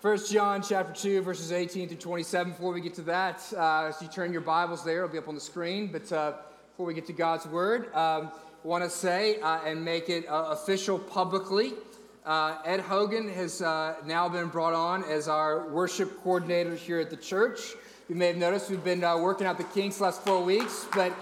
First 0.00 0.30
John 0.32 0.62
chapter 0.62 0.92
2, 0.92 1.22
verses 1.22 1.50
18 1.50 1.88
through 1.88 1.96
27. 1.96 2.52
Before 2.52 2.72
we 2.72 2.80
get 2.80 2.94
to 2.94 3.02
that, 3.02 3.42
uh, 3.56 3.86
as 3.86 4.00
you 4.00 4.06
turn 4.06 4.30
your 4.30 4.42
Bibles 4.42 4.84
there, 4.84 4.98
it'll 4.98 5.08
be 5.08 5.18
up 5.18 5.26
on 5.26 5.34
the 5.34 5.40
screen. 5.40 5.88
But 5.88 6.12
uh, 6.12 6.34
before 6.70 6.86
we 6.86 6.94
get 6.94 7.04
to 7.08 7.12
God's 7.12 7.46
Word, 7.46 7.92
um, 7.96 8.30
want 8.62 8.84
to 8.84 8.90
say 8.90 9.40
uh, 9.40 9.58
and 9.66 9.84
make 9.84 10.08
it 10.08 10.24
uh, 10.28 10.50
official 10.50 11.00
publicly. 11.00 11.72
Uh, 12.24 12.58
Ed 12.64 12.78
Hogan 12.78 13.28
has 13.28 13.60
uh, 13.60 13.96
now 14.06 14.28
been 14.28 14.46
brought 14.46 14.72
on 14.72 15.02
as 15.02 15.26
our 15.26 15.66
worship 15.66 16.22
coordinator 16.22 16.76
here 16.76 17.00
at 17.00 17.10
the 17.10 17.16
church. 17.16 17.58
You 18.08 18.14
may 18.14 18.28
have 18.28 18.36
noticed 18.36 18.70
we've 18.70 18.84
been 18.84 19.00
working 19.00 19.48
out 19.48 19.58
the 19.58 19.64
kinks 19.64 19.96
the 19.96 20.04
last 20.04 20.22
four 20.22 20.44
weeks. 20.44 20.86
But 20.94 21.12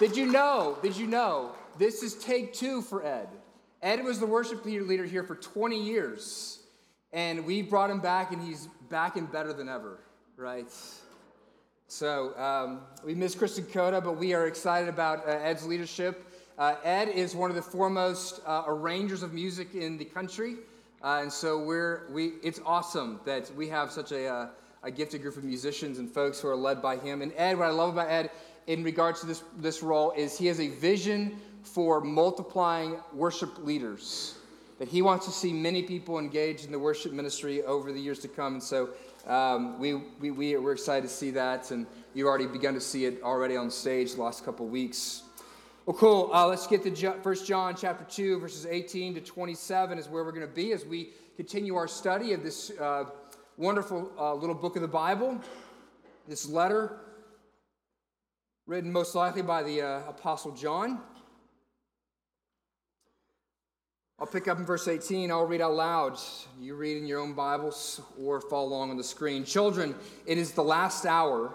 did 0.00 0.16
you 0.16 0.26
know, 0.26 0.76
did 0.82 0.96
you 0.96 1.06
know, 1.06 1.52
this 1.78 2.02
is 2.02 2.14
take 2.16 2.52
two 2.52 2.82
for 2.82 3.06
Ed? 3.06 3.28
Ed 3.80 4.02
was 4.02 4.18
the 4.18 4.26
worship 4.26 4.64
leader 4.64 5.04
here 5.04 5.22
for 5.22 5.36
20 5.36 5.80
years. 5.80 6.63
And 7.14 7.46
we 7.46 7.62
brought 7.62 7.90
him 7.90 8.00
back, 8.00 8.32
and 8.32 8.42
he's 8.42 8.66
back 8.90 9.14
and 9.14 9.30
better 9.30 9.52
than 9.52 9.68
ever, 9.68 10.00
right? 10.36 10.66
So 11.86 12.36
um, 12.36 12.80
we 13.04 13.14
miss 13.14 13.36
Kristen 13.36 13.66
Coda, 13.66 14.00
but 14.00 14.16
we 14.16 14.34
are 14.34 14.48
excited 14.48 14.88
about 14.88 15.20
uh, 15.20 15.30
Ed's 15.30 15.64
leadership. 15.64 16.28
Uh, 16.58 16.74
Ed 16.82 17.08
is 17.08 17.36
one 17.36 17.50
of 17.50 17.56
the 17.56 17.62
foremost 17.62 18.40
uh, 18.44 18.64
arrangers 18.66 19.22
of 19.22 19.32
music 19.32 19.76
in 19.76 19.96
the 19.96 20.04
country, 20.04 20.56
uh, 21.04 21.20
and 21.22 21.32
so 21.32 21.56
we're 21.62 22.08
we. 22.10 22.32
It's 22.42 22.60
awesome 22.66 23.20
that 23.24 23.48
we 23.54 23.68
have 23.68 23.92
such 23.92 24.10
a, 24.10 24.26
uh, 24.26 24.48
a 24.82 24.90
gifted 24.90 25.22
group 25.22 25.36
of 25.36 25.44
musicians 25.44 26.00
and 26.00 26.10
folks 26.10 26.40
who 26.40 26.48
are 26.48 26.56
led 26.56 26.82
by 26.82 26.96
him. 26.96 27.22
And 27.22 27.32
Ed, 27.36 27.56
what 27.56 27.68
I 27.68 27.70
love 27.70 27.90
about 27.90 28.10
Ed 28.10 28.32
in 28.66 28.82
regards 28.82 29.20
to 29.20 29.26
this 29.26 29.44
this 29.58 29.84
role 29.84 30.10
is 30.16 30.36
he 30.36 30.46
has 30.46 30.58
a 30.58 30.68
vision 30.68 31.40
for 31.62 32.00
multiplying 32.00 32.98
worship 33.12 33.64
leaders 33.64 34.38
that 34.84 34.90
he 34.90 35.00
wants 35.00 35.24
to 35.24 35.32
see 35.32 35.50
many 35.50 35.82
people 35.82 36.18
engaged 36.18 36.66
in 36.66 36.70
the 36.70 36.78
worship 36.78 37.10
ministry 37.10 37.62
over 37.62 37.90
the 37.90 37.98
years 37.98 38.18
to 38.18 38.28
come. 38.28 38.52
And 38.52 38.62
so 38.62 38.90
um, 39.26 39.80
we, 39.80 39.94
we, 39.94 40.30
we, 40.30 40.54
are 40.56 40.72
excited 40.72 41.08
to 41.08 41.14
see 41.14 41.30
that. 41.30 41.70
And 41.70 41.86
you've 42.12 42.26
already 42.26 42.46
begun 42.46 42.74
to 42.74 42.82
see 42.82 43.06
it 43.06 43.22
already 43.22 43.56
on 43.56 43.70
stage 43.70 44.12
the 44.12 44.20
last 44.20 44.44
couple 44.44 44.66
weeks. 44.66 45.22
Well, 45.86 45.96
cool. 45.96 46.30
Uh, 46.34 46.46
let's 46.48 46.66
get 46.66 46.82
to 46.82 47.12
First 47.22 47.46
John 47.46 47.74
chapter 47.74 48.04
2, 48.04 48.40
verses 48.40 48.66
18 48.66 49.14
to 49.14 49.22
27 49.22 49.96
is 49.96 50.06
where 50.10 50.22
we're 50.22 50.32
going 50.32 50.46
to 50.46 50.54
be 50.54 50.72
as 50.72 50.84
we 50.84 51.12
continue 51.34 51.76
our 51.76 51.88
study 51.88 52.34
of 52.34 52.42
this 52.42 52.70
uh, 52.78 53.04
wonderful 53.56 54.12
uh, 54.18 54.34
little 54.34 54.54
book 54.54 54.76
of 54.76 54.82
the 54.82 54.88
Bible, 54.88 55.40
this 56.28 56.46
letter 56.46 56.98
written 58.66 58.92
most 58.92 59.14
likely 59.14 59.40
by 59.40 59.62
the 59.62 59.80
uh, 59.80 60.10
Apostle 60.10 60.52
John. 60.52 61.00
I'll 64.20 64.28
pick 64.28 64.46
up 64.46 64.58
in 64.58 64.64
verse 64.64 64.86
18. 64.86 65.32
I'll 65.32 65.44
read 65.44 65.60
out 65.60 65.74
loud. 65.74 66.18
You 66.60 66.76
read 66.76 66.98
in 66.98 67.06
your 67.06 67.18
own 67.18 67.32
Bibles 67.32 68.00
or 68.16 68.40
follow 68.40 68.68
along 68.68 68.90
on 68.90 68.96
the 68.96 69.02
screen. 69.02 69.44
Children, 69.44 69.92
it 70.24 70.38
is 70.38 70.52
the 70.52 70.62
last 70.62 71.04
hour, 71.04 71.52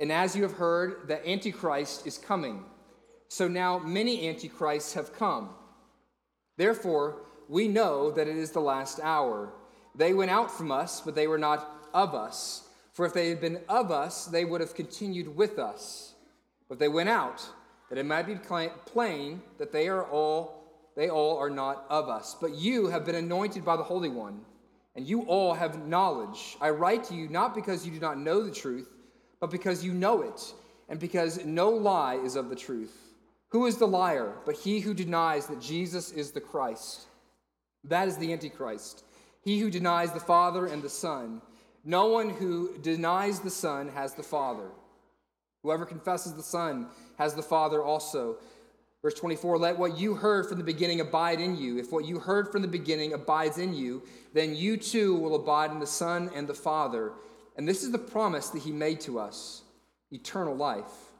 and 0.00 0.10
as 0.10 0.34
you 0.34 0.42
have 0.42 0.54
heard, 0.54 1.06
the 1.06 1.26
Antichrist 1.28 2.04
is 2.04 2.18
coming. 2.18 2.64
So 3.28 3.46
now 3.46 3.78
many 3.78 4.28
Antichrists 4.28 4.94
have 4.94 5.14
come. 5.14 5.50
Therefore, 6.56 7.22
we 7.48 7.68
know 7.68 8.10
that 8.10 8.26
it 8.26 8.36
is 8.36 8.50
the 8.50 8.60
last 8.60 8.98
hour. 9.00 9.52
They 9.94 10.14
went 10.14 10.32
out 10.32 10.50
from 10.50 10.72
us, 10.72 11.00
but 11.00 11.14
they 11.14 11.28
were 11.28 11.38
not 11.38 11.88
of 11.94 12.12
us. 12.12 12.68
For 12.92 13.06
if 13.06 13.12
they 13.12 13.28
had 13.28 13.40
been 13.40 13.60
of 13.68 13.92
us, 13.92 14.26
they 14.26 14.44
would 14.44 14.60
have 14.60 14.74
continued 14.74 15.36
with 15.36 15.60
us. 15.60 16.14
But 16.68 16.80
they 16.80 16.88
went 16.88 17.08
out, 17.08 17.48
that 17.88 17.98
it 17.98 18.06
might 18.06 18.26
be 18.26 18.34
plain 18.34 19.42
that 19.58 19.70
they 19.70 19.86
are 19.86 20.04
all 20.04 20.63
they 20.96 21.08
all 21.08 21.38
are 21.38 21.50
not 21.50 21.84
of 21.90 22.08
us. 22.08 22.36
But 22.40 22.54
you 22.54 22.86
have 22.88 23.04
been 23.04 23.14
anointed 23.14 23.64
by 23.64 23.76
the 23.76 23.82
Holy 23.82 24.08
One, 24.08 24.40
and 24.94 25.06
you 25.06 25.22
all 25.22 25.54
have 25.54 25.86
knowledge. 25.86 26.56
I 26.60 26.70
write 26.70 27.04
to 27.04 27.14
you 27.14 27.28
not 27.28 27.54
because 27.54 27.84
you 27.84 27.92
do 27.92 28.00
not 28.00 28.18
know 28.18 28.42
the 28.42 28.54
truth, 28.54 28.88
but 29.40 29.50
because 29.50 29.84
you 29.84 29.92
know 29.92 30.22
it, 30.22 30.54
and 30.88 31.00
because 31.00 31.44
no 31.44 31.70
lie 31.70 32.16
is 32.16 32.36
of 32.36 32.48
the 32.48 32.56
truth. 32.56 32.96
Who 33.48 33.66
is 33.66 33.76
the 33.76 33.86
liar 33.86 34.34
but 34.46 34.56
he 34.56 34.80
who 34.80 34.94
denies 34.94 35.46
that 35.46 35.60
Jesus 35.60 36.10
is 36.10 36.32
the 36.32 36.40
Christ? 36.40 37.02
That 37.84 38.08
is 38.08 38.16
the 38.16 38.32
Antichrist, 38.32 39.04
he 39.42 39.60
who 39.60 39.70
denies 39.70 40.12
the 40.12 40.20
Father 40.20 40.66
and 40.66 40.82
the 40.82 40.88
Son. 40.88 41.42
No 41.84 42.06
one 42.06 42.30
who 42.30 42.78
denies 42.78 43.40
the 43.40 43.50
Son 43.50 43.88
has 43.88 44.14
the 44.14 44.22
Father. 44.22 44.70
Whoever 45.62 45.84
confesses 45.84 46.34
the 46.34 46.42
Son 46.42 46.88
has 47.18 47.34
the 47.34 47.42
Father 47.42 47.82
also. 47.82 48.36
Verse 49.04 49.12
24, 49.14 49.58
let 49.58 49.78
what 49.78 49.98
you 49.98 50.14
heard 50.14 50.48
from 50.48 50.56
the 50.56 50.64
beginning 50.64 51.02
abide 51.02 51.38
in 51.38 51.58
you. 51.58 51.76
If 51.76 51.92
what 51.92 52.06
you 52.06 52.18
heard 52.18 52.50
from 52.50 52.62
the 52.62 52.68
beginning 52.68 53.12
abides 53.12 53.58
in 53.58 53.74
you, 53.74 54.02
then 54.32 54.56
you 54.56 54.78
too 54.78 55.14
will 55.16 55.34
abide 55.34 55.70
in 55.72 55.78
the 55.78 55.86
Son 55.86 56.30
and 56.34 56.48
the 56.48 56.54
Father. 56.54 57.12
And 57.58 57.68
this 57.68 57.82
is 57.82 57.92
the 57.92 57.98
promise 57.98 58.48
that 58.48 58.62
he 58.62 58.72
made 58.72 59.00
to 59.02 59.18
us 59.18 59.60
eternal 60.10 60.56
life. 60.56 61.12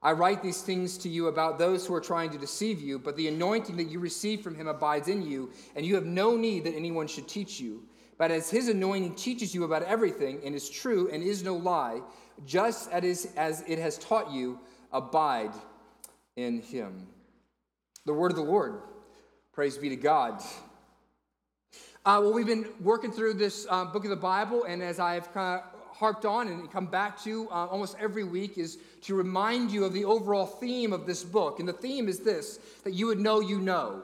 I 0.00 0.12
write 0.12 0.44
these 0.44 0.62
things 0.62 0.96
to 0.98 1.08
you 1.08 1.26
about 1.26 1.58
those 1.58 1.84
who 1.84 1.94
are 1.94 2.00
trying 2.00 2.30
to 2.30 2.38
deceive 2.38 2.80
you, 2.80 3.00
but 3.00 3.16
the 3.16 3.26
anointing 3.26 3.78
that 3.78 3.90
you 3.90 3.98
receive 3.98 4.40
from 4.40 4.54
him 4.54 4.68
abides 4.68 5.08
in 5.08 5.20
you, 5.28 5.50
and 5.74 5.84
you 5.84 5.96
have 5.96 6.06
no 6.06 6.36
need 6.36 6.62
that 6.62 6.76
anyone 6.76 7.08
should 7.08 7.26
teach 7.26 7.58
you. 7.58 7.82
But 8.16 8.30
as 8.30 8.48
his 8.48 8.68
anointing 8.68 9.16
teaches 9.16 9.52
you 9.52 9.64
about 9.64 9.82
everything 9.82 10.40
and 10.44 10.54
is 10.54 10.70
true 10.70 11.10
and 11.10 11.20
is 11.20 11.42
no 11.42 11.56
lie, 11.56 12.00
just 12.46 12.92
as 12.92 13.64
it 13.66 13.80
has 13.80 13.98
taught 13.98 14.30
you, 14.30 14.60
abide 14.92 15.50
in 16.36 16.62
him. 16.62 17.08
The 18.06 18.12
word 18.12 18.32
of 18.32 18.36
the 18.36 18.42
Lord. 18.42 18.82
Praise 19.54 19.78
be 19.78 19.88
to 19.88 19.96
God. 19.96 20.42
Uh, 22.04 22.20
well, 22.20 22.34
we've 22.34 22.46
been 22.46 22.66
working 22.82 23.10
through 23.10 23.32
this 23.32 23.66
uh, 23.70 23.86
book 23.86 24.04
of 24.04 24.10
the 24.10 24.16
Bible, 24.16 24.64
and 24.64 24.82
as 24.82 25.00
I've 25.00 25.32
kind 25.32 25.58
of 25.58 25.96
harped 25.96 26.26
on 26.26 26.48
and 26.48 26.70
come 26.70 26.84
back 26.84 27.18
to 27.22 27.48
uh, 27.48 27.66
almost 27.66 27.96
every 27.98 28.24
week, 28.24 28.58
is 28.58 28.76
to 29.04 29.14
remind 29.14 29.70
you 29.70 29.86
of 29.86 29.94
the 29.94 30.04
overall 30.04 30.44
theme 30.44 30.92
of 30.92 31.06
this 31.06 31.24
book. 31.24 31.60
And 31.60 31.66
the 31.68 31.72
theme 31.72 32.06
is 32.06 32.18
this 32.18 32.58
that 32.84 32.92
you 32.92 33.06
would 33.06 33.20
know 33.20 33.40
you 33.40 33.58
know. 33.58 34.02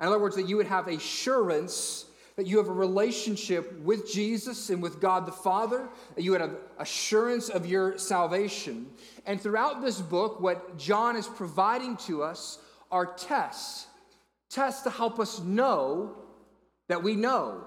In 0.00 0.06
other 0.06 0.18
words, 0.18 0.36
that 0.36 0.46
you 0.46 0.58
would 0.58 0.66
have 0.66 0.88
assurance 0.88 2.04
that 2.36 2.48
you 2.48 2.58
have 2.58 2.68
a 2.68 2.72
relationship 2.72 3.80
with 3.80 4.10
Jesus 4.12 4.68
and 4.70 4.82
with 4.82 5.00
God 5.00 5.24
the 5.24 5.32
Father, 5.32 5.88
that 6.16 6.22
you 6.22 6.32
would 6.32 6.40
have 6.40 6.56
assurance 6.78 7.48
of 7.48 7.64
your 7.64 7.96
salvation. 7.96 8.88
And 9.24 9.40
throughout 9.40 9.80
this 9.80 10.00
book, 10.00 10.40
what 10.40 10.76
John 10.76 11.14
is 11.16 11.28
providing 11.28 11.96
to 11.98 12.24
us 12.24 12.58
are 12.94 13.06
tests. 13.06 13.88
Tests 14.48 14.82
to 14.82 14.90
help 14.90 15.18
us 15.18 15.40
know 15.40 16.14
that 16.86 17.02
we 17.02 17.16
know. 17.16 17.64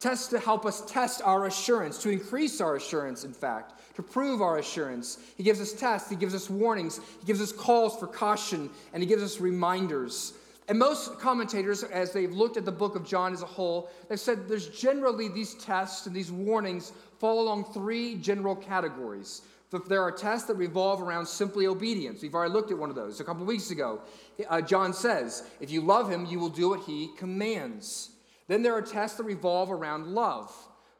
Tests 0.00 0.26
to 0.30 0.40
help 0.40 0.66
us 0.66 0.82
test 0.90 1.22
our 1.24 1.46
assurance, 1.46 2.02
to 2.02 2.10
increase 2.10 2.60
our 2.60 2.74
assurance, 2.74 3.22
in 3.22 3.32
fact, 3.32 3.94
to 3.94 4.02
prove 4.02 4.42
our 4.42 4.58
assurance. 4.58 5.18
He 5.36 5.44
gives 5.44 5.60
us 5.60 5.72
tests, 5.72 6.10
he 6.10 6.16
gives 6.16 6.34
us 6.34 6.50
warnings, 6.50 7.00
he 7.20 7.26
gives 7.26 7.40
us 7.40 7.52
calls 7.52 7.96
for 7.96 8.08
caution, 8.08 8.68
and 8.92 9.02
he 9.02 9.08
gives 9.08 9.22
us 9.22 9.40
reminders. 9.40 10.32
And 10.68 10.80
most 10.80 11.20
commentators, 11.20 11.84
as 11.84 12.12
they've 12.12 12.32
looked 12.32 12.56
at 12.56 12.64
the 12.64 12.72
book 12.72 12.96
of 12.96 13.06
John 13.06 13.32
as 13.32 13.42
a 13.42 13.46
whole, 13.46 13.88
they've 14.08 14.18
said 14.18 14.48
there's 14.48 14.68
generally 14.68 15.28
these 15.28 15.54
tests 15.54 16.06
and 16.08 16.14
these 16.14 16.32
warnings 16.32 16.92
fall 17.20 17.40
along 17.40 17.72
three 17.72 18.16
general 18.16 18.56
categories. 18.56 19.42
There 19.88 20.02
are 20.02 20.12
tests 20.12 20.46
that 20.48 20.54
revolve 20.54 21.02
around 21.02 21.26
simply 21.26 21.66
obedience. 21.66 22.22
We've 22.22 22.34
already 22.34 22.52
looked 22.52 22.70
at 22.70 22.78
one 22.78 22.88
of 22.88 22.96
those 22.96 23.20
a 23.20 23.24
couple 23.24 23.42
of 23.42 23.48
weeks 23.48 23.70
ago. 23.70 24.00
Uh, 24.48 24.60
John 24.60 24.92
says, 24.92 25.42
if 25.60 25.70
you 25.70 25.80
love 25.80 26.10
him, 26.10 26.24
you 26.26 26.38
will 26.38 26.48
do 26.48 26.70
what 26.70 26.84
he 26.84 27.10
commands. 27.16 28.10
Then 28.48 28.62
there 28.62 28.74
are 28.74 28.82
tests 28.82 29.16
that 29.16 29.24
revolve 29.24 29.72
around 29.72 30.06
love, 30.06 30.52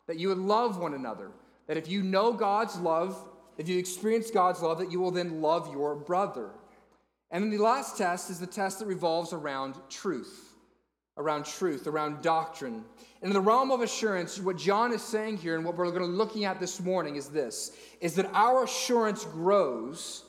that 0.09 0.19
you 0.19 0.29
would 0.29 0.39
love 0.39 0.79
one 0.79 0.95
another. 0.95 1.31
That 1.69 1.77
if 1.77 1.89
you 1.89 2.03
know 2.03 2.33
God's 2.33 2.77
love, 2.79 3.17
if 3.57 3.69
you 3.69 3.79
experience 3.79 4.31
God's 4.31 4.63
love, 4.63 4.79
that 4.79 4.93
you 4.93 5.01
will 5.01 5.11
then 5.11 5.41
love 5.41 5.73
your 5.73 5.95
brother. 5.95 6.51
And 7.31 7.43
then 7.43 7.51
the 7.51 7.63
last 7.63 7.97
test 7.97 8.31
is 8.31 8.39
the 8.39 8.47
test 8.47 8.79
that 8.81 8.87
revolves 8.87 9.33
around 9.33 9.77
truth, 9.89 10.46
around 11.17 11.45
truth, 11.45 11.87
around 11.87 12.23
doctrine. 12.23 12.85
And 13.23 13.31
in 13.31 13.33
the 13.33 13.41
realm 13.41 13.71
of 13.71 13.81
assurance, 13.81 14.39
what 14.39 14.59
John 14.59 14.93
is 14.93 15.03
saying 15.03 15.39
here 15.39 15.57
and 15.57 15.65
what 15.65 15.77
we're 15.77 15.91
going 15.91 16.03
to 16.03 16.07
looking 16.07 16.45
at 16.45 16.61
this 16.61 16.81
morning 16.81 17.17
is 17.17 17.29
this 17.29 17.73
is 18.01 18.15
that 18.17 18.31
our 18.35 18.65
assurance 18.65 19.25
grows 19.25 20.25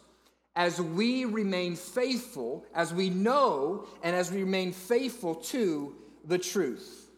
as 0.55 0.81
we 0.81 1.25
remain 1.25 1.75
faithful, 1.75 2.65
as 2.73 2.93
we 2.93 3.09
know, 3.09 3.85
and 4.01 4.15
as 4.15 4.31
we 4.31 4.39
remain 4.39 4.71
faithful 4.71 5.35
to 5.35 5.95
the 6.25 6.37
truth. 6.37 7.11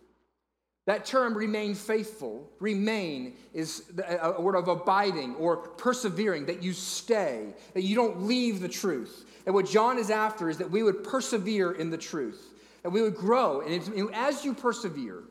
That 0.88 1.06
term, 1.06 1.38
remain 1.38 1.76
faithful, 1.76 2.50
remain 2.60 3.36
is 3.54 3.84
a 4.08 4.42
word 4.42 4.56
of 4.56 4.68
abiding 4.68 5.36
or 5.36 5.58
persevering, 5.58 6.48
that 6.48 6.64
you 6.64 6.74
stay, 6.74 7.54
that 7.76 7.84
you 7.84 7.96
don't 7.96 8.24
leave 8.24 8.60
the 8.60 8.68
truth. 8.68 9.26
And 9.46 9.54
what 9.54 9.68
John 9.68 10.00
is 10.00 10.10
after 10.10 10.50
is 10.50 10.58
that 10.58 10.72
we 10.72 10.82
would 10.82 11.04
persevere 11.04 11.74
in 11.74 11.92
the 11.92 11.98
truth, 11.98 12.49
that 12.84 12.90
we 12.90 13.02
would 13.02 13.16
grow. 13.16 13.62
And 13.62 14.14
as 14.14 14.46
you 14.46 14.54
persevere, 14.54 15.24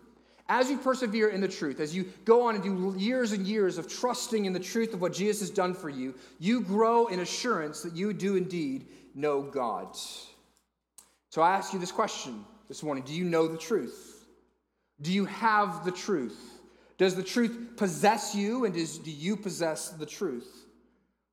as 0.49 0.71
you 0.71 0.79
persevere 0.79 1.29
in 1.29 1.41
the 1.41 1.49
truth, 1.49 1.79
as 1.81 1.95
you 1.95 2.11
go 2.25 2.43
on 2.43 2.55
and 2.55 2.65
do 2.65 2.95
years 2.99 3.33
and 3.33 3.47
years 3.47 3.77
of 3.77 3.89
trusting 3.89 4.47
in 4.47 4.53
the 4.53 4.61
truth 4.61 4.95
of 4.95 5.01
what 5.01 5.13
Jesus 5.13 5.41
has 5.41 5.51
done 5.51 5.75
for 5.75 5.91
you, 5.91 6.15
you 6.39 6.63
grow 6.63 7.07
in 7.09 7.21
assurance 7.21 7.83
that 7.83 7.95
you 7.95 8.13
do 8.13 8.37
indeed 8.37 8.87
know 9.15 9.43
God. 9.43 9.97
So 11.31 11.43
I 11.43 11.53
ask 11.53 11.73
you 11.73 11.79
this 11.79 11.93
question 11.93 12.45
this 12.69 12.83
morning 12.83 13.05
Do 13.05 13.15
you 13.15 13.25
know 13.25 13.47
the 13.47 13.59
truth? 13.59 14.27
Do 15.01 15.13
you 15.13 15.27
have 15.27 15.85
the 15.85 15.93
truth? 15.93 16.59
Does 16.97 17.15
the 17.15 17.23
truth 17.23 17.77
possess 17.77 18.35
you, 18.35 18.65
and 18.65 18.75
do 18.75 19.11
you 19.11 19.37
possess 19.37 19.91
the 19.91 20.07
truth? 20.07 20.49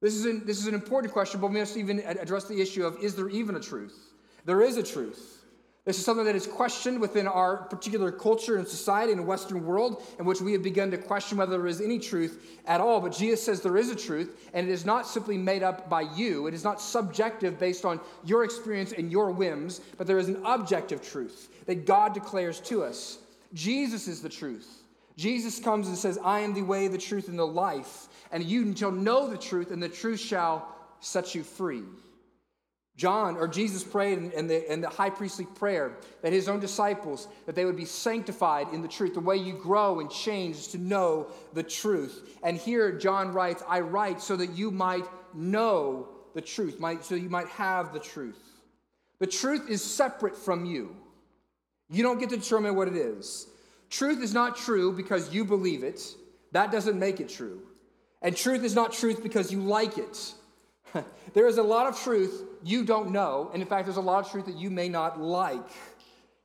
This 0.01 0.13
is, 0.13 0.25
an, 0.25 0.45
this 0.45 0.59
is 0.59 0.67
an 0.67 0.75
important 0.75 1.11
question, 1.11 1.41
but 1.41 1.49
we 1.49 1.59
must 1.59 1.77
even 1.77 1.99
address 2.01 2.43
the 2.43 2.61
issue 2.61 2.85
of 2.85 3.01
is 3.01 3.15
there 3.15 3.29
even 3.29 3.55
a 3.55 3.59
truth? 3.59 3.97
There 4.45 4.61
is 4.61 4.77
a 4.77 4.83
truth. 4.83 5.44
This 5.85 5.99
is 5.99 6.05
something 6.05 6.25
that 6.25 6.35
is 6.35 6.47
questioned 6.47 6.99
within 6.99 7.27
our 7.27 7.57
particular 7.57 8.11
culture 8.11 8.57
and 8.57 8.67
society 8.67 9.11
in 9.11 9.19
the 9.19 9.23
Western 9.23 9.63
world, 9.63 10.01
in 10.17 10.25
which 10.25 10.41
we 10.41 10.51
have 10.53 10.63
begun 10.63 10.89
to 10.89 10.97
question 10.97 11.37
whether 11.37 11.59
there 11.59 11.67
is 11.67 11.79
any 11.79 11.99
truth 11.99 12.59
at 12.65 12.81
all. 12.81 12.99
But 12.99 13.11
Jesus 13.11 13.43
says 13.43 13.61
there 13.61 13.77
is 13.77 13.91
a 13.91 13.95
truth, 13.95 14.49
and 14.55 14.67
it 14.67 14.71
is 14.71 14.83
not 14.83 15.05
simply 15.05 15.37
made 15.37 15.61
up 15.61 15.87
by 15.87 16.01
you. 16.01 16.47
It 16.47 16.55
is 16.55 16.63
not 16.63 16.81
subjective 16.81 17.59
based 17.59 17.85
on 17.85 17.99
your 18.23 18.43
experience 18.43 18.93
and 18.93 19.11
your 19.11 19.29
whims, 19.29 19.79
but 19.99 20.07
there 20.07 20.17
is 20.17 20.27
an 20.27 20.41
objective 20.43 21.07
truth 21.07 21.49
that 21.67 21.85
God 21.85 22.15
declares 22.15 22.59
to 22.61 22.83
us. 22.83 23.19
Jesus 23.53 24.07
is 24.07 24.23
the 24.23 24.29
truth. 24.29 24.81
Jesus 25.17 25.59
comes 25.59 25.87
and 25.87 25.95
says, 25.95 26.17
I 26.23 26.39
am 26.39 26.55
the 26.55 26.63
way, 26.63 26.87
the 26.87 26.97
truth, 26.97 27.27
and 27.27 27.37
the 27.37 27.45
life. 27.45 28.07
And 28.31 28.43
you 28.43 28.75
shall 28.75 28.91
know 28.91 29.29
the 29.29 29.37
truth, 29.37 29.69
and 29.69 29.83
the 29.83 29.87
truth 29.87 30.19
shall 30.19 30.67
set 30.99 31.35
you 31.35 31.43
free. 31.43 31.83
John 32.97 33.35
or 33.35 33.47
Jesus 33.47 33.83
prayed 33.83 34.17
in 34.17 34.47
the, 34.47 34.71
in 34.71 34.79
the 34.79 34.89
high 34.89 35.09
priestly 35.09 35.45
prayer 35.45 35.97
that 36.21 36.31
his 36.31 36.47
own 36.47 36.61
disciples 36.61 37.27
that 37.45 37.53
they 37.53 37.65
would 37.65 37.75
be 37.75 37.85
sanctified 37.85 38.67
in 38.71 38.81
the 38.81 38.87
truth. 38.87 39.13
The 39.13 39.19
way 39.19 39.35
you 39.35 39.53
grow 39.53 39.99
and 39.99 40.09
change 40.09 40.55
is 40.55 40.67
to 40.69 40.77
know 40.77 41.27
the 41.53 41.63
truth. 41.63 42.37
And 42.41 42.57
here 42.57 42.97
John 42.97 43.33
writes, 43.33 43.63
"I 43.67 43.81
write 43.81 44.21
so 44.21 44.37
that 44.37 44.51
you 44.51 44.71
might 44.71 45.05
know 45.33 46.07
the 46.33 46.41
truth, 46.41 46.79
might, 46.79 47.03
so 47.03 47.15
you 47.15 47.29
might 47.29 47.47
have 47.47 47.93
the 47.93 47.99
truth. 47.99 48.39
The 49.19 49.27
truth 49.27 49.69
is 49.69 49.83
separate 49.83 50.37
from 50.37 50.65
you. 50.65 50.95
You 51.89 52.03
don't 52.03 52.19
get 52.19 52.29
to 52.29 52.37
determine 52.37 52.75
what 52.75 52.87
it 52.87 52.95
is. 52.95 53.47
Truth 53.89 54.21
is 54.21 54.33
not 54.33 54.57
true 54.57 54.91
because 54.91 55.33
you 55.33 55.45
believe 55.45 55.83
it. 55.83 56.01
That 56.51 56.71
doesn't 56.71 56.97
make 56.97 57.19
it 57.19 57.29
true. 57.29 57.61
And 58.21 58.35
truth 58.35 58.63
is 58.63 58.75
not 58.75 58.91
truth 58.91 59.21
because 59.21 59.51
you 59.51 59.61
like 59.61 59.97
it. 59.97 60.33
there 61.33 61.47
is 61.47 61.57
a 61.57 61.63
lot 61.63 61.87
of 61.87 61.99
truth 61.99 62.43
you 62.63 62.83
don't 62.83 63.11
know, 63.11 63.49
and 63.53 63.61
in 63.61 63.67
fact, 63.67 63.85
there's 63.85 63.97
a 63.97 64.01
lot 64.01 64.25
of 64.25 64.31
truth 64.31 64.45
that 64.45 64.57
you 64.57 64.69
may 64.69 64.89
not 64.89 65.19
like. 65.19 65.69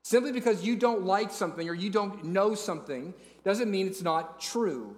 Simply 0.02 0.32
because 0.32 0.64
you 0.64 0.76
don't 0.76 1.05
like 1.05 1.31
something 1.31 1.69
or 1.69 1.75
you 1.75 1.91
don't 1.91 2.25
know 2.25 2.55
something 2.55 3.14
doesn't 3.44 3.70
mean 3.70 3.87
it's 3.87 4.02
not 4.02 4.41
true. 4.41 4.97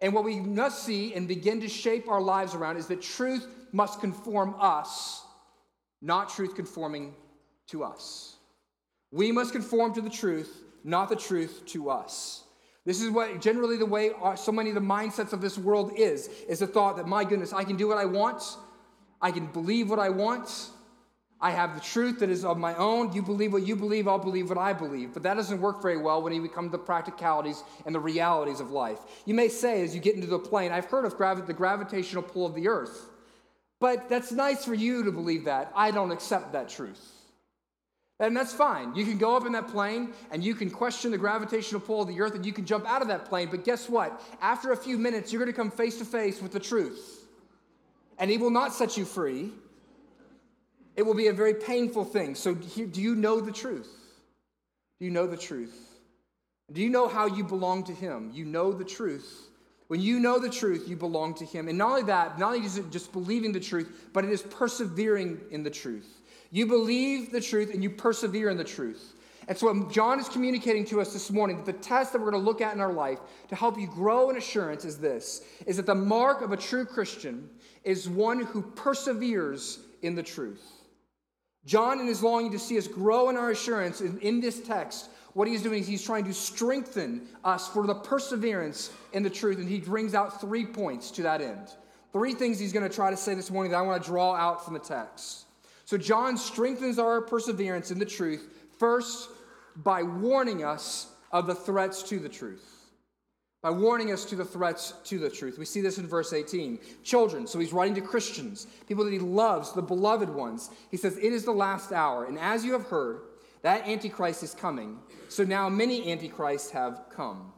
And 0.00 0.12
what 0.12 0.24
we 0.24 0.40
must 0.40 0.84
see 0.84 1.14
and 1.14 1.26
begin 1.26 1.60
to 1.60 1.68
shape 1.68 2.08
our 2.08 2.20
lives 2.20 2.54
around 2.54 2.76
is 2.76 2.86
that 2.88 3.02
truth 3.02 3.46
must 3.72 4.00
conform 4.00 4.54
us, 4.58 5.24
not 6.02 6.28
truth 6.28 6.54
conforming 6.54 7.14
to 7.68 7.84
us. 7.84 8.36
We 9.10 9.32
must 9.32 9.52
conform 9.52 9.94
to 9.94 10.00
the 10.00 10.10
truth, 10.10 10.62
not 10.82 11.08
the 11.08 11.16
truth 11.16 11.62
to 11.66 11.90
us. 11.90 12.44
This 12.84 13.00
is 13.00 13.10
what 13.10 13.40
generally 13.40 13.78
the 13.78 13.86
way 13.86 14.10
so 14.36 14.52
many 14.52 14.68
of 14.68 14.74
the 14.74 14.80
mindsets 14.80 15.32
of 15.32 15.40
this 15.40 15.56
world 15.56 15.92
is, 15.96 16.28
is 16.48 16.58
the 16.58 16.66
thought 16.66 16.96
that, 16.96 17.06
my 17.06 17.24
goodness, 17.24 17.52
I 17.52 17.64
can 17.64 17.76
do 17.76 17.88
what 17.88 17.96
I 17.96 18.04
want, 18.04 18.42
I 19.24 19.30
can 19.30 19.46
believe 19.46 19.88
what 19.88 19.98
I 19.98 20.10
want. 20.10 20.68
I 21.40 21.50
have 21.50 21.74
the 21.74 21.80
truth 21.80 22.20
that 22.20 22.28
is 22.28 22.44
of 22.44 22.58
my 22.58 22.74
own. 22.74 23.14
You 23.14 23.22
believe 23.22 23.54
what 23.54 23.66
you 23.66 23.74
believe, 23.74 24.06
I'll 24.06 24.18
believe 24.18 24.50
what 24.50 24.58
I 24.58 24.74
believe. 24.74 25.14
But 25.14 25.22
that 25.22 25.32
doesn't 25.32 25.62
work 25.62 25.80
very 25.80 25.96
well 25.96 26.20
when 26.20 26.34
you 26.34 26.46
come 26.46 26.66
to 26.66 26.72
the 26.72 26.78
practicalities 26.78 27.64
and 27.86 27.94
the 27.94 28.00
realities 28.00 28.60
of 28.60 28.70
life. 28.70 28.98
You 29.24 29.32
may 29.32 29.48
say, 29.48 29.82
as 29.82 29.94
you 29.94 30.00
get 30.02 30.14
into 30.14 30.26
the 30.26 30.38
plane, 30.38 30.72
I've 30.72 30.84
heard 30.84 31.06
of 31.06 31.16
gravi- 31.16 31.46
the 31.46 31.54
gravitational 31.54 32.22
pull 32.22 32.44
of 32.44 32.54
the 32.54 32.68
earth. 32.68 33.08
But 33.80 34.10
that's 34.10 34.30
nice 34.30 34.62
for 34.62 34.74
you 34.74 35.02
to 35.04 35.10
believe 35.10 35.46
that. 35.46 35.72
I 35.74 35.90
don't 35.90 36.12
accept 36.12 36.52
that 36.52 36.68
truth. 36.68 37.02
And 38.20 38.36
that's 38.36 38.52
fine. 38.52 38.94
You 38.94 39.06
can 39.06 39.16
go 39.16 39.38
up 39.38 39.46
in 39.46 39.52
that 39.52 39.68
plane 39.68 40.12
and 40.32 40.44
you 40.44 40.54
can 40.54 40.70
question 40.70 41.12
the 41.12 41.18
gravitational 41.18 41.80
pull 41.80 42.02
of 42.02 42.08
the 42.08 42.20
earth 42.20 42.34
and 42.34 42.44
you 42.44 42.52
can 42.52 42.66
jump 42.66 42.86
out 42.86 43.00
of 43.00 43.08
that 43.08 43.24
plane. 43.24 43.48
But 43.50 43.64
guess 43.64 43.88
what? 43.88 44.20
After 44.42 44.72
a 44.72 44.76
few 44.76 44.98
minutes, 44.98 45.32
you're 45.32 45.40
going 45.40 45.50
to 45.50 45.56
come 45.56 45.70
face 45.70 45.96
to 45.98 46.04
face 46.04 46.42
with 46.42 46.52
the 46.52 46.60
truth 46.60 47.23
and 48.18 48.30
he 48.30 48.38
will 48.38 48.50
not 48.50 48.72
set 48.72 48.96
you 48.96 49.04
free. 49.04 49.50
It 50.96 51.02
will 51.02 51.14
be 51.14 51.26
a 51.26 51.32
very 51.32 51.54
painful 51.54 52.04
thing. 52.04 52.34
So, 52.34 52.54
do 52.54 53.00
you 53.00 53.14
know 53.14 53.40
the 53.40 53.52
truth? 53.52 53.92
Do 54.98 55.04
you 55.04 55.10
know 55.10 55.26
the 55.26 55.36
truth? 55.36 55.94
Do 56.72 56.80
you 56.80 56.88
know 56.88 57.08
how 57.08 57.26
you 57.26 57.44
belong 57.44 57.84
to 57.84 57.92
him? 57.92 58.30
You 58.32 58.44
know 58.44 58.72
the 58.72 58.84
truth. 58.84 59.48
When 59.88 60.00
you 60.00 60.18
know 60.18 60.38
the 60.38 60.48
truth, 60.48 60.88
you 60.88 60.96
belong 60.96 61.34
to 61.34 61.44
him. 61.44 61.68
And 61.68 61.76
not 61.76 61.90
only 61.90 62.02
that, 62.04 62.38
not 62.38 62.54
only 62.54 62.66
is 62.66 62.78
it 62.78 62.90
just 62.90 63.12
believing 63.12 63.52
the 63.52 63.60
truth, 63.60 64.08
but 64.12 64.24
it 64.24 64.30
is 64.30 64.42
persevering 64.42 65.40
in 65.50 65.62
the 65.62 65.70
truth. 65.70 66.22
You 66.50 66.66
believe 66.66 67.32
the 67.32 67.40
truth 67.40 67.74
and 67.74 67.82
you 67.82 67.90
persevere 67.90 68.48
in 68.48 68.56
the 68.56 68.64
truth. 68.64 69.14
And 69.46 69.58
so, 69.58 69.70
what 69.70 69.92
John 69.92 70.18
is 70.18 70.28
communicating 70.28 70.86
to 70.86 71.02
us 71.02 71.12
this 71.12 71.30
morning, 71.30 71.56
that 71.58 71.66
the 71.66 71.72
test 71.74 72.12
that 72.12 72.18
we're 72.18 72.30
going 72.30 72.42
to 72.42 72.46
look 72.46 72.62
at 72.62 72.74
in 72.74 72.80
our 72.80 72.92
life 72.92 73.18
to 73.48 73.56
help 73.56 73.78
you 73.78 73.86
grow 73.86 74.30
in 74.30 74.36
assurance 74.36 74.86
is 74.86 74.96
this 74.98 75.42
is 75.66 75.76
that 75.76 75.86
the 75.86 75.94
mark 75.94 76.40
of 76.40 76.52
a 76.52 76.56
true 76.56 76.86
Christian 76.86 77.50
is 77.84 78.08
one 78.08 78.40
who 78.40 78.62
perseveres 78.62 79.78
in 80.02 80.14
the 80.14 80.22
truth. 80.22 80.62
John, 81.64 82.00
in 82.00 82.06
his 82.06 82.22
longing 82.22 82.52
to 82.52 82.58
see 82.58 82.76
us 82.76 82.86
grow 82.86 83.30
in 83.30 83.36
our 83.36 83.50
assurance 83.50 84.00
in, 84.00 84.18
in 84.18 84.40
this 84.40 84.60
text, 84.60 85.08
what 85.32 85.48
he's 85.48 85.62
doing 85.62 85.80
is 85.80 85.86
he's 85.86 86.04
trying 86.04 86.24
to 86.24 86.34
strengthen 86.34 87.26
us 87.42 87.68
for 87.68 87.86
the 87.86 87.94
perseverance 87.94 88.90
in 89.12 89.22
the 89.22 89.30
truth. 89.30 89.58
And 89.58 89.68
he 89.68 89.80
brings 89.80 90.14
out 90.14 90.40
three 90.40 90.64
points 90.64 91.10
to 91.12 91.22
that 91.22 91.40
end. 91.40 91.68
Three 92.12 92.34
things 92.34 92.58
he's 92.58 92.72
going 92.72 92.88
to 92.88 92.94
try 92.94 93.10
to 93.10 93.16
say 93.16 93.34
this 93.34 93.50
morning 93.50 93.72
that 93.72 93.78
I 93.78 93.82
want 93.82 94.02
to 94.02 94.08
draw 94.08 94.34
out 94.34 94.64
from 94.64 94.74
the 94.74 94.80
text. 94.80 95.46
So, 95.86 95.98
John 95.98 96.38
strengthens 96.38 96.98
our 96.98 97.20
perseverance 97.20 97.90
in 97.90 97.98
the 97.98 98.06
truth, 98.06 98.48
first, 98.78 99.28
by 99.76 100.02
warning 100.02 100.64
us 100.64 101.08
of 101.32 101.46
the 101.46 101.54
threats 101.54 102.02
to 102.04 102.18
the 102.18 102.28
truth 102.28 102.73
by 103.64 103.70
warning 103.70 104.12
us 104.12 104.26
to 104.26 104.36
the 104.36 104.44
threats 104.44 104.92
to 105.04 105.18
the 105.18 105.30
truth. 105.30 105.58
We 105.58 105.64
see 105.64 105.80
this 105.80 105.96
in 105.96 106.06
verse 106.06 106.34
18. 106.34 106.78
Children, 107.02 107.46
so 107.46 107.58
he's 107.58 107.72
writing 107.72 107.94
to 107.94 108.02
Christians, 108.02 108.66
people 108.86 109.04
that 109.04 109.12
he 109.12 109.18
loves, 109.18 109.72
the 109.72 109.80
beloved 109.80 110.28
ones. 110.28 110.68
He 110.90 110.98
says, 110.98 111.16
It 111.16 111.32
is 111.32 111.46
the 111.46 111.52
last 111.52 111.90
hour, 111.90 112.26
and 112.26 112.38
as 112.38 112.62
you 112.62 112.74
have 112.74 112.84
heard, 112.84 113.22
that 113.62 113.88
Antichrist 113.88 114.42
is 114.42 114.52
coming. 114.52 114.98
So 115.30 115.44
now 115.44 115.70
many 115.70 116.12
Antichrists 116.12 116.70
have 116.72 117.06
come. 117.08 117.54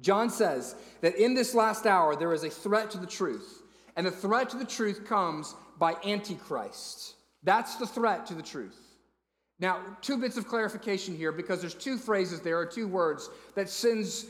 John 0.00 0.30
says 0.30 0.76
that 1.00 1.16
in 1.16 1.34
this 1.34 1.52
last 1.52 1.84
hour, 1.84 2.14
there 2.14 2.32
is 2.32 2.44
a 2.44 2.50
threat 2.50 2.92
to 2.92 2.98
the 2.98 3.06
truth. 3.06 3.62
And 3.96 4.06
the 4.06 4.12
threat 4.12 4.50
to 4.50 4.56
the 4.56 4.64
truth 4.64 5.04
comes 5.04 5.56
by 5.80 5.96
Antichrist. 6.04 7.14
That's 7.42 7.74
the 7.74 7.88
threat 7.88 8.24
to 8.26 8.34
the 8.34 8.42
truth. 8.42 8.78
Now, 9.58 9.80
two 10.00 10.16
bits 10.16 10.36
of 10.36 10.46
clarification 10.46 11.16
here 11.16 11.32
because 11.32 11.60
there's 11.60 11.74
two 11.74 11.96
phrases 11.96 12.40
there, 12.40 12.58
or 12.58 12.66
two 12.66 12.86
words 12.86 13.30
that 13.56 13.68
sends 13.68 14.26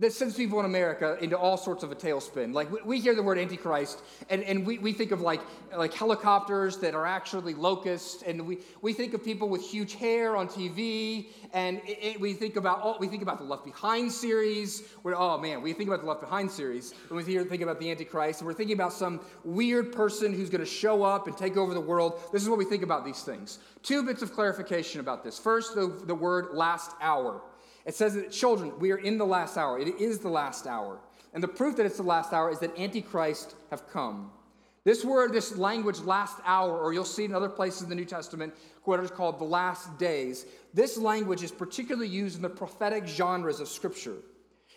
that 0.00 0.12
sends 0.12 0.34
people 0.34 0.58
in 0.58 0.66
America 0.66 1.16
into 1.20 1.38
all 1.38 1.56
sorts 1.56 1.84
of 1.84 1.92
a 1.92 1.94
tailspin. 1.94 2.52
Like 2.52 2.84
we 2.84 3.00
hear 3.00 3.14
the 3.14 3.22
word 3.22 3.38
Antichrist, 3.38 4.02
and, 4.28 4.42
and 4.42 4.66
we, 4.66 4.78
we 4.78 4.92
think 4.92 5.12
of 5.12 5.20
like, 5.20 5.40
like 5.76 5.94
helicopters 5.94 6.78
that 6.78 6.96
are 6.96 7.06
actually 7.06 7.54
locusts, 7.54 8.24
and 8.24 8.44
we, 8.44 8.58
we 8.82 8.92
think 8.92 9.14
of 9.14 9.22
people 9.22 9.48
with 9.48 9.62
huge 9.62 9.94
hair 9.94 10.36
on 10.36 10.48
TV, 10.48 11.28
and 11.52 11.78
it, 11.86 11.98
it, 12.02 12.20
we 12.20 12.32
think 12.32 12.56
about 12.56 12.80
oh, 12.82 12.96
we 12.98 13.06
think 13.06 13.22
about 13.22 13.38
the 13.38 13.44
Left 13.44 13.64
Behind 13.64 14.10
series. 14.10 14.82
Where 15.02 15.14
oh 15.16 15.38
man, 15.38 15.62
we 15.62 15.72
think 15.72 15.88
about 15.88 16.00
the 16.00 16.08
Left 16.08 16.20
Behind 16.20 16.50
series, 16.50 16.92
and 17.08 17.16
we 17.16 17.22
hear 17.22 17.44
think 17.44 17.62
about 17.62 17.78
the 17.78 17.88
Antichrist, 17.88 18.40
and 18.40 18.48
we're 18.48 18.54
thinking 18.54 18.74
about 18.74 18.92
some 18.92 19.20
weird 19.44 19.92
person 19.92 20.34
who's 20.34 20.50
going 20.50 20.64
to 20.64 20.66
show 20.66 21.04
up 21.04 21.28
and 21.28 21.36
take 21.36 21.56
over 21.56 21.72
the 21.72 21.80
world. 21.80 22.20
This 22.32 22.42
is 22.42 22.48
what 22.48 22.58
we 22.58 22.64
think 22.64 22.82
about 22.82 23.04
these 23.04 23.22
things. 23.22 23.60
Two 23.84 24.02
bits 24.02 24.22
of 24.22 24.32
clarification 24.32 24.98
about 24.98 25.22
this. 25.22 25.38
First, 25.38 25.76
the, 25.76 25.86
the 26.06 26.14
word 26.14 26.48
last 26.52 26.90
hour. 27.00 27.42
It 27.84 27.94
says 27.94 28.14
that 28.14 28.30
children, 28.30 28.78
we 28.78 28.92
are 28.92 28.98
in 28.98 29.18
the 29.18 29.26
last 29.26 29.56
hour. 29.56 29.78
It 29.78 30.00
is 30.00 30.18
the 30.18 30.28
last 30.28 30.66
hour. 30.66 31.00
And 31.32 31.42
the 31.42 31.48
proof 31.48 31.76
that 31.76 31.86
it's 31.86 31.96
the 31.96 32.02
last 32.02 32.32
hour 32.32 32.50
is 32.50 32.60
that 32.60 32.78
Antichrist 32.78 33.54
have 33.70 33.88
come. 33.90 34.30
This 34.84 35.04
word, 35.04 35.32
this 35.32 35.56
language, 35.56 36.00
last 36.00 36.38
hour, 36.44 36.78
or 36.78 36.92
you'll 36.92 37.04
see 37.04 37.24
in 37.24 37.34
other 37.34 37.48
places 37.48 37.82
in 37.82 37.88
the 37.88 37.94
New 37.94 38.04
Testament, 38.04 38.54
what 38.84 39.00
is 39.00 39.10
called 39.10 39.38
the 39.38 39.44
last 39.44 39.98
days. 39.98 40.46
This 40.74 40.98
language 40.98 41.42
is 41.42 41.50
particularly 41.50 42.08
used 42.08 42.36
in 42.36 42.42
the 42.42 42.50
prophetic 42.50 43.06
genres 43.06 43.60
of 43.60 43.68
Scripture. 43.68 44.16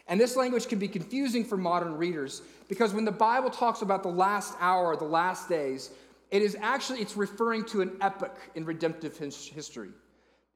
And 0.08 0.20
this 0.20 0.38
language 0.38 0.68
can 0.68 0.80
be 0.80 0.88
confusing 0.88 1.44
for 1.44 1.58
modern 1.58 1.98
readers 1.98 2.42
because 2.70 2.94
when 2.94 3.04
the 3.04 3.12
Bible 3.12 3.50
talks 3.50 3.82
about 3.82 4.04
the 4.04 4.10
last 4.10 4.54
hour, 4.60 4.96
the 4.96 5.04
last 5.04 5.50
days, 5.50 5.92
it 6.32 6.42
is 6.42 6.56
actually 6.62 7.02
it's 7.02 7.18
referring 7.18 7.66
to 7.66 7.82
an 7.82 7.98
epoch 8.00 8.38
in 8.56 8.64
redemptive 8.64 9.18
history. 9.18 9.90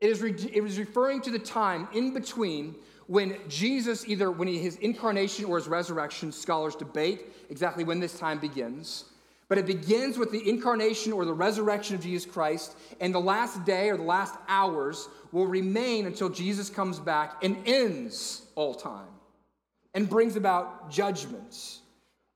It 0.01 0.09
is, 0.09 0.21
re- 0.21 0.31
referring 0.31 1.21
to 1.21 1.29
the 1.29 1.39
time 1.39 1.87
in 1.93 2.13
between 2.13 2.75
when 3.05 3.37
Jesus, 3.47 4.07
either 4.07 4.31
when 4.31 4.47
he, 4.47 4.57
his 4.57 4.77
incarnation 4.77 5.45
or 5.45 5.57
his 5.57 5.67
resurrection, 5.67 6.31
scholars 6.31 6.75
debate 6.75 7.27
exactly 7.49 7.83
when 7.83 7.99
this 7.99 8.17
time 8.17 8.39
begins. 8.39 9.05
But 9.47 9.59
it 9.59 9.67
begins 9.67 10.17
with 10.17 10.31
the 10.31 10.47
incarnation 10.49 11.11
or 11.11 11.25
the 11.25 11.33
resurrection 11.33 11.95
of 11.95 12.01
Jesus 12.01 12.25
Christ, 12.25 12.75
and 12.99 13.13
the 13.13 13.19
last 13.19 13.63
day 13.63 13.89
or 13.89 13.97
the 13.97 14.03
last 14.03 14.35
hours 14.47 15.07
will 15.31 15.45
remain 15.45 16.07
until 16.07 16.29
Jesus 16.29 16.69
comes 16.69 16.99
back 16.99 17.43
and 17.43 17.57
ends 17.65 18.43
all 18.55 18.73
time 18.73 19.09
and 19.93 20.09
brings 20.09 20.35
about 20.35 20.89
judgment. 20.89 21.79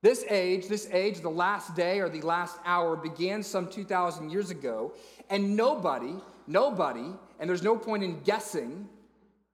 This 0.02 0.24
age, 0.28 0.68
this 0.68 0.88
age, 0.92 1.20
the 1.20 1.30
last 1.30 1.74
day 1.74 2.00
or 2.00 2.08
the 2.08 2.20
last 2.20 2.58
hour, 2.64 2.94
began 2.96 3.42
some 3.42 3.68
2,000 3.68 4.30
years 4.30 4.50
ago, 4.50 4.92
and 5.30 5.56
nobody, 5.56 6.14
nobody 6.46 7.12
and 7.38 7.48
there's 7.48 7.62
no 7.62 7.76
point 7.76 8.02
in 8.02 8.20
guessing 8.20 8.88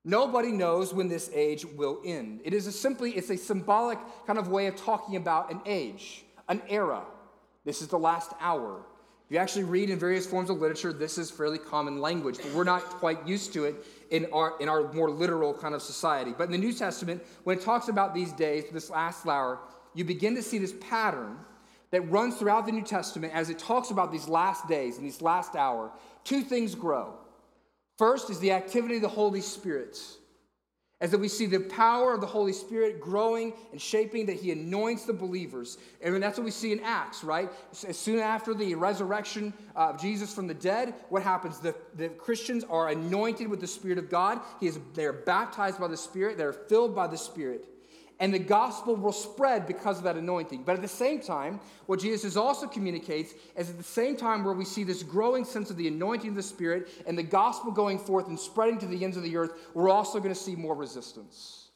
Nobody 0.04 0.50
knows 0.50 0.92
when 0.92 1.08
this 1.08 1.30
age 1.32 1.64
will 1.64 2.00
end. 2.04 2.40
It 2.44 2.52
is 2.52 2.78
simply, 2.78 3.12
it's 3.12 3.30
a 3.30 3.36
symbolic 3.36 3.98
kind 4.26 4.38
of 4.38 4.48
way 4.48 4.66
of 4.66 4.74
talking 4.74 5.14
about 5.14 5.52
an 5.52 5.60
age, 5.64 6.24
an 6.48 6.60
era. 6.68 7.04
This 7.64 7.82
is 7.82 7.88
the 7.88 7.98
last 7.98 8.32
hour. 8.40 8.84
If 9.26 9.34
you 9.34 9.38
actually 9.38 9.62
read 9.62 9.90
in 9.90 10.00
various 10.00 10.26
forms 10.26 10.50
of 10.50 10.58
literature, 10.58 10.92
this 10.92 11.18
is 11.18 11.30
fairly 11.30 11.58
common 11.58 12.00
language, 12.00 12.38
but 12.42 12.52
we're 12.52 12.64
not 12.64 12.82
quite 12.82 13.26
used 13.26 13.52
to 13.52 13.64
it 13.64 13.76
in 14.10 14.26
our, 14.32 14.54
in 14.60 14.68
our 14.68 14.92
more 14.92 15.08
literal 15.08 15.54
kind 15.54 15.74
of 15.74 15.80
society. 15.80 16.34
But 16.36 16.44
in 16.44 16.50
the 16.50 16.58
New 16.58 16.72
Testament, 16.72 17.22
when 17.44 17.56
it 17.56 17.62
talks 17.62 17.86
about 17.86 18.12
these 18.12 18.32
days, 18.32 18.64
this 18.72 18.90
last 18.90 19.24
hour, 19.26 19.60
you 19.94 20.04
begin 20.04 20.34
to 20.34 20.42
see 20.42 20.58
this 20.58 20.74
pattern 20.80 21.38
that 21.92 22.00
runs 22.10 22.36
throughout 22.36 22.66
the 22.66 22.72
New 22.72 22.82
Testament 22.82 23.32
as 23.34 23.50
it 23.50 23.58
talks 23.60 23.90
about 23.90 24.10
these 24.10 24.26
last 24.26 24.66
days 24.66 24.96
and 24.96 25.06
these 25.06 25.22
last 25.22 25.54
hour. 25.54 25.92
Two 26.24 26.42
things 26.42 26.74
grow. 26.74 27.14
First 27.98 28.30
is 28.30 28.38
the 28.40 28.52
activity 28.52 28.96
of 28.96 29.02
the 29.02 29.08
Holy 29.08 29.40
Spirit. 29.40 29.98
As 31.00 31.10
that 31.10 31.18
we 31.18 31.26
see 31.26 31.46
the 31.46 31.58
power 31.58 32.14
of 32.14 32.20
the 32.20 32.28
Holy 32.28 32.52
Spirit 32.52 33.00
growing 33.00 33.54
and 33.72 33.80
shaping, 33.80 34.24
that 34.26 34.36
He 34.36 34.52
anoints 34.52 35.04
the 35.04 35.12
believers. 35.12 35.78
And 36.00 36.22
that's 36.22 36.38
what 36.38 36.44
we 36.44 36.52
see 36.52 36.70
in 36.70 36.78
Acts, 36.80 37.24
right? 37.24 37.50
As 37.88 37.98
soon 37.98 38.20
after 38.20 38.54
the 38.54 38.76
resurrection 38.76 39.52
of 39.74 40.00
Jesus 40.00 40.32
from 40.32 40.46
the 40.46 40.54
dead, 40.54 40.94
what 41.08 41.24
happens? 41.24 41.58
The, 41.58 41.74
the 41.96 42.08
Christians 42.08 42.62
are 42.70 42.90
anointed 42.90 43.48
with 43.48 43.60
the 43.60 43.66
Spirit 43.66 43.98
of 43.98 44.08
God. 44.08 44.40
He 44.60 44.68
is, 44.68 44.78
they're 44.94 45.12
baptized 45.12 45.80
by 45.80 45.88
the 45.88 45.96
Spirit, 45.96 46.38
they're 46.38 46.52
filled 46.52 46.94
by 46.94 47.08
the 47.08 47.18
Spirit 47.18 47.66
and 48.22 48.32
the 48.32 48.38
gospel 48.38 48.94
will 48.94 49.12
spread 49.12 49.66
because 49.66 49.98
of 49.98 50.04
that 50.04 50.16
anointing. 50.16 50.62
But 50.62 50.76
at 50.76 50.80
the 50.80 50.86
same 50.86 51.20
time, 51.20 51.58
what 51.86 51.98
Jesus 51.98 52.36
also 52.36 52.68
communicates 52.68 53.34
is 53.56 53.68
at 53.68 53.76
the 53.76 53.82
same 53.82 54.16
time 54.16 54.44
where 54.44 54.54
we 54.54 54.64
see 54.64 54.84
this 54.84 55.02
growing 55.02 55.44
sense 55.44 55.70
of 55.70 55.76
the 55.76 55.88
anointing 55.88 56.30
of 56.30 56.36
the 56.36 56.42
Spirit 56.42 56.88
and 57.04 57.18
the 57.18 57.24
gospel 57.24 57.72
going 57.72 57.98
forth 57.98 58.28
and 58.28 58.38
spreading 58.38 58.78
to 58.78 58.86
the 58.86 59.02
ends 59.02 59.16
of 59.16 59.24
the 59.24 59.36
earth, 59.36 59.54
we're 59.74 59.90
also 59.90 60.20
going 60.20 60.32
to 60.32 60.40
see 60.40 60.54
more 60.54 60.76
resistance. 60.76 61.70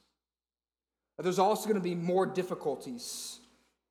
There's 1.18 1.40
also 1.40 1.64
going 1.64 1.82
to 1.82 1.84
be 1.84 1.96
more 1.96 2.26
difficulties. 2.26 3.40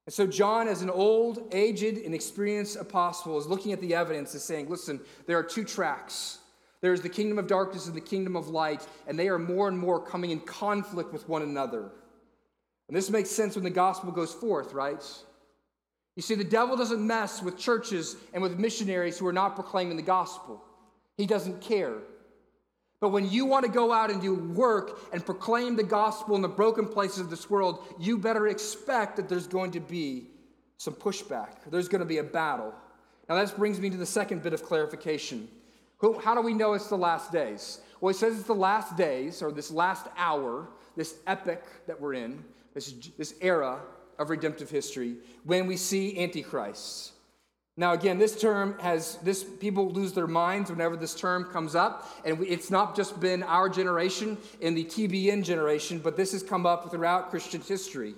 And 0.05 0.13
so, 0.13 0.25
John, 0.25 0.69
as 0.69 0.81
an 0.81 0.89
old, 0.89 1.53
aged, 1.53 1.97
and 1.97 2.15
experienced 2.15 2.77
apostle, 2.77 3.37
is 3.37 3.47
looking 3.47 3.73
at 3.73 3.81
the 3.81 3.93
evidence 3.95 4.31
and 4.31 4.41
saying, 4.41 4.69
listen, 4.69 5.01
there 5.27 5.37
are 5.37 5.43
two 5.43 5.65
tracks. 5.65 6.37
There's 6.79 7.01
the 7.01 7.09
kingdom 7.09 7.37
of 7.37 7.47
darkness 7.47 7.87
and 7.87 7.95
the 7.95 7.99
kingdom 7.99 8.37
of 8.37 8.47
light, 8.47 8.87
and 9.07 9.19
they 9.19 9.27
are 9.27 9.39
more 9.39 9.67
and 9.67 9.77
more 9.77 9.99
coming 9.99 10.31
in 10.31 10.39
conflict 10.39 11.11
with 11.11 11.27
one 11.27 11.41
another. 11.41 11.91
And 12.87 12.95
this 12.95 13.09
makes 13.09 13.29
sense 13.29 13.55
when 13.55 13.63
the 13.63 13.69
gospel 13.69 14.11
goes 14.11 14.33
forth, 14.33 14.73
right? 14.73 15.03
You 16.15 16.21
see, 16.21 16.35
the 16.35 16.43
devil 16.43 16.77
doesn't 16.77 17.05
mess 17.05 17.41
with 17.41 17.57
churches 17.57 18.15
and 18.33 18.41
with 18.41 18.59
missionaries 18.59 19.17
who 19.17 19.27
are 19.27 19.33
not 19.33 19.55
proclaiming 19.55 19.97
the 19.97 20.03
gospel. 20.03 20.63
He 21.17 21.25
doesn't 21.25 21.61
care. 21.61 21.95
But 23.01 23.09
when 23.09 23.29
you 23.29 23.45
want 23.45 23.65
to 23.65 23.71
go 23.71 23.91
out 23.91 24.09
and 24.09 24.21
do 24.21 24.35
work 24.35 24.99
and 25.11 25.25
proclaim 25.25 25.75
the 25.75 25.83
gospel 25.83 26.35
in 26.35 26.41
the 26.41 26.47
broken 26.47 26.87
places 26.87 27.19
of 27.19 27.29
this 27.29 27.49
world, 27.49 27.83
you 27.99 28.17
better 28.17 28.47
expect 28.47 29.17
that 29.17 29.27
there's 29.27 29.47
going 29.47 29.71
to 29.71 29.79
be 29.79 30.27
some 30.77 30.93
pushback. 30.93 31.57
There's 31.69 31.89
going 31.89 31.99
to 31.99 32.05
be 32.05 32.19
a 32.19 32.23
battle. 32.23 32.73
Now, 33.27 33.35
that 33.35 33.55
brings 33.57 33.79
me 33.79 33.89
to 33.89 33.97
the 33.97 34.05
second 34.05 34.43
bit 34.43 34.53
of 34.53 34.63
clarification. 34.63 35.49
How 36.21 36.35
do 36.35 36.41
we 36.41 36.53
know 36.53 36.73
it's 36.73 36.87
the 36.87 36.97
last 36.97 37.31
days? 37.31 37.81
Well, 37.99 38.11
it 38.11 38.17
says 38.17 38.37
it's 38.37 38.47
the 38.47 38.53
last 38.53 38.95
days, 38.95 39.41
or 39.41 39.51
this 39.51 39.71
last 39.71 40.07
hour, 40.17 40.67
this 40.95 41.15
epoch 41.25 41.63
that 41.87 41.99
we're 41.99 42.13
in 42.13 42.43
this, 42.75 42.93
this 43.17 43.33
era 43.41 43.79
of 44.19 44.29
redemptive 44.29 44.69
history, 44.69 45.15
when 45.43 45.65
we 45.65 45.75
see 45.75 46.19
antichrists. 46.19 47.13
Now, 47.77 47.93
again, 47.93 48.17
this 48.17 48.39
term 48.39 48.77
has 48.79 49.17
this 49.17 49.43
people 49.43 49.89
lose 49.89 50.13
their 50.13 50.27
minds 50.27 50.69
whenever 50.69 50.95
this 50.95 51.15
term 51.15 51.45
comes 51.45 51.75
up, 51.75 52.09
and 52.23 52.39
we, 52.39 52.47
it's 52.47 52.69
not 52.69 52.95
just 52.95 53.19
been 53.19 53.43
our 53.43 53.67
generation 53.67 54.37
in 54.61 54.75
the 54.75 54.85
TBN 54.85 55.43
generation, 55.43 55.99
but 55.99 56.15
this 56.15 56.31
has 56.31 56.43
come 56.43 56.65
up 56.65 56.89
throughout 56.91 57.29
Christian 57.29 57.59
history. 57.61 58.13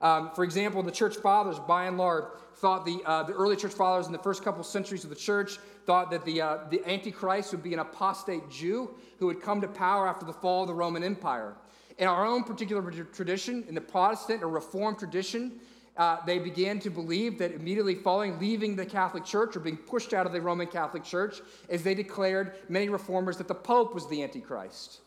Um, 0.00 0.30
for 0.34 0.44
example, 0.44 0.82
the 0.82 0.90
church 0.90 1.16
fathers, 1.16 1.58
by 1.58 1.86
and 1.86 1.98
large, 1.98 2.24
thought 2.56 2.86
the, 2.86 3.00
uh, 3.04 3.24
the 3.24 3.32
early 3.32 3.56
church 3.56 3.72
fathers 3.72 4.06
in 4.06 4.12
the 4.12 4.18
first 4.18 4.42
couple 4.42 4.62
centuries 4.62 5.04
of 5.04 5.10
the 5.10 5.16
church 5.16 5.58
thought 5.86 6.10
that 6.10 6.24
the, 6.24 6.40
uh, 6.40 6.58
the 6.70 6.80
Antichrist 6.88 7.52
would 7.52 7.62
be 7.62 7.74
an 7.74 7.80
apostate 7.80 8.48
Jew 8.50 8.94
who 9.18 9.26
would 9.26 9.42
come 9.42 9.60
to 9.60 9.68
power 9.68 10.08
after 10.08 10.24
the 10.24 10.32
fall 10.32 10.62
of 10.62 10.68
the 10.68 10.74
Roman 10.74 11.04
Empire. 11.04 11.56
In 11.98 12.08
our 12.08 12.24
own 12.26 12.42
particular 12.42 12.82
tradition, 13.12 13.64
in 13.68 13.74
the 13.74 13.80
Protestant 13.80 14.42
or 14.42 14.48
Reformed 14.48 14.98
tradition, 14.98 15.60
uh, 15.96 16.18
they 16.26 16.38
began 16.38 16.80
to 16.80 16.90
believe 16.90 17.38
that 17.38 17.52
immediately 17.52 17.94
following 17.94 18.38
leaving 18.40 18.74
the 18.74 18.84
Catholic 18.84 19.24
Church 19.24 19.56
or 19.56 19.60
being 19.60 19.76
pushed 19.76 20.12
out 20.12 20.26
of 20.26 20.32
the 20.32 20.40
Roman 20.40 20.66
Catholic 20.66 21.04
Church, 21.04 21.40
as 21.68 21.84
they 21.84 21.94
declared, 21.94 22.54
many 22.68 22.88
reformers, 22.88 23.36
that 23.36 23.46
the 23.46 23.54
Pope 23.54 23.94
was 23.94 24.08
the 24.08 24.22
Antichrist. 24.22 25.00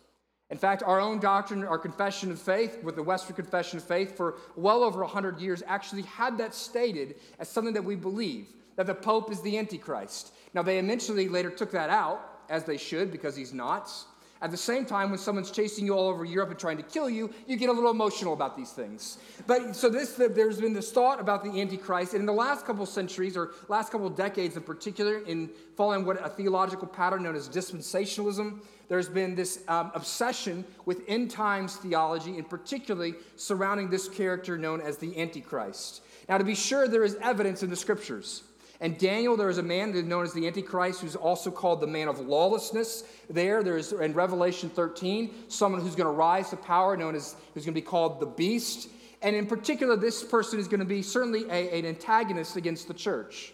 In 0.50 0.58
fact, 0.58 0.82
our 0.84 1.02
own 1.02 1.20
doctrine, 1.20 1.66
our 1.66 1.78
confession 1.78 2.32
of 2.32 2.40
faith, 2.40 2.82
with 2.82 2.96
the 2.96 3.04
Westminster 3.04 3.42
Confession 3.42 3.80
of 3.80 3.84
Faith, 3.84 4.16
for 4.16 4.36
well 4.56 4.82
over 4.82 5.02
100 5.02 5.42
years, 5.42 5.62
actually 5.68 6.04
had 6.04 6.38
that 6.38 6.56
stated 6.56 7.16
as 7.38 7.50
something 7.50 7.74
that 7.74 7.84
we 7.84 7.98
believe 7.98 8.48
that 8.78 8.88
the 8.88 8.96
Pope 8.96 9.30
is 9.30 9.42
the 9.42 9.58
Antichrist. 9.58 10.32
Now, 10.54 10.62
they 10.62 10.80
eventually 10.80 11.28
later 11.28 11.50
took 11.50 11.72
that 11.72 11.90
out, 11.90 12.22
as 12.50 12.64
they 12.64 12.78
should, 12.78 13.12
because 13.12 13.36
he's 13.36 13.54
not. 13.54 13.92
At 14.42 14.52
the 14.52 14.58
same 14.58 14.86
time, 14.86 15.10
when 15.10 15.20
someone's 15.20 15.52
chasing 15.52 15.86
you 15.86 15.94
all 15.94 16.08
over 16.08 16.24
Europe 16.24 16.52
and 16.52 16.60
trying 16.60 16.78
to 16.78 16.84
kill 16.84 17.10
you, 17.10 17.34
you 17.48 17.58
get 17.58 17.70
a 17.70 17.72
little 17.72 17.92
emotional 17.92 18.34
about 18.34 18.56
these 18.56 18.72
things. 18.72 19.18
But 19.48 19.76
so 19.76 19.90
this, 19.90 20.14
there's 20.14 20.62
been 20.62 20.74
this 20.74 20.92
thought 20.92 21.20
about 21.20 21.44
the 21.44 21.60
Antichrist, 21.60 22.14
and 22.14 22.20
in 22.20 22.26
the 22.26 22.34
last 22.34 22.66
couple 22.66 22.86
centuries, 22.86 23.36
or 23.36 23.52
last 23.68 23.92
couple 23.92 24.10
decades 24.10 24.56
in 24.56 24.64
particular, 24.64 25.20
in 25.20 25.50
following 25.76 26.06
what 26.06 26.24
a 26.24 26.30
theological 26.30 26.88
pattern 26.88 27.24
known 27.24 27.36
as 27.36 27.50
dispensationalism, 27.50 28.62
there's 28.90 29.10
been 29.10 29.36
this 29.36 29.64
um, 29.68 29.92
obsession 29.96 30.64
with 30.86 31.02
end 31.08 31.32
times 31.32 31.76
theology, 31.76 32.38
and 32.38 32.50
particularly 32.50 33.16
surrounding 33.36 33.90
this 33.90 34.08
character 34.08 34.58
known 34.58 34.82
as 34.82 34.98
the 34.98 35.20
Antichrist. 35.20 36.02
Now, 36.30 36.38
to 36.38 36.44
be 36.44 36.56
sure, 36.56 36.88
there 36.88 37.04
is 37.04 37.18
evidence 37.22 37.64
in 37.64 37.70
the 37.70 37.76
scriptures. 37.76 38.44
And 38.80 38.98
Daniel, 38.98 39.36
there 39.36 39.50
is 39.50 39.58
a 39.58 39.64
man 39.64 40.08
known 40.08 40.24
as 40.24 40.34
the 40.34 40.46
Antichrist 40.46 41.02
who's 41.02 41.16
also 41.16 41.50
called 41.50 41.82
the 41.82 41.88
man 41.88 42.08
of 42.08 42.20
lawlessness. 42.20 43.04
There, 43.30 43.64
there's 43.64 43.92
in 43.92 44.14
Revelation 44.14 44.70
13, 44.70 45.34
someone 45.48 45.82
who's 45.82 45.96
going 45.96 46.06
to 46.08 46.12
rise 46.12 46.50
to 46.52 46.58
power, 46.58 46.96
known 46.96 47.16
as 47.16 47.36
who's 47.54 47.66
going 47.66 47.74
to 47.74 47.82
be 47.82 47.86
called 47.86 48.20
the 48.20 48.28
beast. 48.28 48.90
And 49.22 49.36
in 49.36 49.48
particular, 49.48 49.96
this 49.96 50.24
person 50.24 50.60
is 50.60 50.68
going 50.68 50.80
to 50.80 50.86
be 50.86 51.02
certainly 51.02 51.46
a, 51.50 51.80
an 51.80 51.86
antagonist 51.86 52.56
against 52.56 52.88
the 52.88 52.94
church. 52.94 53.54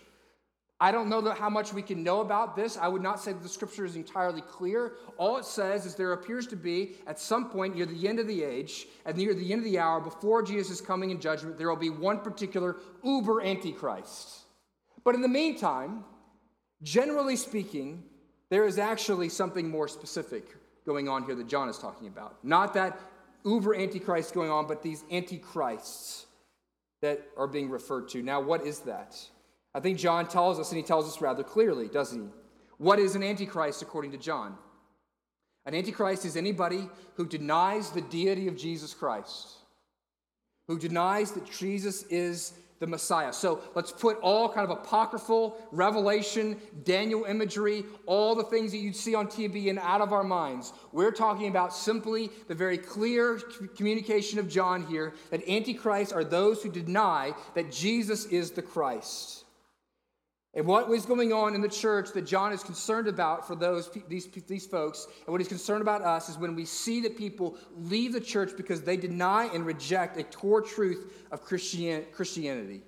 I 0.84 0.92
don't 0.92 1.08
know 1.08 1.32
how 1.32 1.50
much 1.50 1.72
we 1.72 1.82
can 1.82 2.04
know 2.04 2.20
about 2.20 2.58
this. 2.58 2.76
I 2.76 2.90
would 2.90 3.02
not 3.02 3.22
say 3.22 3.32
that 3.32 3.42
the 3.42 3.48
scripture 3.48 3.86
is 3.86 3.96
entirely 3.96 4.42
clear. 4.42 4.96
All 5.18 5.38
it 5.38 5.46
says 5.46 5.86
is 5.86 5.96
there 5.96 6.12
appears 6.12 6.46
to 6.48 6.58
be, 6.58 6.96
at 7.08 7.18
some 7.18 7.50
point 7.50 7.76
near 7.76 7.86
the 7.86 8.06
end 8.06 8.20
of 8.20 8.28
the 8.28 8.44
age, 8.44 8.88
and 9.06 9.16
near 9.16 9.34
the 9.34 9.54
end 9.54 9.60
of 9.60 9.64
the 9.64 9.80
hour, 9.80 10.02
before 10.02 10.44
Jesus 10.44 10.70
is 10.70 10.82
coming 10.82 11.12
in 11.12 11.22
judgment, 11.22 11.58
there 11.58 11.70
will 11.70 11.78
be 11.78 11.90
one 11.90 12.20
particular 12.20 12.76
uber 13.02 13.42
antichrist. 13.42 14.43
But 15.04 15.16
in 15.16 15.22
the 15.22 15.28
meantime, 15.28 16.04
generally 16.82 17.36
speaking, 17.36 18.04
there 18.50 18.66
is 18.66 18.78
actually 18.78 19.30
something 19.30 19.70
more 19.70 19.88
specific 19.88 20.56
going 20.86 21.10
on 21.10 21.24
here 21.24 21.36
that 21.36 21.48
John 21.48 21.70
is 21.70 21.78
talking 21.78 22.08
about. 22.08 22.44
Not 22.44 22.74
that 22.76 23.00
uber 23.44 23.76
antichrist 23.76 24.34
going 24.34 24.50
on, 24.50 24.68
but 24.68 24.84
these 24.84 25.04
antichrists 25.12 26.26
that 27.02 27.22
are 27.38 27.48
being 27.48 27.70
referred 27.70 28.10
to. 28.10 28.22
Now, 28.22 28.40
what 28.40 28.66
is 28.66 28.80
that? 28.80 29.18
I 29.76 29.80
think 29.80 29.98
John 29.98 30.28
tells 30.28 30.60
us, 30.60 30.70
and 30.70 30.78
he 30.78 30.84
tells 30.84 31.08
us 31.08 31.20
rather 31.20 31.44
clearly, 31.44 31.88
doesn't 31.88 32.22
he? 32.22 32.30
What 32.78 33.00
is 33.00 33.16
an 33.16 33.24
antichrist 33.24 33.82
according 33.82 34.12
to 34.12 34.18
John? 34.18 34.58
An 35.66 35.74
antichrist 35.74 36.26
is 36.26 36.36
anybody 36.36 36.90
who 37.16 37.26
denies 37.26 37.92
the 37.92 38.02
deity 38.02 38.48
of 38.48 38.58
Jesus 38.58 38.94
Christ, 38.94 39.48
who 40.68 40.78
denies 40.78 41.32
that 41.32 41.50
Jesus 41.50 42.04
is 42.04 42.54
the 42.84 42.88
Messiah. 42.88 43.32
So 43.32 43.62
let's 43.76 43.94
put 43.94 44.20
all 44.20 44.50
kind 44.50 44.70
of 44.70 44.78
apocryphal, 44.78 45.58
revelation, 45.72 46.60
Daniel 46.84 47.24
imagery, 47.24 47.86
all 48.06 48.36
the 48.36 48.44
things 48.44 48.72
that 48.72 48.80
you'd 48.80 48.98
see 48.98 49.16
on 49.16 49.28
TV 49.28 49.70
and 49.70 49.80
out 49.80 50.02
of 50.02 50.12
our 50.12 50.24
minds. 50.24 50.74
We're 50.92 51.14
talking 51.14 51.48
about 51.48 51.74
simply 51.74 52.30
the 52.50 52.56
very 52.56 52.78
clear 52.78 53.40
communication 53.78 54.38
of 54.38 54.50
John 54.50 54.86
here 54.86 55.14
that 55.30 55.48
antichrists 55.48 56.12
are 56.12 56.26
those 56.26 56.62
who 56.62 56.70
deny 56.70 57.34
that 57.56 57.72
Jesus 57.72 58.26
is 58.26 58.52
the 58.52 58.62
Christ. 58.62 59.43
And 60.56 60.68
what 60.68 60.88
was 60.88 61.06
going 61.06 61.34
on 61.34 61.56
in 61.56 61.62
the 61.62 61.68
church 61.68 62.12
that 62.14 62.24
John 62.24 62.54
is 62.54 62.64
concerned 62.64 63.08
about 63.08 63.48
for 63.48 63.56
those 63.56 63.90
these, 64.08 64.28
these 64.48 64.68
folks, 64.68 65.08
and 65.26 65.32
what 65.32 65.42
he's 65.42 65.48
concerned 65.48 65.82
about 65.82 66.04
us, 66.04 66.30
is 66.30 66.38
when 66.38 66.56
we 66.56 66.64
see 66.66 67.02
that 67.02 67.18
people 67.18 67.58
leave 67.76 68.14
the 68.14 68.22
church 68.22 68.52
because 68.56 68.82
they 68.82 68.96
deny 68.96 69.46
and 69.46 69.66
reject 69.66 70.18
a 70.18 70.24
core 70.24 70.62
truth 70.62 71.26
of 71.32 71.44
Christian, 71.44 72.06
Christianity. 72.12 72.84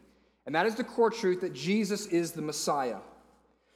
And 0.45 0.53
that 0.53 0.67
is 0.67 0.75
the 0.75 0.83
core 0.83 1.09
truth 1.09 1.41
that 1.41 1.53
Jesus 1.53 2.05
is 2.07 2.33
the 2.33 2.41
Messiah. 2.43 2.99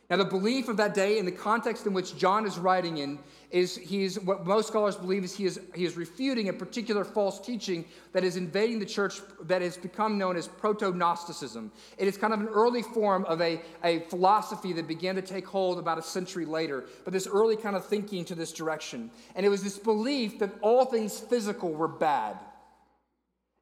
Now, 0.10 0.18
the 0.18 0.26
belief 0.26 0.70
of 0.70 0.78
that 0.78 0.96
day 0.96 1.20
in 1.20 1.26
the 1.26 1.32
context 1.32 1.86
in 1.86 1.94
which 1.94 2.18
John 2.18 2.48
is 2.48 2.58
writing 2.58 2.98
in 2.98 3.20
is 3.52 3.76
he's 3.76 4.20
what 4.20 4.44
most 4.44 4.68
scholars 4.68 4.96
believe 4.96 5.24
is 5.24 5.36
he 5.36 5.46
is 5.46 5.60
he 5.76 5.86
is 5.86 5.96
refuting 5.98 6.50
a 6.50 6.54
particular 6.54 7.04
false 7.04 7.40
teaching 7.40 7.86
that 8.14 8.24
is 8.24 8.36
invading 8.36 8.80
the 8.80 8.88
church 8.88 9.22
that 9.44 9.62
has 9.62 9.78
become 9.78 10.18
known 10.18 10.36
as 10.36 10.48
proto-Gnosticism. 10.48 11.72
It 12.00 12.08
is 12.08 12.18
kind 12.18 12.34
of 12.34 12.40
an 12.40 12.48
early 12.48 12.82
form 12.82 13.24
of 13.26 13.40
a, 13.40 13.62
a 13.84 14.00
philosophy 14.02 14.74
that 14.74 14.88
began 14.88 15.14
to 15.14 15.22
take 15.22 15.46
hold 15.46 15.78
about 15.78 16.00
a 16.00 16.04
century 16.04 16.46
later, 16.46 16.86
but 17.04 17.14
this 17.14 17.28
early 17.28 17.56
kind 17.56 17.76
of 17.76 17.86
thinking 17.86 18.26
to 18.26 18.36
this 18.36 18.52
direction. 18.52 19.12
And 19.36 19.46
it 19.46 19.50
was 19.50 19.62
this 19.62 19.78
belief 19.78 20.40
that 20.40 20.52
all 20.62 20.86
things 20.86 21.20
physical 21.20 21.72
were 21.72 21.88
bad. 21.88 22.40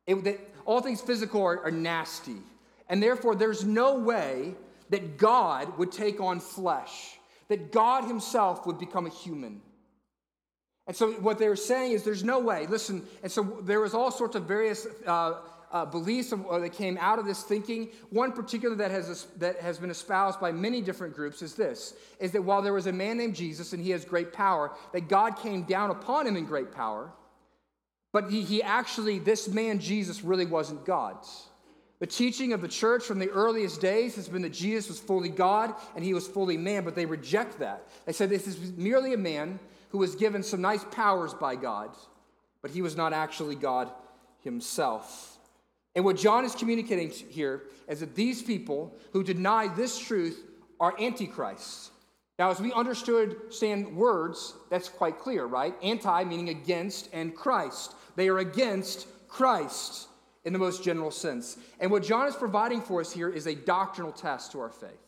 It, 0.06 0.24
that 0.24 0.40
all 0.64 0.80
things 0.80 1.02
physical 1.02 1.44
are, 1.44 1.66
are 1.66 1.72
nasty. 1.72 2.38
And 2.88 3.04
therefore, 3.04 3.36
there's 3.36 3.66
no 3.66 4.00
way 4.00 4.56
that 4.90 5.18
God 5.18 5.78
would 5.78 5.92
take 5.92 6.20
on 6.20 6.40
flesh, 6.40 7.18
that 7.50 7.72
God 7.72 8.06
Himself 8.06 8.66
would 8.66 8.80
become 8.80 9.06
a 9.06 9.10
human. 9.10 9.62
And 10.88 10.96
so, 10.96 11.12
what 11.14 11.38
they're 11.38 11.58
saying 11.58 11.92
is 11.92 12.04
there's 12.04 12.24
no 12.24 12.40
way. 12.40 12.66
Listen, 12.68 13.06
and 13.22 13.32
so 13.32 13.60
there 13.62 13.82
was 13.82 13.94
all 13.94 14.10
sorts 14.10 14.36
of 14.36 14.44
various 14.44 14.88
uh, 15.06 15.42
uh, 15.72 15.86
beliefs 15.86 16.32
of, 16.32 16.46
uh, 16.48 16.60
that 16.60 16.74
came 16.74 16.98
out 17.00 17.20
of 17.20 17.26
this 17.26 17.44
thinking. 17.44 17.90
One 18.10 18.32
particular 18.32 18.76
that 18.78 18.92
has, 18.92 19.26
that 19.38 19.60
has 19.60 19.78
been 19.78 19.90
espoused 19.90 20.40
by 20.40 20.52
many 20.52 20.82
different 20.82 21.14
groups 21.14 21.42
is 21.42 21.56
this 21.56 21.94
is 22.20 22.32
that 22.32 22.44
while 22.44 22.62
there 22.62 22.74
was 22.74 22.88
a 22.88 22.94
man 22.94 23.18
named 23.18 23.36
Jesus 23.36 23.74
and 23.74 23.84
he 23.84 23.92
has 23.92 24.06
great 24.06 24.32
power, 24.32 24.72
that 24.94 25.10
God 25.10 25.38
came 25.38 25.64
down 25.64 25.92
upon 25.92 26.26
him 26.26 26.38
in 26.38 26.46
great 26.46 26.72
power, 26.72 27.12
but 28.14 28.32
he, 28.32 28.44
he 28.44 28.64
actually, 28.64 29.20
this 29.20 29.48
man 29.48 29.80
Jesus 29.80 30.24
really 30.24 30.46
wasn't 30.46 30.86
God's. 30.86 31.48
The 32.00 32.08
teaching 32.08 32.54
of 32.54 32.62
the 32.62 32.68
church 32.68 33.04
from 33.04 33.18
the 33.18 33.30
earliest 33.30 33.82
days 33.82 34.16
has 34.16 34.30
been 34.30 34.44
that 34.44 34.54
Jesus 34.54 34.88
was 34.88 35.00
fully 35.00 35.30
God 35.30 35.74
and 35.96 36.06
he 36.06 36.14
was 36.14 36.28
fully 36.28 36.58
man, 36.58 36.84
but 36.84 36.94
they 36.94 37.06
reject 37.06 37.60
that. 37.60 37.88
They 38.06 38.14
said 38.14 38.30
this 38.30 38.46
is 38.46 38.74
merely 38.74 39.14
a 39.14 39.18
man 39.18 39.60
who 39.90 39.98
was 39.98 40.16
given 40.16 40.44
some 40.44 40.62
nice 40.62 40.84
powers 40.92 41.34
by 41.34 41.56
God, 41.56 41.90
but 42.62 42.70
he 42.70 42.84
was 42.84 42.96
not 42.96 43.14
actually 43.14 43.56
God 43.56 43.90
himself. 44.44 45.40
And 45.96 46.06
what 46.06 46.18
John 46.18 46.46
is 46.46 46.54
communicating 46.54 47.10
here 47.10 47.64
is 47.88 48.02
that 48.02 48.14
these 48.14 48.44
people 48.44 48.96
who 49.14 49.24
deny 49.24 49.68
this 49.68 49.98
truth 49.98 50.44
are 50.80 50.94
antichrists. 51.00 51.90
Now, 52.38 52.52
as 52.52 52.60
we 52.60 52.72
understand 52.74 53.96
words, 53.96 54.54
that's 54.70 54.90
quite 54.90 55.18
clear, 55.18 55.46
right? 55.46 55.74
Anti 55.82 56.24
meaning 56.26 56.50
against, 56.50 57.10
and 57.12 57.36
Christ. 57.36 57.96
They 58.16 58.28
are 58.28 58.38
against 58.38 59.08
Christ 59.28 60.08
in 60.48 60.54
the 60.54 60.60
most 60.60 60.82
general 60.82 61.12
sense. 61.12 61.58
And 61.82 61.92
what 61.92 62.04
John 62.04 62.26
is 62.26 62.36
providing 62.36 62.80
for 62.82 63.02
us 63.02 63.12
here 63.12 63.28
is 63.28 63.48
a 63.48 63.54
doctrinal 63.54 64.14
test 64.14 64.54
to 64.54 64.62
our 64.62 64.70
faith. 64.70 65.06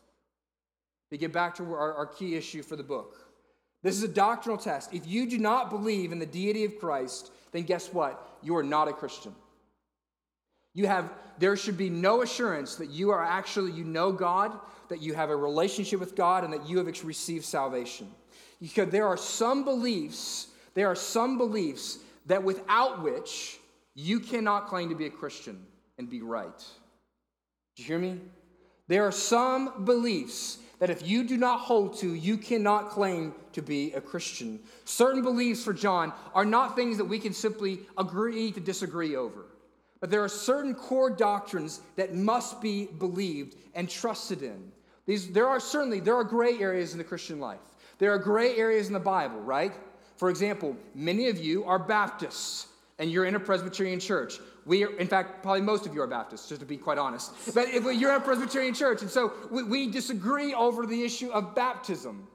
To 1.11 1.17
get 1.17 1.31
back 1.31 1.55
to 1.55 1.63
our, 1.63 1.93
our 1.93 2.05
key 2.05 2.35
issue 2.35 2.61
for 2.61 2.75
the 2.75 2.83
book. 2.83 3.15
This 3.81 3.95
is 3.95 4.03
a 4.03 4.09
doctrinal 4.09 4.57
test. 4.57 4.93
If 4.93 5.07
you 5.07 5.29
do 5.29 5.37
not 5.37 5.69
believe 5.69 6.11
in 6.11 6.19
the 6.19 6.25
deity 6.25 6.65
of 6.65 6.77
Christ, 6.77 7.31
then 7.53 7.63
guess 7.63 7.87
what? 7.93 8.37
You 8.43 8.57
are 8.57 8.63
not 8.63 8.89
a 8.89 8.93
Christian. 8.93 9.33
You 10.73 10.87
have, 10.87 11.09
there 11.39 11.55
should 11.55 11.77
be 11.77 11.89
no 11.89 12.21
assurance 12.21 12.75
that 12.75 12.89
you 12.89 13.11
are 13.11 13.23
actually, 13.23 13.71
you 13.71 13.85
know 13.85 14.11
God, 14.11 14.59
that 14.89 15.01
you 15.01 15.13
have 15.13 15.29
a 15.29 15.35
relationship 15.37 16.01
with 16.01 16.17
God, 16.17 16.43
and 16.43 16.51
that 16.51 16.67
you 16.67 16.77
have 16.79 17.05
received 17.05 17.45
salvation. 17.45 18.09
Because 18.61 18.89
there 18.89 19.07
are 19.07 19.15
some 19.15 19.63
beliefs, 19.63 20.47
there 20.73 20.87
are 20.87 20.95
some 20.95 21.37
beliefs 21.37 21.99
that 22.25 22.43
without 22.43 23.01
which 23.01 23.58
you 23.99 24.19
cannot 24.19 24.67
claim 24.67 24.87
to 24.89 24.95
be 24.95 25.07
a 25.07 25.09
Christian 25.09 25.59
and 25.97 26.09
be 26.09 26.21
right. 26.21 26.57
Do 27.75 27.83
you 27.83 27.87
hear 27.87 27.99
me? 27.99 28.19
There 28.87 29.05
are 29.05 29.11
some 29.11 29.83
beliefs 29.83 30.59
that 30.79 30.89
if 30.89 31.05
you 31.05 31.25
do 31.25 31.35
not 31.35 31.59
hold 31.59 31.97
to, 31.99 32.13
you 32.13 32.37
cannot 32.37 32.89
claim 32.89 33.33
to 33.51 33.61
be 33.61 33.91
a 33.91 33.99
Christian. 33.99 34.59
Certain 34.85 35.21
beliefs 35.21 35.63
for 35.63 35.73
John 35.73 36.13
are 36.33 36.45
not 36.45 36.77
things 36.77 36.97
that 36.97 37.05
we 37.05 37.19
can 37.19 37.33
simply 37.33 37.81
agree 37.97 38.53
to 38.53 38.61
disagree 38.61 39.17
over. 39.17 39.45
But 39.99 40.09
there 40.09 40.23
are 40.23 40.29
certain 40.29 40.73
core 40.73 41.09
doctrines 41.09 41.81
that 41.97 42.15
must 42.15 42.61
be 42.61 42.85
believed 42.85 43.57
and 43.75 43.89
trusted 43.89 44.43
in. 44.43 44.71
These, 45.05 45.31
there 45.33 45.49
are 45.49 45.59
certainly 45.59 45.99
there 45.99 46.15
are 46.15 46.23
gray 46.23 46.57
areas 46.59 46.93
in 46.93 46.99
the 46.99 47.03
Christian 47.03 47.41
life. 47.41 47.59
There 47.97 48.13
are 48.13 48.17
gray 48.17 48.55
areas 48.55 48.87
in 48.87 48.93
the 48.93 48.99
Bible, 48.99 49.41
right? 49.41 49.73
For 50.15 50.29
example, 50.29 50.77
many 50.95 51.27
of 51.27 51.37
you 51.37 51.65
are 51.65 51.79
Baptists 51.79 52.67
and 52.99 53.09
you're 53.09 53.25
in 53.25 53.35
a 53.35 53.39
Presbyterian 53.39 53.99
church. 53.99 54.39
We 54.65 54.83
are, 54.83 54.95
in 54.97 55.07
fact, 55.07 55.41
probably 55.41 55.61
most 55.61 55.85
of 55.85 55.95
you 55.95 56.01
are 56.01 56.07
Baptists, 56.07 56.47
just 56.49 56.59
to 56.61 56.67
be 56.67 56.77
quite 56.77 56.97
honest. 56.97 57.31
But 57.55 57.69
if 57.69 57.83
you're 57.83 58.11
in 58.11 58.21
a 58.21 58.23
Presbyterian 58.23 58.73
church, 58.73 59.01
and 59.01 59.09
so 59.09 59.33
we, 59.49 59.63
we 59.63 59.87
disagree 59.89 60.53
over 60.53 60.85
the 60.85 61.01
issue 61.03 61.29
of 61.31 61.55
baptism, 61.55 62.27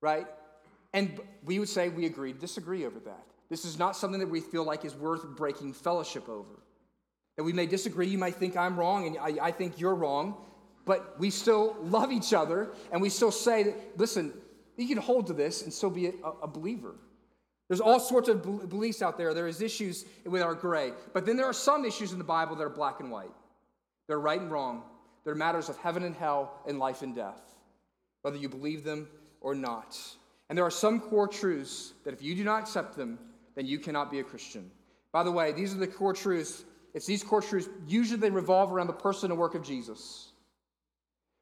right? 0.00 0.26
And 0.92 1.18
we 1.44 1.58
would 1.58 1.68
say 1.68 1.88
we 1.88 2.06
agree 2.06 2.32
disagree 2.32 2.84
over 2.84 3.00
that. 3.00 3.24
This 3.48 3.64
is 3.64 3.78
not 3.78 3.96
something 3.96 4.20
that 4.20 4.28
we 4.28 4.40
feel 4.40 4.64
like 4.64 4.84
is 4.84 4.94
worth 4.94 5.24
breaking 5.36 5.72
fellowship 5.72 6.28
over. 6.28 6.62
That 7.36 7.44
we 7.44 7.52
may 7.52 7.66
disagree, 7.66 8.06
you 8.06 8.18
might 8.18 8.36
think 8.36 8.56
I'm 8.56 8.78
wrong, 8.78 9.06
and 9.06 9.18
I, 9.18 9.46
I 9.46 9.50
think 9.50 9.80
you're 9.80 9.94
wrong, 9.94 10.36
but 10.84 11.18
we 11.18 11.30
still 11.30 11.76
love 11.82 12.12
each 12.12 12.32
other, 12.32 12.70
and 12.92 13.02
we 13.02 13.08
still 13.08 13.32
say 13.32 13.64
that, 13.64 13.98
listen, 13.98 14.32
you 14.76 14.86
can 14.86 14.98
hold 14.98 15.26
to 15.28 15.32
this 15.32 15.62
and 15.62 15.72
still 15.72 15.90
be 15.90 16.06
a, 16.06 16.12
a 16.42 16.46
believer. 16.46 16.94
There's 17.68 17.80
all 17.80 17.98
sorts 17.98 18.28
of 18.28 18.68
beliefs 18.68 19.00
out 19.00 19.16
there. 19.16 19.32
There 19.32 19.48
is 19.48 19.62
issues 19.62 20.04
with 20.26 20.42
our 20.42 20.54
gray. 20.54 20.92
But 21.12 21.24
then 21.24 21.36
there 21.36 21.46
are 21.46 21.54
some 21.54 21.84
issues 21.84 22.12
in 22.12 22.18
the 22.18 22.24
Bible 22.24 22.56
that 22.56 22.64
are 22.64 22.70
black 22.70 23.00
and 23.00 23.10
white. 23.10 23.30
They're 24.06 24.20
right 24.20 24.40
and 24.40 24.50
wrong. 24.50 24.82
They're 25.24 25.34
matters 25.34 25.70
of 25.70 25.78
heaven 25.78 26.04
and 26.04 26.14
hell 26.14 26.60
and 26.66 26.78
life 26.78 27.00
and 27.00 27.14
death, 27.14 27.40
whether 28.20 28.36
you 28.36 28.50
believe 28.50 28.84
them 28.84 29.08
or 29.40 29.54
not. 29.54 29.98
And 30.48 30.58
there 30.58 30.64
are 30.64 30.70
some 30.70 31.00
core 31.00 31.26
truths 31.26 31.94
that 32.04 32.12
if 32.12 32.22
you 32.22 32.34
do 32.34 32.44
not 32.44 32.60
accept 32.60 32.96
them, 32.96 33.18
then 33.54 33.64
you 33.66 33.78
cannot 33.78 34.10
be 34.10 34.20
a 34.20 34.24
Christian. 34.24 34.70
By 35.12 35.22
the 35.22 35.32
way, 35.32 35.52
these 35.52 35.74
are 35.74 35.78
the 35.78 35.86
core 35.86 36.12
truths. 36.12 36.64
It's 36.92 37.06
these 37.06 37.22
core 37.22 37.40
truths. 37.40 37.68
Usually 37.86 38.20
they 38.20 38.30
revolve 38.30 38.72
around 38.72 38.88
the 38.88 38.92
person 38.92 39.30
and 39.30 39.40
work 39.40 39.54
of 39.54 39.62
Jesus. 39.62 40.32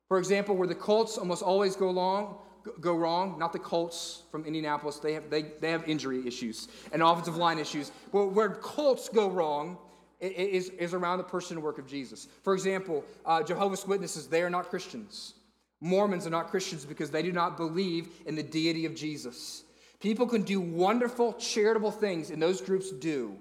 For 0.06 0.18
example, 0.18 0.54
where 0.54 0.68
the 0.68 0.74
cults 0.74 1.18
almost 1.18 1.42
always 1.42 1.74
go 1.74 1.88
along 1.88 2.38
go 2.81 2.94
wrong, 2.94 3.38
not 3.38 3.53
the 3.53 3.59
Colts 3.59 4.22
from 4.31 4.44
Indianapolis. 4.44 4.98
They 4.98 5.14
have, 5.14 5.31
they, 5.31 5.42
they 5.42 5.70
have 5.70 5.88
injury 5.88 6.27
issues 6.27 6.68
and 6.92 7.03
offensive 7.03 7.37
line 7.37 7.59
issues. 7.59 7.92
But 8.12 8.29
where 8.29 8.51
Colts 8.51 9.09
go 9.09 9.29
wrong 9.31 9.79
is, 10.20 10.70
is 10.70 10.94
around 10.94 11.18
the 11.18 11.25
person 11.25 11.57
and 11.57 11.64
work 11.64 11.79
of 11.79 11.87
Jesus. 11.87 12.29
For 12.42 12.55
example, 12.55 13.05
uh, 13.27 13.42
Jehovah's 13.42 13.87
Witnesses, 13.87 14.29
they 14.29 14.42
are 14.42 14.51
not 14.51 14.70
Christians. 14.70 15.35
Mormons 15.81 16.27
are 16.27 16.31
not 16.31 16.48
Christians 16.48 16.85
because 16.85 17.11
they 17.11 17.22
do 17.22 17.33
not 17.33 17.57
believe 17.57 18.09
in 18.27 18.37
the 18.37 18.42
deity 18.42 18.87
of 18.87 18.94
Jesus. 18.94 19.64
People 19.98 20.27
can 20.27 20.42
do 20.42 20.61
wonderful 20.61 21.33
charitable 21.35 21.90
things, 21.90 22.31
and 22.31 22.40
those 22.40 22.61
groups 22.61 22.90
do. 22.90 23.37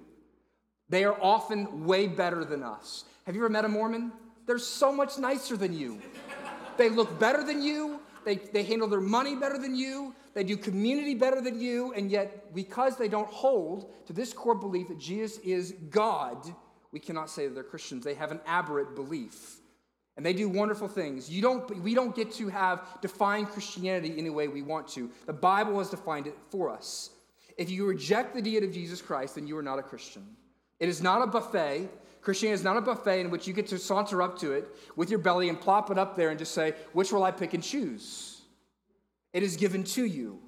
They 0.90 1.04
are 1.04 1.16
often 1.22 1.86
way 1.86 2.08
better 2.08 2.44
than 2.44 2.64
us. 2.64 3.06
Have 3.26 3.36
you 3.36 3.42
ever 3.42 3.50
met 3.50 3.66
a 3.66 3.70
Mormon? 3.70 4.12
They're 4.46 4.58
so 4.58 4.92
much 4.92 5.18
nicer 5.18 5.56
than 5.56 5.74
you. 5.74 6.02
They 6.78 6.90
look 6.90 7.20
better 7.20 7.44
than 7.44 7.62
you. 7.62 7.91
They, 8.26 8.36
they 8.36 8.64
handle 8.64 8.88
their 8.88 9.02
money 9.02 9.36
better 9.36 9.58
than 9.58 9.76
you. 9.76 10.14
They 10.34 10.44
do 10.44 10.58
community 10.58 11.16
better 11.16 11.42
than 11.42 11.60
you. 11.60 11.94
And 11.94 12.12
yet, 12.12 12.54
because 12.54 12.98
they 12.98 13.08
don't 13.08 13.30
hold 13.30 13.92
to 14.08 14.14
this 14.14 14.34
core 14.34 14.56
belief 14.56 14.88
that 14.90 15.00
Jesus 15.00 15.38
is 15.40 15.74
God, 15.90 16.54
we 16.92 17.00
cannot 17.00 17.30
say 17.30 17.48
that 17.48 17.54
they're 17.54 17.64
Christians. 17.64 18.04
They 18.04 18.14
have 18.16 18.32
an 18.32 18.42
aberrant 18.46 18.96
belief. 18.96 19.58
And 20.18 20.26
they 20.26 20.34
do 20.34 20.50
wonderful 20.50 20.88
things. 20.88 21.30
You 21.30 21.42
don't, 21.42 21.82
we 21.82 21.96
don't 21.96 22.16
get 22.16 22.32
to 22.34 22.50
have 22.50 22.86
defined 23.02 23.48
Christianity 23.50 24.14
any 24.18 24.30
way 24.30 24.48
we 24.48 24.62
want 24.62 24.88
to. 24.90 25.10
The 25.26 25.34
Bible 25.34 25.78
has 25.80 25.90
defined 25.90 26.28
it 26.28 26.38
for 26.50 26.70
us. 26.70 27.12
If 27.58 27.70
you 27.70 27.86
reject 27.86 28.36
the 28.36 28.42
deity 28.42 28.66
of 28.66 28.74
Jesus 28.74 29.02
Christ, 29.02 29.36
then 29.36 29.48
you 29.48 29.58
are 29.58 29.64
not 29.64 29.80
a 29.80 29.84
Christian. 29.84 30.26
It 30.80 30.90
is 30.90 31.02
not 31.02 31.22
a 31.22 31.28
buffet. 31.28 31.90
Christianity 32.22 32.60
is 32.60 32.64
not 32.64 32.78
a 32.78 32.82
buffet 32.82 33.22
in 33.22 33.32
which 33.32 33.48
you 33.48 33.54
get 33.54 33.68
to 33.68 33.80
saunter 33.80 34.22
up 34.22 34.38
to 34.40 34.52
it 34.52 34.68
with 34.96 35.10
your 35.10 35.20
belly 35.20 35.50
and 35.50 35.60
plop 35.60 35.90
it 35.90 35.98
up 35.98 36.16
there 36.16 36.30
and 36.30 36.38
just 36.38 36.54
say, 36.54 36.76
which 36.94 37.12
will 37.12 37.24
I 37.24 37.32
pick 37.32 37.54
and 37.54 37.64
choose? 37.64 38.42
It 39.34 39.44
is 39.44 39.58
given 39.58 39.84
to 39.86 40.06
you. 40.06 40.40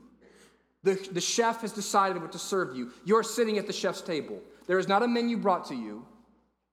The, 0.83 0.95
the 1.11 1.21
chef 1.21 1.61
has 1.61 1.71
decided 1.71 2.21
what 2.21 2.31
to 2.33 2.39
serve 2.39 2.75
you. 2.75 2.91
You're 3.05 3.23
sitting 3.23 3.57
at 3.57 3.67
the 3.67 3.73
chef's 3.73 4.01
table. 4.01 4.41
There 4.67 4.77
is 4.77 4.87
not 4.87 5.01
a 5.01 5.07
menu 5.07 5.37
brought 5.37 5.65
to 5.67 5.75
you. 5.75 6.05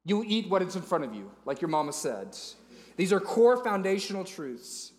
You 0.04 0.24
eat 0.26 0.48
what 0.50 0.62
is 0.62 0.76
in 0.76 0.82
front 0.82 1.04
of 1.04 1.14
you, 1.14 1.30
like 1.44 1.60
your 1.60 1.68
mama 1.68 1.92
said. 1.92 2.36
These 2.96 3.12
are 3.12 3.20
core 3.20 3.62
foundational 3.62 4.24
truths. 4.24 4.92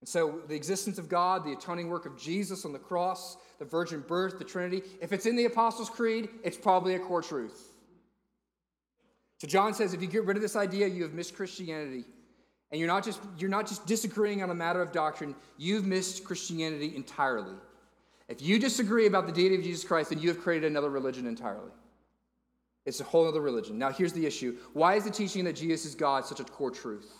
And 0.00 0.08
so, 0.08 0.40
the 0.48 0.56
existence 0.56 0.98
of 0.98 1.08
God, 1.08 1.44
the 1.44 1.52
atoning 1.52 1.88
work 1.88 2.06
of 2.06 2.18
Jesus 2.18 2.64
on 2.64 2.72
the 2.72 2.78
cross, 2.78 3.36
the 3.60 3.64
virgin 3.64 4.00
birth, 4.00 4.38
the 4.38 4.44
Trinity, 4.44 4.82
if 5.00 5.12
it's 5.12 5.26
in 5.26 5.36
the 5.36 5.44
Apostles' 5.44 5.88
Creed, 5.88 6.28
it's 6.42 6.56
probably 6.56 6.96
a 6.96 6.98
core 6.98 7.22
truth. 7.22 7.71
So 9.42 9.48
John 9.48 9.74
says 9.74 9.92
if 9.92 10.00
you 10.00 10.06
get 10.06 10.24
rid 10.24 10.36
of 10.36 10.40
this 10.40 10.54
idea, 10.54 10.86
you 10.86 11.02
have 11.02 11.14
missed 11.14 11.34
Christianity. 11.34 12.04
And 12.70 12.78
you're 12.78 12.86
not 12.86 13.04
just 13.04 13.18
you're 13.36 13.50
not 13.50 13.66
just 13.66 13.84
disagreeing 13.86 14.40
on 14.40 14.50
a 14.50 14.54
matter 14.54 14.80
of 14.80 14.92
doctrine, 14.92 15.34
you've 15.58 15.84
missed 15.84 16.22
Christianity 16.22 16.94
entirely. 16.94 17.56
If 18.28 18.40
you 18.40 18.60
disagree 18.60 19.06
about 19.06 19.26
the 19.26 19.32
deity 19.32 19.56
of 19.56 19.64
Jesus 19.64 19.82
Christ, 19.82 20.10
then 20.10 20.20
you 20.20 20.28
have 20.28 20.40
created 20.40 20.70
another 20.70 20.90
religion 20.90 21.26
entirely. 21.26 21.72
It's 22.86 23.00
a 23.00 23.04
whole 23.04 23.26
other 23.26 23.40
religion. 23.40 23.78
Now, 23.78 23.90
here's 23.90 24.12
the 24.12 24.24
issue. 24.24 24.58
Why 24.74 24.94
is 24.94 25.02
the 25.02 25.10
teaching 25.10 25.42
that 25.46 25.56
Jesus 25.56 25.86
is 25.86 25.96
God 25.96 26.24
such 26.24 26.38
a 26.38 26.44
core 26.44 26.70
truth? 26.70 27.10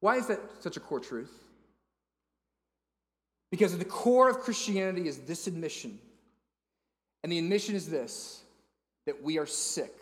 Why 0.00 0.16
is 0.16 0.26
that 0.28 0.40
such 0.60 0.78
a 0.78 0.80
core 0.80 1.00
truth? 1.00 1.38
Because 3.50 3.74
at 3.74 3.78
the 3.78 3.84
core 3.84 4.30
of 4.30 4.38
Christianity 4.38 5.06
is 5.06 5.18
this 5.18 5.48
admission. 5.48 5.98
And 7.22 7.30
the 7.30 7.38
admission 7.38 7.74
is 7.74 7.90
this 7.90 8.40
that 9.04 9.22
we 9.22 9.36
are 9.36 9.44
sick. 9.44 9.94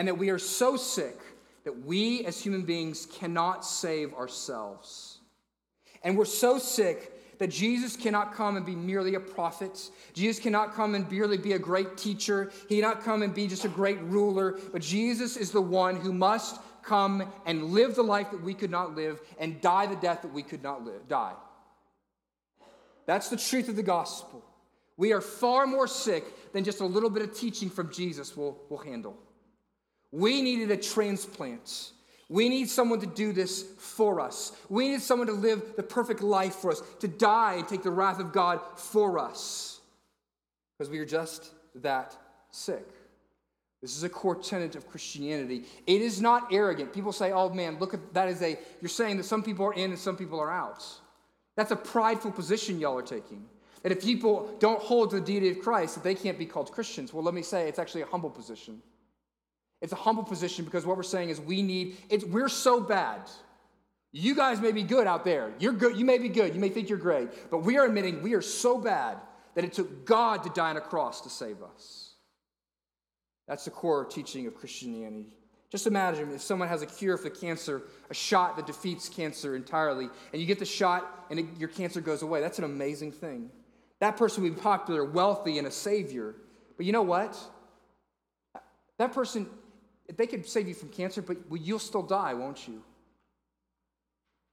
And 0.00 0.08
that 0.08 0.16
we 0.16 0.30
are 0.30 0.38
so 0.38 0.78
sick 0.78 1.18
that 1.64 1.84
we 1.84 2.24
as 2.24 2.40
human 2.40 2.62
beings 2.62 3.04
cannot 3.04 3.66
save 3.66 4.14
ourselves. 4.14 5.18
And 6.02 6.16
we're 6.16 6.24
so 6.24 6.58
sick 6.58 7.38
that 7.38 7.48
Jesus 7.48 7.96
cannot 7.96 8.32
come 8.32 8.56
and 8.56 8.64
be 8.64 8.74
merely 8.74 9.14
a 9.14 9.20
prophet. 9.20 9.90
Jesus 10.14 10.42
cannot 10.42 10.72
come 10.72 10.94
and 10.94 11.10
merely 11.12 11.36
be 11.36 11.52
a 11.52 11.58
great 11.58 11.98
teacher. 11.98 12.50
He 12.66 12.80
cannot 12.80 13.04
come 13.04 13.20
and 13.20 13.34
be 13.34 13.46
just 13.46 13.66
a 13.66 13.68
great 13.68 14.00
ruler. 14.04 14.58
But 14.72 14.80
Jesus 14.80 15.36
is 15.36 15.50
the 15.50 15.60
one 15.60 15.96
who 15.96 16.14
must 16.14 16.62
come 16.82 17.30
and 17.44 17.64
live 17.64 17.94
the 17.94 18.02
life 18.02 18.30
that 18.30 18.42
we 18.42 18.54
could 18.54 18.70
not 18.70 18.96
live 18.96 19.20
and 19.38 19.60
die 19.60 19.84
the 19.84 19.96
death 19.96 20.22
that 20.22 20.32
we 20.32 20.42
could 20.42 20.62
not 20.62 20.82
live, 20.82 21.08
die. 21.08 21.34
That's 23.04 23.28
the 23.28 23.36
truth 23.36 23.68
of 23.68 23.76
the 23.76 23.82
gospel. 23.82 24.42
We 24.96 25.12
are 25.12 25.20
far 25.20 25.66
more 25.66 25.86
sick 25.86 26.54
than 26.54 26.64
just 26.64 26.80
a 26.80 26.86
little 26.86 27.10
bit 27.10 27.22
of 27.22 27.36
teaching 27.36 27.68
from 27.68 27.92
Jesus 27.92 28.34
will, 28.34 28.62
will 28.70 28.78
handle. 28.78 29.18
We 30.12 30.42
needed 30.42 30.70
a 30.70 30.76
transplant. 30.76 31.90
We 32.28 32.48
need 32.48 32.68
someone 32.68 33.00
to 33.00 33.06
do 33.06 33.32
this 33.32 33.64
for 33.78 34.20
us. 34.20 34.52
We 34.68 34.88
need 34.88 35.00
someone 35.00 35.26
to 35.26 35.32
live 35.32 35.74
the 35.76 35.82
perfect 35.82 36.22
life 36.22 36.54
for 36.56 36.70
us, 36.70 36.82
to 37.00 37.08
die 37.08 37.54
and 37.54 37.66
take 37.66 37.82
the 37.82 37.90
wrath 37.90 38.20
of 38.20 38.32
God 38.32 38.60
for 38.76 39.18
us. 39.18 39.80
Because 40.78 40.90
we 40.90 40.98
are 41.00 41.04
just 41.04 41.50
that 41.76 42.16
sick. 42.50 42.86
This 43.82 43.96
is 43.96 44.02
a 44.02 44.08
core 44.08 44.36
tenet 44.36 44.76
of 44.76 44.86
Christianity. 44.86 45.64
It 45.86 46.02
is 46.02 46.20
not 46.20 46.52
arrogant. 46.52 46.92
People 46.92 47.12
say, 47.12 47.32
oh 47.32 47.48
man, 47.48 47.78
look 47.78 47.94
at 47.94 48.14
that 48.14 48.28
is 48.28 48.42
a, 48.42 48.58
you're 48.80 48.88
saying 48.88 49.16
that 49.16 49.24
some 49.24 49.42
people 49.42 49.66
are 49.66 49.74
in 49.74 49.90
and 49.90 49.98
some 49.98 50.16
people 50.16 50.38
are 50.38 50.50
out. 50.50 50.84
That's 51.56 51.70
a 51.70 51.76
prideful 51.76 52.32
position 52.32 52.78
y'all 52.78 52.98
are 52.98 53.02
taking. 53.02 53.44
That 53.82 53.92
if 53.92 54.02
people 54.02 54.54
don't 54.60 54.80
hold 54.80 55.10
to 55.10 55.16
the 55.16 55.22
deity 55.22 55.50
of 55.50 55.60
Christ, 55.60 55.94
that 55.94 56.04
they 56.04 56.14
can't 56.14 56.38
be 56.38 56.46
called 56.46 56.70
Christians. 56.70 57.14
Well, 57.14 57.24
let 57.24 57.34
me 57.34 57.42
say 57.42 57.68
it's 57.68 57.78
actually 57.78 58.02
a 58.02 58.06
humble 58.06 58.30
position. 58.30 58.82
It's 59.80 59.92
a 59.92 59.96
humble 59.96 60.24
position 60.24 60.64
because 60.64 60.84
what 60.84 60.96
we're 60.96 61.02
saying 61.02 61.30
is 61.30 61.40
we 61.40 61.62
need, 61.62 61.96
it's, 62.10 62.24
we're 62.24 62.48
so 62.48 62.80
bad. 62.80 63.20
You 64.12 64.34
guys 64.34 64.60
may 64.60 64.72
be 64.72 64.82
good 64.82 65.06
out 65.06 65.24
there. 65.24 65.52
You're 65.58 65.72
good. 65.72 65.96
You 65.96 66.04
may 66.04 66.18
be 66.18 66.28
good. 66.28 66.54
You 66.54 66.60
may 66.60 66.68
think 66.68 66.88
you're 66.88 66.98
great. 66.98 67.50
But 67.50 67.58
we 67.58 67.78
are 67.78 67.86
admitting 67.86 68.22
we 68.22 68.34
are 68.34 68.42
so 68.42 68.78
bad 68.78 69.18
that 69.54 69.64
it 69.64 69.72
took 69.72 70.04
God 70.04 70.42
to 70.42 70.50
die 70.50 70.70
on 70.70 70.76
a 70.76 70.80
cross 70.80 71.20
to 71.22 71.30
save 71.30 71.62
us. 71.62 72.14
That's 73.46 73.64
the 73.64 73.70
core 73.70 74.04
teaching 74.04 74.46
of 74.46 74.54
Christianity. 74.54 75.26
Just 75.70 75.86
imagine 75.86 76.32
if 76.32 76.42
someone 76.42 76.68
has 76.68 76.82
a 76.82 76.86
cure 76.86 77.16
for 77.16 77.30
cancer, 77.30 77.82
a 78.10 78.14
shot 78.14 78.56
that 78.56 78.66
defeats 78.66 79.08
cancer 79.08 79.54
entirely, 79.54 80.08
and 80.32 80.40
you 80.40 80.46
get 80.46 80.58
the 80.58 80.64
shot 80.64 81.26
and 81.30 81.38
it, 81.38 81.46
your 81.58 81.68
cancer 81.68 82.00
goes 82.00 82.22
away. 82.22 82.40
That's 82.40 82.58
an 82.58 82.64
amazing 82.64 83.12
thing. 83.12 83.50
That 84.00 84.16
person 84.16 84.42
would 84.42 84.56
be 84.56 84.60
popular, 84.60 85.04
wealthy, 85.04 85.58
and 85.58 85.66
a 85.66 85.70
savior. 85.70 86.34
But 86.76 86.86
you 86.86 86.92
know 86.92 87.02
what? 87.02 87.38
That 88.98 89.12
person 89.12 89.48
they 90.16 90.26
could 90.26 90.46
save 90.46 90.68
you 90.68 90.74
from 90.74 90.88
cancer, 90.88 91.22
but 91.22 91.36
you'll 91.52 91.78
still 91.78 92.02
die, 92.02 92.34
won't 92.34 92.66
you? 92.66 92.82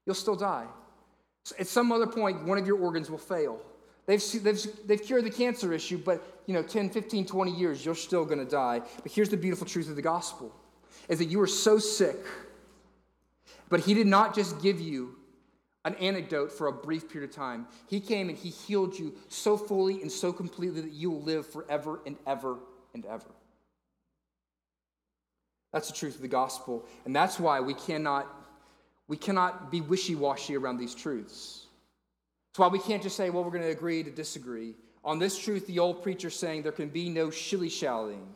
You'll 0.06 0.16
still 0.16 0.36
die. 0.36 0.66
At 1.60 1.68
some 1.68 1.92
other 1.92 2.08
point, 2.08 2.44
one 2.46 2.58
of 2.58 2.68
your 2.68 2.80
organs 2.80 3.10
will 3.10 3.18
fail. 3.18 3.60
They've, 4.06 4.24
they've, 4.42 4.88
they've 4.88 5.04
cured 5.04 5.26
the 5.26 5.30
cancer 5.30 5.74
issue, 5.74 5.98
but 5.98 6.42
you 6.46 6.54
know, 6.54 6.64
10, 6.64 6.90
15, 6.90 7.26
20 7.26 7.52
years, 7.52 7.84
you're 7.84 7.96
still 7.96 8.24
going 8.24 8.40
to 8.40 8.50
die. 8.50 8.82
But 9.04 9.12
here's 9.12 9.30
the 9.30 9.38
beautiful 9.38 9.68
truth 9.68 9.90
of 9.90 9.96
the 9.96 10.02
gospel 10.02 10.54
is 11.10 11.20
that 11.20 11.26
you 11.26 11.40
are 11.42 11.48
so 11.48 11.78
sick, 11.78 12.18
but 13.70 13.82
he 13.82 13.94
did 13.94 14.08
not 14.08 14.34
just 14.34 14.62
give 14.62 14.80
you 14.80 15.16
an 15.86 15.96
antidote 15.96 16.52
for 16.52 16.68
a 16.68 16.72
brief 16.72 17.10
period 17.10 17.30
of 17.30 17.36
time. 17.36 17.68
He 17.88 18.00
came 18.00 18.28
and 18.30 18.38
he 18.38 18.50
healed 18.50 18.98
you 18.98 19.14
so 19.30 19.56
fully 19.58 20.02
and 20.02 20.12
so 20.12 20.34
completely 20.34 20.82
that 20.82 20.92
you 20.92 21.12
will 21.12 21.22
live 21.22 21.48
forever 21.48 22.02
and 22.06 22.18
ever 22.26 22.58
and 22.94 23.06
ever. 23.06 23.30
That's 25.78 25.90
the 25.90 25.96
truth 25.96 26.16
of 26.16 26.24
the 26.24 26.28
gospel. 26.28 26.84
And 27.06 27.16
that's 27.16 27.40
why 27.40 27.60
we 27.60 27.76
cannot, 27.76 28.26
we 29.08 29.16
cannot 29.16 29.70
be 29.70 29.80
wishy 29.80 30.16
washy 30.16 30.58
around 30.58 30.78
these 30.80 30.96
truths. 30.96 31.68
That's 32.50 32.58
why 32.58 32.68
we 32.70 32.80
can't 32.80 33.04
just 33.04 33.16
say, 33.16 33.30
well, 33.30 33.44
we're 33.44 33.52
going 33.52 33.62
to 33.62 33.70
agree 33.70 34.02
to 34.02 34.10
disagree. 34.10 34.74
On 35.06 35.20
this 35.20 35.38
truth, 35.38 35.68
the 35.68 35.78
old 35.78 36.02
preacher 36.02 36.32
saying 36.32 36.64
there 36.64 36.72
can 36.72 36.90
be 36.90 37.10
no 37.10 37.30
shilly 37.30 37.70
shallying. 37.70 38.28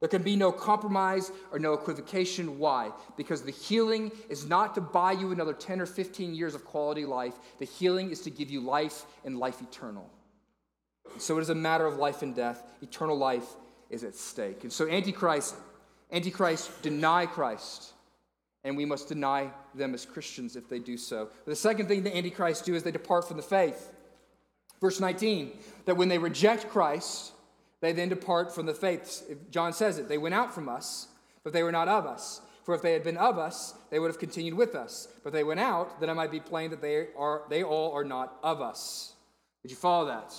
There 0.00 0.08
can 0.08 0.22
be 0.22 0.36
no 0.36 0.50
compromise 0.50 1.30
or 1.52 1.58
no 1.58 1.74
equivocation. 1.74 2.58
Why? 2.58 2.92
Because 3.18 3.42
the 3.42 3.52
healing 3.52 4.10
is 4.30 4.46
not 4.46 4.74
to 4.76 4.80
buy 4.80 5.12
you 5.12 5.32
another 5.32 5.52
10 5.52 5.82
or 5.82 5.86
15 5.86 6.34
years 6.34 6.54
of 6.54 6.64
quality 6.64 7.04
life. 7.04 7.34
The 7.58 7.66
healing 7.66 8.10
is 8.10 8.22
to 8.22 8.30
give 8.30 8.48
you 8.48 8.62
life 8.62 9.04
and 9.26 9.38
life 9.38 9.60
eternal. 9.60 10.08
So 11.18 11.36
it 11.36 11.42
is 11.42 11.50
a 11.50 11.54
matter 11.54 11.84
of 11.84 11.98
life 11.98 12.22
and 12.22 12.34
death. 12.34 12.62
Eternal 12.80 13.18
life 13.18 13.44
is 13.90 14.02
at 14.02 14.14
stake. 14.14 14.62
And 14.62 14.72
so 14.72 14.88
Antichrist 14.88 15.56
Antichrist 16.12 16.82
deny 16.82 17.26
Christ, 17.26 17.92
and 18.64 18.76
we 18.76 18.84
must 18.84 19.08
deny 19.08 19.50
them 19.74 19.94
as 19.94 20.04
Christians 20.04 20.56
if 20.56 20.68
they 20.68 20.78
do 20.78 20.96
so. 20.96 21.28
The 21.46 21.56
second 21.56 21.86
thing 21.86 22.02
the 22.02 22.16
Antichrist 22.16 22.64
do 22.64 22.74
is 22.74 22.82
they 22.82 22.90
depart 22.90 23.28
from 23.28 23.36
the 23.36 23.42
faith. 23.42 23.92
Verse 24.80 24.98
19, 24.98 25.58
that 25.84 25.96
when 25.96 26.08
they 26.08 26.18
reject 26.18 26.68
Christ, 26.68 27.32
they 27.80 27.92
then 27.92 28.08
depart 28.08 28.54
from 28.54 28.66
the 28.66 28.74
faith. 28.74 29.22
John 29.50 29.72
says 29.72 29.98
it, 29.98 30.08
they 30.08 30.18
went 30.18 30.34
out 30.34 30.54
from 30.54 30.68
us, 30.68 31.08
but 31.44 31.52
they 31.52 31.62
were 31.62 31.72
not 31.72 31.88
of 31.88 32.06
us. 32.06 32.40
For 32.64 32.74
if 32.74 32.82
they 32.82 32.92
had 32.92 33.04
been 33.04 33.16
of 33.16 33.38
us, 33.38 33.74
they 33.90 33.98
would 33.98 34.08
have 34.08 34.18
continued 34.18 34.54
with 34.54 34.74
us. 34.74 35.08
But 35.24 35.32
they 35.32 35.44
went 35.44 35.60
out, 35.60 36.00
that 36.00 36.08
it 36.08 36.14
might 36.14 36.30
be 36.30 36.40
plain 36.40 36.70
that 36.70 36.82
they, 36.82 37.08
are, 37.16 37.42
they 37.48 37.62
all 37.62 37.92
are 37.92 38.04
not 38.04 38.36
of 38.42 38.60
us. 38.60 39.14
Did 39.62 39.70
you 39.70 39.76
follow 39.76 40.06
that? 40.06 40.34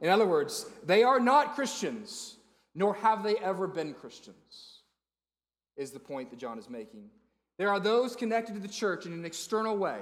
In 0.00 0.08
other 0.08 0.26
words, 0.26 0.66
they 0.84 1.02
are 1.02 1.20
not 1.20 1.54
Christians, 1.54 2.36
nor 2.74 2.94
have 2.94 3.22
they 3.22 3.36
ever 3.36 3.66
been 3.66 3.94
Christians 3.94 4.65
is 5.76 5.90
the 5.90 6.00
point 6.00 6.30
that 6.30 6.38
John 6.38 6.58
is 6.58 6.68
making. 6.68 7.10
There 7.58 7.70
are 7.70 7.80
those 7.80 8.16
connected 8.16 8.54
to 8.54 8.60
the 8.60 8.68
church 8.68 9.06
in 9.06 9.12
an 9.12 9.24
external 9.24 9.76
way. 9.76 10.00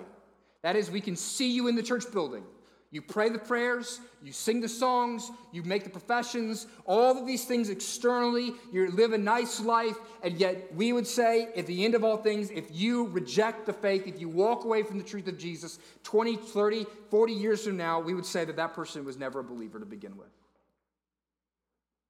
That 0.62 0.76
is, 0.76 0.90
we 0.90 1.00
can 1.00 1.16
see 1.16 1.50
you 1.50 1.68
in 1.68 1.76
the 1.76 1.82
church 1.82 2.10
building. 2.12 2.44
You 2.90 3.02
pray 3.02 3.28
the 3.28 3.40
prayers, 3.40 4.00
you 4.22 4.30
sing 4.30 4.60
the 4.60 4.68
songs, 4.68 5.28
you 5.50 5.64
make 5.64 5.82
the 5.82 5.90
professions, 5.90 6.68
all 6.86 7.18
of 7.18 7.26
these 7.26 7.44
things 7.44 7.68
externally, 7.68 8.52
you 8.72 8.88
live 8.92 9.12
a 9.12 9.18
nice 9.18 9.58
life, 9.58 9.96
and 10.22 10.38
yet 10.38 10.72
we 10.76 10.92
would 10.92 11.06
say, 11.06 11.48
at 11.56 11.66
the 11.66 11.84
end 11.84 11.96
of 11.96 12.04
all 12.04 12.16
things, 12.16 12.50
if 12.50 12.66
you 12.70 13.08
reject 13.08 13.66
the 13.66 13.72
faith, 13.72 14.06
if 14.06 14.20
you 14.20 14.28
walk 14.28 14.64
away 14.64 14.84
from 14.84 14.98
the 14.98 15.04
truth 15.04 15.26
of 15.26 15.36
Jesus 15.36 15.80
20, 16.04 16.36
30, 16.36 16.86
40 17.10 17.32
years 17.32 17.64
from 17.64 17.76
now, 17.76 17.98
we 17.98 18.14
would 18.14 18.24
say 18.24 18.44
that 18.44 18.54
that 18.54 18.74
person 18.74 19.04
was 19.04 19.18
never 19.18 19.40
a 19.40 19.44
believer 19.44 19.80
to 19.80 19.86
begin 19.86 20.16
with. 20.16 20.30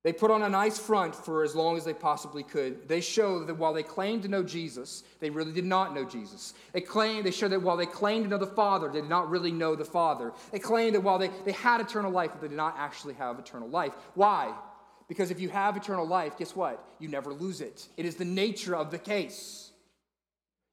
They 0.04 0.12
put 0.12 0.30
on 0.30 0.42
a 0.42 0.50
nice 0.50 0.78
front 0.78 1.16
for 1.16 1.42
as 1.42 1.54
long 1.54 1.78
as 1.78 1.84
they 1.86 1.94
possibly 1.94 2.42
could. 2.42 2.86
They 2.88 3.00
show 3.00 3.42
that 3.42 3.54
while 3.54 3.72
they 3.72 3.82
claimed 3.82 4.22
to 4.24 4.28
know 4.28 4.42
Jesus, 4.42 5.02
they 5.18 5.30
really 5.30 5.52
did 5.52 5.64
not 5.64 5.94
know 5.94 6.04
Jesus. 6.04 6.52
They 6.74 6.82
claim 6.82 7.24
they 7.24 7.30
show 7.30 7.48
that 7.48 7.62
while 7.62 7.78
they 7.78 7.86
claimed 7.86 8.24
to 8.24 8.30
know 8.30 8.36
the 8.36 8.46
Father, 8.46 8.88
they 8.88 9.00
did 9.00 9.08
not 9.08 9.30
really 9.30 9.50
know 9.50 9.74
the 9.74 9.84
Father. 9.86 10.32
They 10.52 10.58
claimed 10.58 10.94
that 10.94 11.00
while 11.00 11.18
they, 11.18 11.30
they 11.46 11.52
had 11.52 11.80
eternal 11.80 12.12
life, 12.12 12.32
but 12.32 12.42
they 12.42 12.48
did 12.48 12.56
not 12.56 12.74
actually 12.76 13.14
have 13.14 13.38
eternal 13.38 13.70
life. 13.70 13.94
Why? 14.14 14.54
Because 15.08 15.30
if 15.30 15.40
you 15.40 15.48
have 15.48 15.74
eternal 15.74 16.06
life, 16.06 16.36
guess 16.36 16.54
what? 16.54 16.86
You 16.98 17.08
never 17.08 17.32
lose 17.32 17.62
it. 17.62 17.88
It 17.96 18.04
is 18.04 18.16
the 18.16 18.26
nature 18.26 18.76
of 18.76 18.90
the 18.90 18.98
case. 18.98 19.70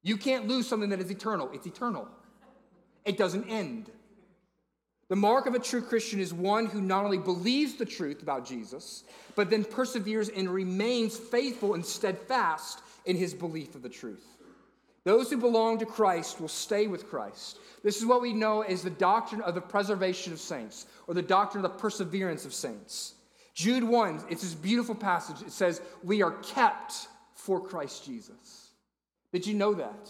You 0.03 0.17
can't 0.17 0.45
lose 0.45 0.67
something 0.67 0.89
that 0.89 0.99
is 0.99 1.09
eternal. 1.09 1.49
It's 1.53 1.65
eternal. 1.65 2.09
It 3.05 3.17
doesn't 3.17 3.47
end. 3.47 3.91
The 5.11 5.17
mark 5.17 5.45
of 5.45 5.55
a 5.55 5.59
true 5.59 5.81
Christian 5.81 6.21
is 6.21 6.33
one 6.33 6.67
who 6.67 6.79
not 6.79 7.03
only 7.03 7.17
believes 7.17 7.75
the 7.75 7.83
truth 7.83 8.21
about 8.21 8.45
Jesus, 8.45 9.03
but 9.35 9.49
then 9.49 9.65
perseveres 9.65 10.29
and 10.29 10.49
remains 10.49 11.17
faithful 11.17 11.73
and 11.73 11.85
steadfast 11.85 12.79
in 13.03 13.17
his 13.17 13.33
belief 13.33 13.75
of 13.75 13.81
the 13.81 13.89
truth. 13.89 14.23
Those 15.03 15.29
who 15.29 15.35
belong 15.35 15.79
to 15.79 15.85
Christ 15.85 16.39
will 16.39 16.47
stay 16.47 16.87
with 16.87 17.09
Christ. 17.09 17.59
This 17.83 17.97
is 17.97 18.05
what 18.05 18.21
we 18.21 18.31
know 18.31 18.61
as 18.61 18.83
the 18.83 18.89
doctrine 18.89 19.41
of 19.41 19.53
the 19.53 19.59
preservation 19.59 20.31
of 20.31 20.39
saints, 20.39 20.85
or 21.07 21.13
the 21.13 21.21
doctrine 21.21 21.65
of 21.65 21.69
the 21.69 21.77
perseverance 21.77 22.45
of 22.45 22.53
saints. 22.53 23.15
Jude 23.53 23.83
1, 23.83 24.27
it's 24.29 24.43
this 24.43 24.53
beautiful 24.53 24.95
passage. 24.95 25.41
It 25.45 25.51
says, 25.51 25.81
We 26.03 26.21
are 26.21 26.37
kept 26.37 27.09
for 27.33 27.59
Christ 27.59 28.05
Jesus. 28.05 28.69
Did 29.33 29.45
you 29.45 29.55
know 29.55 29.73
that? 29.73 30.09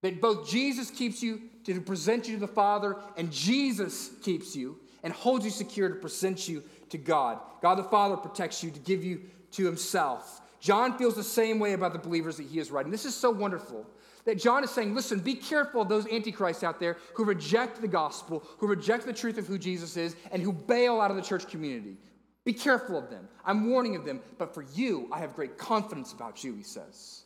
That 0.00 0.22
both 0.22 0.48
Jesus 0.48 0.90
keeps 0.90 1.22
you 1.22 1.42
to 1.64 1.80
present 1.80 2.28
you 2.28 2.34
to 2.34 2.40
the 2.40 2.46
Father, 2.46 2.96
and 3.16 3.30
Jesus 3.32 4.10
keeps 4.22 4.56
you 4.56 4.78
and 5.02 5.12
holds 5.12 5.44
you 5.44 5.50
secure 5.50 5.88
to 5.88 5.96
present 5.96 6.48
you 6.48 6.62
to 6.90 6.98
God. 6.98 7.38
God 7.60 7.76
the 7.76 7.84
Father 7.84 8.16
protects 8.16 8.62
you 8.62 8.70
to 8.70 8.80
give 8.80 9.04
you 9.04 9.22
to 9.52 9.64
Himself. 9.64 10.40
John 10.62 10.96
feels 10.96 11.16
the 11.16 11.24
same 11.24 11.58
way 11.58 11.72
about 11.72 11.92
the 11.92 11.98
believers 11.98 12.36
that 12.36 12.46
he 12.46 12.60
is 12.60 12.70
writing. 12.70 12.92
This 12.92 13.04
is 13.04 13.16
so 13.16 13.30
wonderful 13.30 13.84
that 14.24 14.38
John 14.38 14.62
is 14.62 14.70
saying, 14.70 14.94
listen, 14.94 15.18
be 15.18 15.34
careful 15.34 15.82
of 15.82 15.88
those 15.88 16.06
antichrists 16.06 16.62
out 16.62 16.78
there 16.78 16.98
who 17.14 17.24
reject 17.24 17.80
the 17.80 17.88
gospel, 17.88 18.44
who 18.58 18.68
reject 18.68 19.04
the 19.04 19.12
truth 19.12 19.38
of 19.38 19.46
who 19.48 19.58
Jesus 19.58 19.96
is, 19.96 20.14
and 20.30 20.40
who 20.40 20.52
bail 20.52 21.00
out 21.00 21.10
of 21.10 21.16
the 21.16 21.22
church 21.22 21.48
community. 21.48 21.96
Be 22.44 22.52
careful 22.52 22.96
of 22.96 23.10
them. 23.10 23.28
I'm 23.44 23.70
warning 23.70 23.96
of 23.96 24.04
them. 24.04 24.20
But 24.38 24.54
for 24.54 24.64
you, 24.74 25.08
I 25.10 25.18
have 25.18 25.34
great 25.34 25.58
confidence 25.58 26.12
about 26.12 26.44
you, 26.44 26.54
he 26.54 26.62
says. 26.62 27.22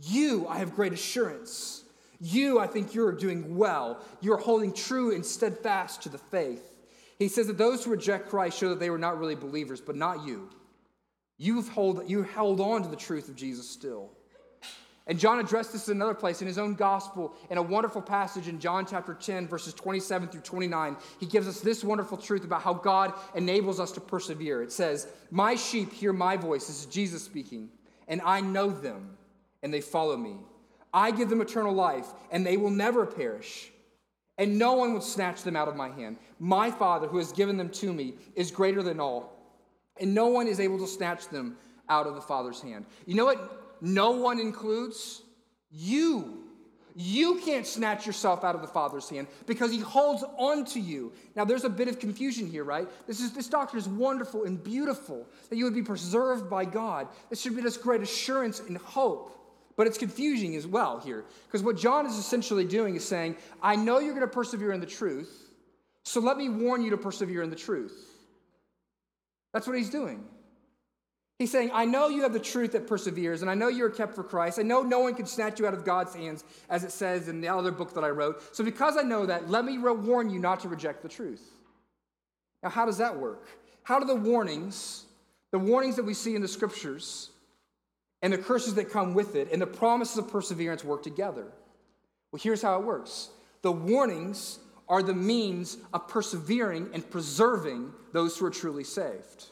You, 0.00 0.48
I 0.48 0.56
have 0.58 0.74
great 0.74 0.94
assurance. 0.94 1.83
You, 2.26 2.58
I 2.58 2.66
think 2.66 2.94
you're 2.94 3.12
doing 3.12 3.54
well. 3.54 4.00
You're 4.22 4.38
holding 4.38 4.72
true 4.72 5.14
and 5.14 5.24
steadfast 5.24 6.04
to 6.04 6.08
the 6.08 6.16
faith. 6.16 6.64
He 7.18 7.28
says 7.28 7.48
that 7.48 7.58
those 7.58 7.84
who 7.84 7.90
reject 7.90 8.30
Christ 8.30 8.58
show 8.58 8.70
that 8.70 8.80
they 8.80 8.88
were 8.88 8.96
not 8.96 9.18
really 9.18 9.34
believers, 9.34 9.82
but 9.82 9.94
not 9.94 10.26
you. 10.26 10.48
You've 11.36 11.68
hold, 11.68 12.08
you 12.08 12.22
held 12.22 12.62
on 12.62 12.82
to 12.82 12.88
the 12.88 12.96
truth 12.96 13.28
of 13.28 13.36
Jesus 13.36 13.68
still. 13.68 14.10
And 15.06 15.18
John 15.18 15.38
addressed 15.38 15.74
this 15.74 15.88
in 15.88 15.98
another 15.98 16.14
place 16.14 16.40
in 16.40 16.46
his 16.46 16.56
own 16.56 16.76
gospel 16.76 17.34
in 17.50 17.58
a 17.58 17.62
wonderful 17.62 18.00
passage 18.00 18.48
in 18.48 18.58
John 18.58 18.86
chapter 18.86 19.12
10, 19.12 19.46
verses 19.46 19.74
27 19.74 20.28
through 20.28 20.40
29. 20.40 20.96
He 21.20 21.26
gives 21.26 21.46
us 21.46 21.60
this 21.60 21.84
wonderful 21.84 22.16
truth 22.16 22.44
about 22.44 22.62
how 22.62 22.72
God 22.72 23.12
enables 23.34 23.78
us 23.78 23.92
to 23.92 24.00
persevere. 24.00 24.62
It 24.62 24.72
says, 24.72 25.08
My 25.30 25.56
sheep 25.56 25.92
hear 25.92 26.14
my 26.14 26.38
voice. 26.38 26.68
This 26.68 26.80
is 26.80 26.86
Jesus 26.86 27.22
speaking, 27.22 27.68
and 28.08 28.22
I 28.22 28.40
know 28.40 28.70
them, 28.70 29.18
and 29.62 29.74
they 29.74 29.82
follow 29.82 30.16
me. 30.16 30.38
I 30.94 31.10
give 31.10 31.28
them 31.28 31.42
eternal 31.42 31.74
life, 31.74 32.06
and 32.30 32.46
they 32.46 32.56
will 32.56 32.70
never 32.70 33.04
perish, 33.04 33.70
and 34.38 34.58
no 34.58 34.72
one 34.74 34.94
will 34.94 35.02
snatch 35.02 35.42
them 35.42 35.56
out 35.56 35.68
of 35.68 35.76
my 35.76 35.90
hand. 35.90 36.16
My 36.38 36.70
Father, 36.70 37.08
who 37.08 37.18
has 37.18 37.32
given 37.32 37.58
them 37.58 37.68
to 37.70 37.92
me, 37.92 38.14
is 38.34 38.50
greater 38.50 38.82
than 38.82 39.00
all, 39.00 39.36
and 40.00 40.14
no 40.14 40.28
one 40.28 40.46
is 40.46 40.60
able 40.60 40.78
to 40.78 40.86
snatch 40.86 41.28
them 41.28 41.58
out 41.88 42.06
of 42.06 42.14
the 42.14 42.22
Father's 42.22 42.62
hand. 42.62 42.86
You 43.04 43.16
know 43.16 43.26
what? 43.26 43.60
no 43.84 44.12
one 44.12 44.40
includes 44.40 45.22
you. 45.70 46.40
You 46.96 47.40
can't 47.44 47.66
snatch 47.66 48.06
yourself 48.06 48.44
out 48.44 48.54
of 48.54 48.62
the 48.62 48.68
Father's 48.68 49.10
hand 49.10 49.26
because 49.46 49.72
He 49.72 49.80
holds 49.80 50.24
on 50.38 50.64
to 50.66 50.80
you. 50.80 51.12
Now, 51.34 51.44
there's 51.44 51.64
a 51.64 51.68
bit 51.68 51.88
of 51.88 51.98
confusion 51.98 52.46
here, 52.46 52.64
right? 52.64 52.88
This, 53.06 53.20
is, 53.20 53.32
this 53.32 53.48
doctrine 53.48 53.80
is 53.80 53.88
wonderful 53.88 54.44
and 54.44 54.62
beautiful 54.62 55.26
that 55.50 55.56
you 55.56 55.64
would 55.64 55.74
be 55.74 55.82
preserved 55.82 56.48
by 56.48 56.64
God. 56.64 57.08
This 57.30 57.40
should 57.40 57.56
be 57.56 57.62
this 57.62 57.76
great 57.76 58.00
assurance 58.00 58.60
and 58.60 58.78
hope. 58.78 59.32
But 59.76 59.86
it's 59.86 59.98
confusing 59.98 60.54
as 60.56 60.66
well 60.66 61.00
here 61.00 61.24
because 61.46 61.62
what 61.62 61.76
John 61.76 62.06
is 62.06 62.16
essentially 62.16 62.64
doing 62.64 62.94
is 62.96 63.04
saying, 63.04 63.36
I 63.62 63.76
know 63.76 63.98
you're 63.98 64.14
going 64.14 64.20
to 64.20 64.32
persevere 64.32 64.72
in 64.72 64.80
the 64.80 64.86
truth, 64.86 65.50
so 66.04 66.20
let 66.20 66.36
me 66.36 66.48
warn 66.48 66.82
you 66.82 66.90
to 66.90 66.96
persevere 66.96 67.42
in 67.42 67.50
the 67.50 67.56
truth. 67.56 67.96
That's 69.52 69.66
what 69.66 69.76
he's 69.76 69.90
doing. 69.90 70.24
He's 71.38 71.50
saying, 71.50 71.70
I 71.72 71.84
know 71.84 72.08
you 72.08 72.22
have 72.22 72.32
the 72.32 72.38
truth 72.38 72.72
that 72.72 72.86
perseveres, 72.86 73.42
and 73.42 73.50
I 73.50 73.54
know 73.54 73.66
you're 73.66 73.90
kept 73.90 74.14
for 74.14 74.22
Christ. 74.22 74.60
I 74.60 74.62
know 74.62 74.82
no 74.82 75.00
one 75.00 75.14
can 75.14 75.26
snatch 75.26 75.58
you 75.58 75.66
out 75.66 75.74
of 75.74 75.84
God's 75.84 76.14
hands, 76.14 76.44
as 76.70 76.84
it 76.84 76.92
says 76.92 77.28
in 77.28 77.40
the 77.40 77.48
other 77.48 77.72
book 77.72 77.92
that 77.94 78.04
I 78.04 78.10
wrote. 78.10 78.54
So, 78.54 78.62
because 78.62 78.96
I 78.96 79.02
know 79.02 79.26
that, 79.26 79.50
let 79.50 79.64
me 79.64 79.76
warn 79.78 80.30
you 80.30 80.38
not 80.38 80.60
to 80.60 80.68
reject 80.68 81.02
the 81.02 81.08
truth. 81.08 81.42
Now, 82.62 82.70
how 82.70 82.86
does 82.86 82.98
that 82.98 83.18
work? 83.18 83.48
How 83.82 83.98
do 83.98 84.06
the 84.06 84.14
warnings, 84.14 85.06
the 85.50 85.58
warnings 85.58 85.96
that 85.96 86.04
we 86.04 86.14
see 86.14 86.36
in 86.36 86.40
the 86.40 86.48
scriptures, 86.48 87.30
and 88.22 88.32
the 88.32 88.38
curses 88.38 88.74
that 88.74 88.90
come 88.90 89.14
with 89.14 89.36
it, 89.36 89.52
and 89.52 89.60
the 89.60 89.66
promises 89.66 90.18
of 90.18 90.28
perseverance 90.28 90.84
work 90.84 91.02
together? 91.02 91.52
Well, 92.32 92.40
here's 92.42 92.62
how 92.62 92.78
it 92.80 92.84
works 92.84 93.30
the 93.62 93.72
warnings 93.72 94.58
are 94.88 95.02
the 95.02 95.14
means 95.14 95.78
of 95.92 96.08
persevering 96.08 96.90
and 96.92 97.08
preserving 97.10 97.92
those 98.12 98.36
who 98.36 98.46
are 98.46 98.50
truly 98.50 98.84
saved. 98.84 99.46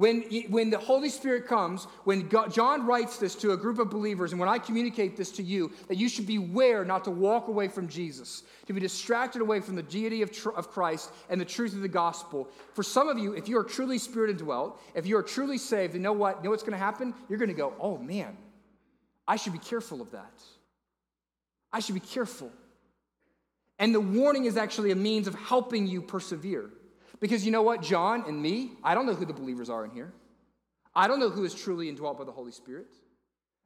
When, 0.00 0.22
when 0.48 0.70
the 0.70 0.78
Holy 0.78 1.10
Spirit 1.10 1.46
comes, 1.46 1.84
when 2.04 2.26
God, 2.26 2.54
John 2.54 2.86
writes 2.86 3.18
this 3.18 3.34
to 3.34 3.52
a 3.52 3.56
group 3.58 3.78
of 3.78 3.90
believers, 3.90 4.32
and 4.32 4.40
when 4.40 4.48
I 4.48 4.58
communicate 4.58 5.14
this 5.14 5.30
to 5.32 5.42
you, 5.42 5.72
that 5.88 5.98
you 5.98 6.08
should 6.08 6.26
beware 6.26 6.86
not 6.86 7.04
to 7.04 7.10
walk 7.10 7.48
away 7.48 7.68
from 7.68 7.86
Jesus, 7.86 8.42
to 8.64 8.72
be 8.72 8.80
distracted 8.80 9.42
away 9.42 9.60
from 9.60 9.76
the 9.76 9.82
deity 9.82 10.22
of, 10.22 10.32
tr- 10.32 10.52
of 10.52 10.70
Christ 10.70 11.12
and 11.28 11.38
the 11.38 11.44
truth 11.44 11.74
of 11.74 11.82
the 11.82 11.88
gospel. 11.88 12.48
For 12.72 12.82
some 12.82 13.10
of 13.10 13.18
you, 13.18 13.34
if 13.34 13.46
you 13.46 13.58
are 13.58 13.62
truly 13.62 13.98
spirit 13.98 14.30
indwelt, 14.30 14.80
if 14.94 15.06
you 15.06 15.18
are 15.18 15.22
truly 15.22 15.58
saved, 15.58 15.92
you 15.92 16.00
know 16.00 16.14
what? 16.14 16.38
You 16.38 16.44
know 16.44 16.50
what's 16.52 16.62
going 16.62 16.72
to 16.72 16.78
happen? 16.78 17.12
You're 17.28 17.38
going 17.38 17.50
to 17.50 17.54
go, 17.54 17.74
oh 17.78 17.98
man, 17.98 18.38
I 19.28 19.36
should 19.36 19.52
be 19.52 19.58
careful 19.58 20.00
of 20.00 20.12
that. 20.12 20.42
I 21.74 21.80
should 21.80 21.94
be 21.94 22.00
careful. 22.00 22.50
And 23.78 23.94
the 23.94 24.00
warning 24.00 24.46
is 24.46 24.56
actually 24.56 24.92
a 24.92 24.96
means 24.96 25.26
of 25.28 25.34
helping 25.34 25.86
you 25.86 26.00
persevere. 26.00 26.70
Because 27.20 27.44
you 27.44 27.52
know 27.52 27.62
what? 27.62 27.82
John 27.82 28.24
and 28.26 28.40
me, 28.40 28.72
I 28.82 28.94
don't 28.94 29.06
know 29.06 29.14
who 29.14 29.26
the 29.26 29.32
believers 29.32 29.68
are 29.68 29.84
in 29.84 29.90
here. 29.90 30.12
I 30.94 31.06
don't 31.06 31.20
know 31.20 31.30
who 31.30 31.44
is 31.44 31.54
truly 31.54 31.88
indwelt 31.88 32.18
by 32.18 32.24
the 32.24 32.32
Holy 32.32 32.52
Spirit. 32.52 32.96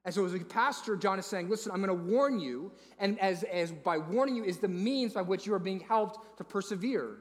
And 0.04 0.14
so, 0.14 0.24
as 0.26 0.34
a 0.34 0.38
pastor, 0.38 0.96
John 0.96 1.18
is 1.18 1.24
saying, 1.24 1.48
Listen, 1.48 1.72
I'm 1.72 1.82
going 1.82 1.96
to 1.96 2.12
warn 2.12 2.38
you. 2.38 2.72
And 2.98 3.18
as, 3.20 3.42
as 3.44 3.72
by 3.72 3.96
warning 3.96 4.36
you 4.36 4.44
is 4.44 4.58
the 4.58 4.68
means 4.68 5.14
by 5.14 5.22
which 5.22 5.46
you 5.46 5.54
are 5.54 5.58
being 5.58 5.80
helped 5.80 6.36
to 6.38 6.44
persevere. 6.44 7.18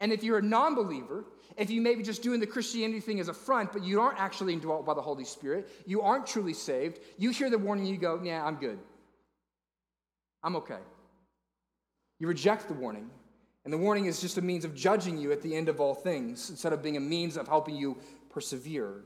And 0.00 0.12
if 0.12 0.24
you're 0.24 0.38
a 0.38 0.42
non 0.42 0.74
believer, 0.74 1.26
if 1.56 1.70
you 1.70 1.80
may 1.80 1.94
be 1.94 2.02
just 2.02 2.22
doing 2.22 2.40
the 2.40 2.46
Christianity 2.46 3.00
thing 3.00 3.20
as 3.20 3.28
a 3.28 3.34
front, 3.34 3.72
but 3.72 3.84
you 3.84 4.00
aren't 4.00 4.18
actually 4.18 4.52
indwelt 4.52 4.84
by 4.84 4.94
the 4.94 5.02
Holy 5.02 5.24
Spirit, 5.24 5.68
you 5.86 6.00
aren't 6.00 6.26
truly 6.26 6.54
saved, 6.54 6.98
you 7.18 7.30
hear 7.30 7.50
the 7.50 7.58
warning, 7.58 7.86
you 7.86 7.98
go, 7.98 8.20
Yeah, 8.22 8.44
I'm 8.44 8.56
good. 8.56 8.78
I'm 10.42 10.56
okay. 10.56 10.78
You 12.18 12.26
reject 12.26 12.66
the 12.68 12.74
warning. 12.74 13.10
And 13.68 13.72
the 13.74 13.76
warning 13.76 14.06
is 14.06 14.18
just 14.18 14.38
a 14.38 14.40
means 14.40 14.64
of 14.64 14.74
judging 14.74 15.18
you 15.18 15.30
at 15.30 15.42
the 15.42 15.54
end 15.54 15.68
of 15.68 15.78
all 15.78 15.94
things 15.94 16.48
instead 16.48 16.72
of 16.72 16.82
being 16.82 16.96
a 16.96 17.00
means 17.00 17.36
of 17.36 17.46
helping 17.46 17.76
you 17.76 17.98
persevere. 18.30 19.04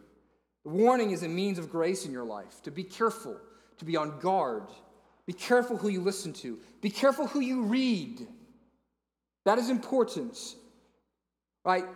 The 0.63 0.71
warning 0.71 1.11
is 1.11 1.25
a 1.25 1.29
means 1.29 1.59
of 1.59 1.69
grace 1.69 2.07
in 2.07 2.13
your 2.13 2.23
life 2.23 2.63
to 2.63 2.71
be 2.71 2.85
careful, 2.85 3.37
to 3.79 3.85
be 3.85 3.97
on 3.97 4.21
guard. 4.21 4.69
Be 5.27 5.33
careful 5.33 5.77
who 5.77 5.89
you 5.89 6.01
listen 6.01 6.33
to, 6.35 6.61
be 6.81 6.91
careful 6.91 7.27
who 7.27 7.41
you 7.41 7.65
read. 7.65 8.25
That 9.47 9.59
is 9.59 9.69
important. 9.69 10.39
Right? 11.65 11.87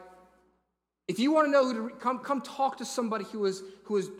If 1.07 1.21
you 1.21 1.31
want 1.31 1.47
to 1.47 1.53
know 1.53 1.73
who 1.73 1.91
to 1.91 1.95
come, 1.95 2.19
come 2.19 2.41
talk 2.41 2.79
to 2.79 2.85
somebody 2.85 3.27
who, 3.27 3.45
is, 3.45 3.63
who 3.85 3.95
has 3.95 4.11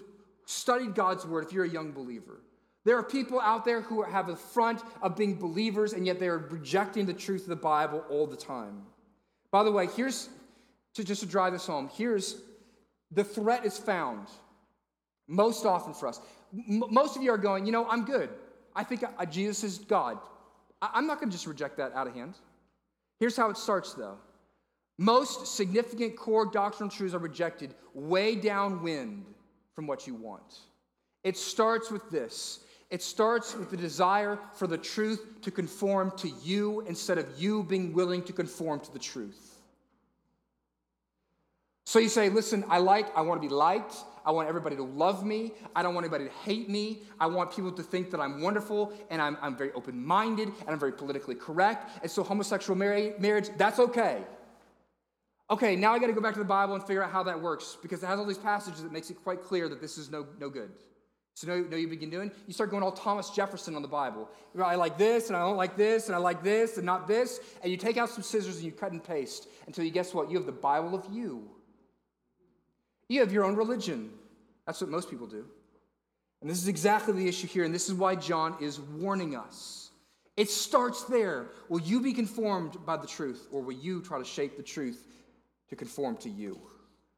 studied 0.45 0.95
God's 0.95 1.27
word 1.27 1.47
if 1.47 1.53
you're 1.53 1.65
a 1.65 1.69
young 1.69 1.91
believer. 1.91 2.39
There 2.87 2.97
are 2.97 3.03
people 3.03 3.41
out 3.41 3.65
there 3.65 3.81
who 3.81 4.05
have 4.05 4.29
a 4.29 4.37
front 4.37 4.81
of 5.03 5.17
being 5.17 5.35
believers, 5.35 5.93
and 5.93 6.07
yet 6.07 6.21
they're 6.21 6.39
rejecting 6.39 7.05
the 7.05 7.13
truth 7.13 7.43
of 7.43 7.49
the 7.49 7.57
Bible 7.57 8.05
all 8.09 8.29
the 8.29 8.37
time. 8.37 8.83
By 9.51 9.65
the 9.65 9.73
way, 9.73 9.89
here's 9.97 10.29
to 10.95 11.03
just 11.03 11.21
to 11.23 11.27
drive 11.27 11.53
this 11.53 11.67
home. 11.67 11.91
Here's 11.93 12.41
the 13.11 13.25
threat 13.25 13.67
is 13.67 13.77
found 13.77 14.29
most 15.27 15.67
often 15.67 15.95
for 15.95 16.07
us. 16.07 16.21
M- 16.55 16.85
most 16.89 17.17
of 17.17 17.25
you 17.25 17.33
are 17.33 17.39
going, 17.39 17.67
you 17.67 17.73
know, 17.73 17.89
I'm 17.89 18.05
good. 18.05 18.31
I 18.77 18.85
think 18.85 19.03
I, 19.19 19.25
Jesus 19.25 19.65
is 19.65 19.79
God. 19.79 20.19
I, 20.81 20.91
I'm 20.95 21.09
not 21.09 21.19
going 21.19 21.29
to 21.29 21.37
just 21.37 21.49
reject 21.49 21.79
that 21.79 21.93
out 21.93 22.07
of 22.07 22.15
hand. 22.15 22.37
Here's 23.19 23.37
how 23.37 23.51
it 23.51 23.57
starts, 23.57 23.95
though. 23.95 24.17
Most 24.97 25.57
significant 25.57 26.17
core 26.17 26.47
doctrinal 26.47 26.89
truths 26.89 27.15
are 27.15 27.19
rejected 27.19 27.75
way 27.95 28.37
downwind 28.37 29.25
from 29.75 29.89
what 29.89 30.07
you 30.07 30.15
want. 30.15 30.61
It 31.25 31.37
starts 31.37 31.91
with 31.91 32.09
this 32.11 32.61
it 32.91 33.03
starts 33.03 33.57
with 33.57 33.71
the 33.71 33.77
desire 33.77 34.39
for 34.55 34.67
the 34.67 34.79
truth 34.79 35.25
to 35.43 35.51
conform 35.51 36.13
to 36.19 36.29
you 36.43 36.83
instead 36.83 37.19
of 37.19 37.27
you 37.37 37.65
being 37.65 37.93
willing 37.93 38.23
to 38.25 38.33
conform 38.33 38.81
to 38.81 38.93
the 38.93 38.99
truth. 38.99 39.57
So 41.85 41.99
you 41.99 42.09
say, 42.09 42.29
listen, 42.29 42.65
I 42.69 42.79
like, 42.79 43.17
I 43.17 43.23
want 43.23 43.41
to 43.41 43.49
be 43.49 43.53
liked. 43.53 43.95
I 44.25 44.33
want 44.33 44.49
everybody 44.49 44.75
to 44.75 44.83
love 44.83 45.25
me. 45.25 45.53
I 45.75 45.85
don't 45.85 45.95
want 45.95 46.05
anybody 46.05 46.25
to 46.25 46.35
hate 46.45 46.69
me. 46.69 47.03
I 47.21 47.27
want 47.27 47.55
people 47.55 47.71
to 47.71 47.83
think 47.83 48.11
that 48.11 48.21
I'm 48.21 48.41
wonderful 48.41 48.93
and 49.09 49.23
I'm, 49.23 49.39
I'm 49.41 49.57
very 49.57 49.73
open 49.73 50.05
minded 50.05 50.49
and 50.49 50.71
I'm 50.71 50.81
very 50.81 50.93
politically 50.93 51.37
correct. 51.37 52.03
And 52.03 52.11
so 52.11 52.25
homosexual 52.25 52.77
marriage, 52.77 53.49
that's 53.57 53.79
okay. 53.79 54.23
Okay, 55.49 55.77
now 55.77 55.93
I 55.93 56.01
got 56.01 56.09
to 56.09 56.13
go 56.13 56.21
back 56.21 56.33
to 56.33 56.41
the 56.41 56.45
Bible 56.45 56.75
and 56.75 56.83
figure 56.83 57.05
out 57.05 57.13
how 57.13 57.23
that 57.23 57.41
works 57.41 57.79
because 57.81 58.03
it 58.03 58.07
has 58.07 58.19
all 58.19 58.27
these 58.27 58.37
passages 58.37 58.83
that 58.83 58.91
makes 58.91 59.11
it 59.11 59.23
quite 59.23 59.45
clear 59.45 59.69
that 59.69 59.81
this 59.81 59.97
is 59.97 60.11
no, 60.11 60.27
no 60.41 60.51
good. 60.51 60.73
So, 61.37 61.47
know 61.49 61.77
you 61.77 61.87
begin 61.87 62.09
doing? 62.09 62.33
You 62.47 62.55
start 62.55 62.71
going 62.71 62.83
all 62.83 62.93
Thomas 62.93 63.29
Jefferson 63.29 63.77
on 63.77 63.83
the 63.83 63.89
Bible. 63.89 64.31
I 64.59 64.75
like 64.77 64.97
this, 64.97 65.29
and 65.29 65.37
I 65.37 65.41
don't 65.41 65.59
like 65.59 65.77
this, 65.77 66.07
and 66.07 66.15
I 66.15 66.19
like 66.19 66.43
this, 66.43 66.79
and 66.79 66.87
not 66.87 67.07
this. 67.07 67.41
And 67.63 67.71
you 67.71 67.77
take 67.77 67.99
out 67.99 68.09
some 68.09 68.23
scissors 68.23 68.57
and 68.57 68.65
you 68.65 68.73
cut 68.73 68.93
and 68.93 69.05
paste 69.05 69.47
until 69.67 69.85
you 69.85 69.91
guess 69.91 70.15
what? 70.15 70.31
You 70.31 70.39
have 70.39 70.47
the 70.47 70.53
Bible 70.53 70.95
of 70.95 71.05
you. 71.13 71.47
You 73.11 73.21
have 73.21 73.35
your 73.35 73.45
own 73.45 73.55
religion. 73.55 74.13
That's 74.65 74.81
what 74.81 74.89
most 74.89 75.11
people 75.11 75.27
do. 75.27 75.45
And 76.41 76.49
this 76.49 76.57
is 76.57 76.69
exactly 76.69 77.13
the 77.13 77.29
issue 77.29 77.49
here, 77.49 77.65
and 77.65 77.75
this 77.75 77.87
is 77.87 77.93
why 77.93 78.15
John 78.15 78.57
is 78.59 78.81
warning 78.81 79.37
us. 79.37 79.91
It 80.39 80.49
starts 80.49 81.05
there. 81.05 81.51
Will 81.69 81.83
you 81.83 82.01
be 82.01 82.15
conformed 82.15 82.79
by 82.87 82.97
the 82.97 83.07
truth, 83.07 83.47
or 83.53 83.61
will 83.61 83.77
you 83.77 84.01
try 84.01 84.19
to 84.19 84.25
shape 84.25 84.57
the 84.57 84.63
truth 84.63 85.07
to 85.69 85.77
conform 85.77 86.17
to 86.19 86.31
you? 86.31 86.59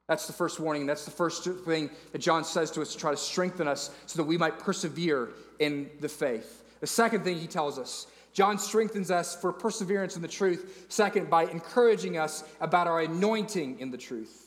That's 0.09 0.27
the 0.27 0.33
first 0.33 0.59
warning. 0.59 0.87
That's 0.87 1.05
the 1.05 1.11
first 1.11 1.45
thing 1.45 1.91
that 2.13 2.19
John 2.19 2.43
says 2.43 2.71
to 2.73 2.83
us 2.83 2.93
to 2.93 2.99
try 2.99 3.11
to 3.11 3.17
strengthen 3.17 3.69
us 3.69 3.91
so 4.07 4.17
that 4.17 4.25
we 4.25 4.39
might 4.39 4.59
persevere 4.59 5.31
in 5.59 5.91
the 6.01 6.09
faith. 6.09 6.65
The 6.81 6.87
second 6.87 7.25
thing 7.25 7.39
he 7.39 7.47
tells 7.47 7.79
us 7.79 8.07
John 8.33 8.59
strengthens 8.59 9.11
us 9.11 9.35
for 9.39 9.53
perseverance 9.53 10.17
in 10.17 10.23
the 10.23 10.29
truth, 10.29 10.87
second, 10.89 11.29
by 11.29 11.45
encouraging 11.45 12.17
us 12.17 12.45
about 12.61 12.87
our 12.87 13.01
anointing 13.01 13.81
in 13.81 13.91
the 13.91 13.99
truth. 13.99 14.47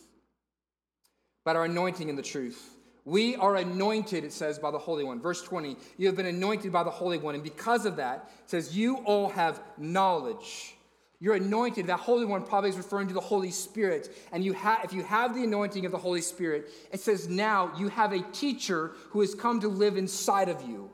About 1.46 1.58
our 1.58 1.66
anointing 1.66 2.08
in 2.08 2.16
the 2.16 2.22
truth. 2.22 2.74
We 3.04 3.36
are 3.36 3.56
anointed, 3.56 4.24
it 4.24 4.32
says, 4.32 4.60
by 4.60 4.72
the 4.72 4.78
Holy 4.78 5.04
One. 5.04 5.20
Verse 5.20 5.42
20, 5.42 5.76
you 5.98 6.08
have 6.08 6.16
been 6.16 6.28
anointed 6.28 6.72
by 6.72 6.84
the 6.84 6.92
Holy 6.92 7.18
One. 7.18 7.36
And 7.36 7.44
because 7.44 7.86
of 7.86 7.96
that, 7.98 8.30
it 8.44 8.50
says, 8.50 8.78
you 8.78 8.98
all 8.98 9.30
have 9.30 9.62
knowledge. 9.78 10.76
You're 11.22 11.36
anointed. 11.36 11.86
That 11.88 12.00
Holy 12.00 12.26
One 12.26 12.44
probably 12.44 12.72
is 12.72 12.78
referring 12.78 13.08
to 13.10 13.14
the 13.14 13.22
Holy 13.22 13.52
Spirit. 13.52 14.14
And 14.32 14.44
you 14.44 14.56
ha- 14.56 14.82
if 14.84 14.92
you 14.92 15.04
have 15.04 15.36
the 15.36 15.44
anointing 15.44 15.86
of 15.86 15.92
the 15.92 15.98
Holy 16.00 16.20
Spirit, 16.20 16.70
it 16.92 17.00
says 17.00 17.30
now 17.30 17.72
you 17.78 17.90
have 17.90 18.12
a 18.12 18.24
teacher 18.32 18.94
who 19.12 19.22
has 19.22 19.36
come 19.36 19.62
to 19.62 19.68
live 19.68 19.98
inside 19.98 20.50
of 20.50 20.68
you. 20.68 20.90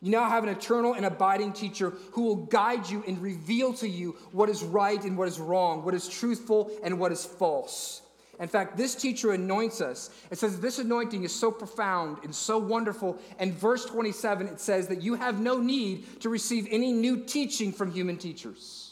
You 0.00 0.10
now 0.10 0.28
have 0.28 0.42
an 0.42 0.50
eternal 0.50 0.94
and 0.94 1.06
abiding 1.06 1.52
teacher 1.52 1.92
who 2.12 2.22
will 2.22 2.36
guide 2.36 2.90
you 2.90 3.04
and 3.06 3.22
reveal 3.22 3.72
to 3.74 3.88
you 3.88 4.16
what 4.32 4.48
is 4.48 4.64
right 4.64 5.02
and 5.02 5.16
what 5.16 5.28
is 5.28 5.38
wrong, 5.38 5.84
what 5.84 5.94
is 5.94 6.08
truthful 6.08 6.70
and 6.82 6.98
what 6.98 7.12
is 7.12 7.24
false. 7.24 8.02
In 8.40 8.48
fact, 8.48 8.76
this 8.76 8.94
teacher 8.94 9.32
anoints 9.32 9.80
us. 9.80 10.10
It 10.30 10.38
says 10.38 10.60
this 10.60 10.78
anointing 10.78 11.24
is 11.24 11.34
so 11.34 11.50
profound 11.50 12.18
and 12.22 12.34
so 12.34 12.58
wonderful. 12.58 13.18
And 13.38 13.52
verse 13.52 13.84
27, 13.84 14.46
it 14.48 14.60
says 14.60 14.88
that 14.88 15.02
you 15.02 15.14
have 15.14 15.40
no 15.40 15.58
need 15.58 16.20
to 16.20 16.28
receive 16.28 16.66
any 16.70 16.92
new 16.92 17.24
teaching 17.24 17.72
from 17.72 17.92
human 17.92 18.16
teachers. 18.16 18.87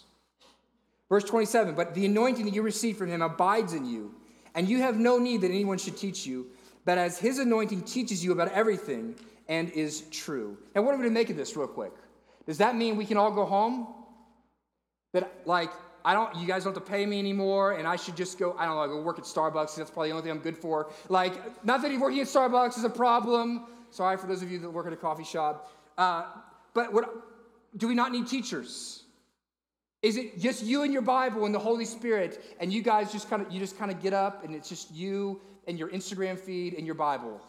Verse 1.08 1.24
27, 1.24 1.74
but 1.74 1.94
the 1.94 2.06
anointing 2.06 2.44
that 2.46 2.54
you 2.54 2.62
receive 2.62 2.96
from 2.96 3.08
him 3.08 3.22
abides 3.22 3.72
in 3.72 3.84
you, 3.86 4.14
and 4.54 4.68
you 4.68 4.78
have 4.78 4.96
no 4.96 5.18
need 5.18 5.42
that 5.42 5.50
anyone 5.50 5.78
should 5.78 5.96
teach 5.96 6.26
you, 6.26 6.46
but 6.84 6.98
as 6.98 7.18
his 7.18 7.38
anointing 7.38 7.82
teaches 7.82 8.24
you 8.24 8.32
about 8.32 8.48
everything 8.52 9.14
and 9.48 9.70
is 9.70 10.02
true. 10.10 10.56
Now, 10.74 10.82
what 10.82 10.94
are 10.94 10.96
we 10.96 11.04
going 11.04 11.14
to 11.14 11.20
make 11.20 11.30
of 11.30 11.36
this, 11.36 11.56
real 11.56 11.68
quick? 11.68 11.92
Does 12.46 12.58
that 12.58 12.76
mean 12.76 12.96
we 12.96 13.04
can 13.04 13.16
all 13.16 13.30
go 13.30 13.44
home? 13.44 13.86
That, 15.12 15.32
like, 15.44 15.70
I 16.04 16.14
don't, 16.14 16.34
you 16.36 16.46
guys 16.46 16.64
don't 16.64 16.74
have 16.74 16.84
to 16.84 16.90
pay 16.90 17.06
me 17.06 17.18
anymore, 17.18 17.72
and 17.72 17.86
I 17.86 17.96
should 17.96 18.16
just 18.16 18.38
go, 18.38 18.56
I 18.58 18.66
don't 18.66 18.76
know, 18.76 18.82
I 18.82 18.86
go 18.86 19.00
work 19.00 19.18
at 19.18 19.24
Starbucks. 19.24 19.76
That's 19.76 19.90
probably 19.90 20.08
the 20.08 20.14
only 20.14 20.22
thing 20.22 20.32
I'm 20.32 20.42
good 20.42 20.56
for. 20.56 20.90
Like, 21.08 21.64
not 21.64 21.82
that 21.82 21.98
working 22.00 22.20
at 22.20 22.26
Starbucks 22.26 22.78
is 22.78 22.84
a 22.84 22.90
problem. 22.90 23.66
Sorry 23.90 24.16
for 24.16 24.26
those 24.26 24.42
of 24.42 24.50
you 24.50 24.58
that 24.60 24.70
work 24.70 24.86
at 24.86 24.92
a 24.92 24.96
coffee 24.96 25.24
shop. 25.24 25.72
Uh, 25.96 26.24
but 26.74 26.92
what, 26.92 27.08
do 27.76 27.88
we 27.88 27.94
not 27.94 28.12
need 28.12 28.26
teachers? 28.26 29.04
Is 30.06 30.16
it 30.16 30.38
just 30.38 30.62
you 30.62 30.84
and 30.84 30.92
your 30.92 31.02
Bible 31.02 31.46
and 31.46 31.54
the 31.54 31.58
Holy 31.58 31.84
Spirit, 31.84 32.56
and 32.60 32.72
you 32.72 32.80
guys 32.80 33.10
just 33.10 33.28
kind 33.28 33.42
of, 33.42 33.50
you 33.50 33.58
just 33.58 33.76
kind 33.76 33.90
of 33.90 34.00
get 34.00 34.12
up, 34.12 34.44
and 34.44 34.54
it's 34.54 34.68
just 34.68 34.94
you 34.94 35.40
and 35.66 35.76
your 35.76 35.88
Instagram 35.88 36.38
feed 36.38 36.74
and 36.74 36.86
your 36.86 36.94
Bible? 36.94 37.40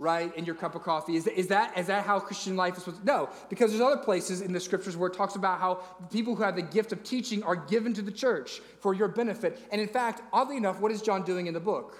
right, 0.00 0.34
and 0.34 0.46
your 0.46 0.56
cup 0.56 0.74
of 0.74 0.82
coffee. 0.82 1.14
Is, 1.14 1.24
that, 1.48 1.76
is 1.76 1.86
that 1.88 2.06
how 2.06 2.18
Christian 2.18 2.56
life 2.56 2.74
is 2.78 2.84
supposed 2.84 3.02
to? 3.02 3.06
No, 3.06 3.28
because 3.50 3.70
there's 3.70 3.82
other 3.82 3.98
places 3.98 4.40
in 4.40 4.50
the 4.50 4.58
scriptures 4.58 4.96
where 4.96 5.10
it 5.10 5.14
talks 5.14 5.36
about 5.36 5.60
how 5.60 5.74
people 6.10 6.34
who 6.34 6.42
have 6.42 6.56
the 6.56 6.62
gift 6.62 6.90
of 6.92 7.04
teaching 7.04 7.42
are 7.42 7.54
given 7.54 7.92
to 7.92 8.00
the 8.00 8.10
church 8.10 8.62
for 8.80 8.94
your 8.94 9.08
benefit. 9.08 9.60
And 9.70 9.78
in 9.78 9.88
fact, 9.88 10.22
oddly 10.32 10.56
enough, 10.56 10.80
what 10.80 10.90
is 10.90 11.02
John 11.02 11.22
doing 11.22 11.48
in 11.48 11.52
the 11.52 11.60
book? 11.60 11.98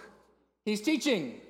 He's 0.64 0.80
teaching. 0.80 1.42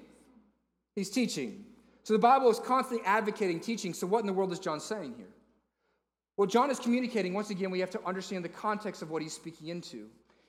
He's 0.97 1.09
teaching. 1.09 1.67
So 2.03 2.15
the 2.15 2.19
Bible 2.19 2.51
is 2.51 2.59
constantly 2.59 3.07
advocating 3.07 3.61
teaching. 3.61 3.95
So 3.95 4.09
what 4.09 4.19
in 4.19 4.27
the 4.27 4.33
world 4.33 4.51
is 4.51 4.59
John 4.59 4.81
saying 4.81 5.15
here? 5.17 5.29
Well, 6.41 6.47
John 6.47 6.71
is 6.71 6.79
communicating, 6.79 7.35
once 7.35 7.51
again, 7.51 7.71
we 7.71 7.81
have 7.81 7.91
to 7.91 8.01
understand 8.07 8.47
the 8.47 8.49
context 8.49 9.03
of 9.03 9.11
what 9.11 9.21
he's 9.21 9.35
speaking 9.35 9.69
into. 9.69 10.07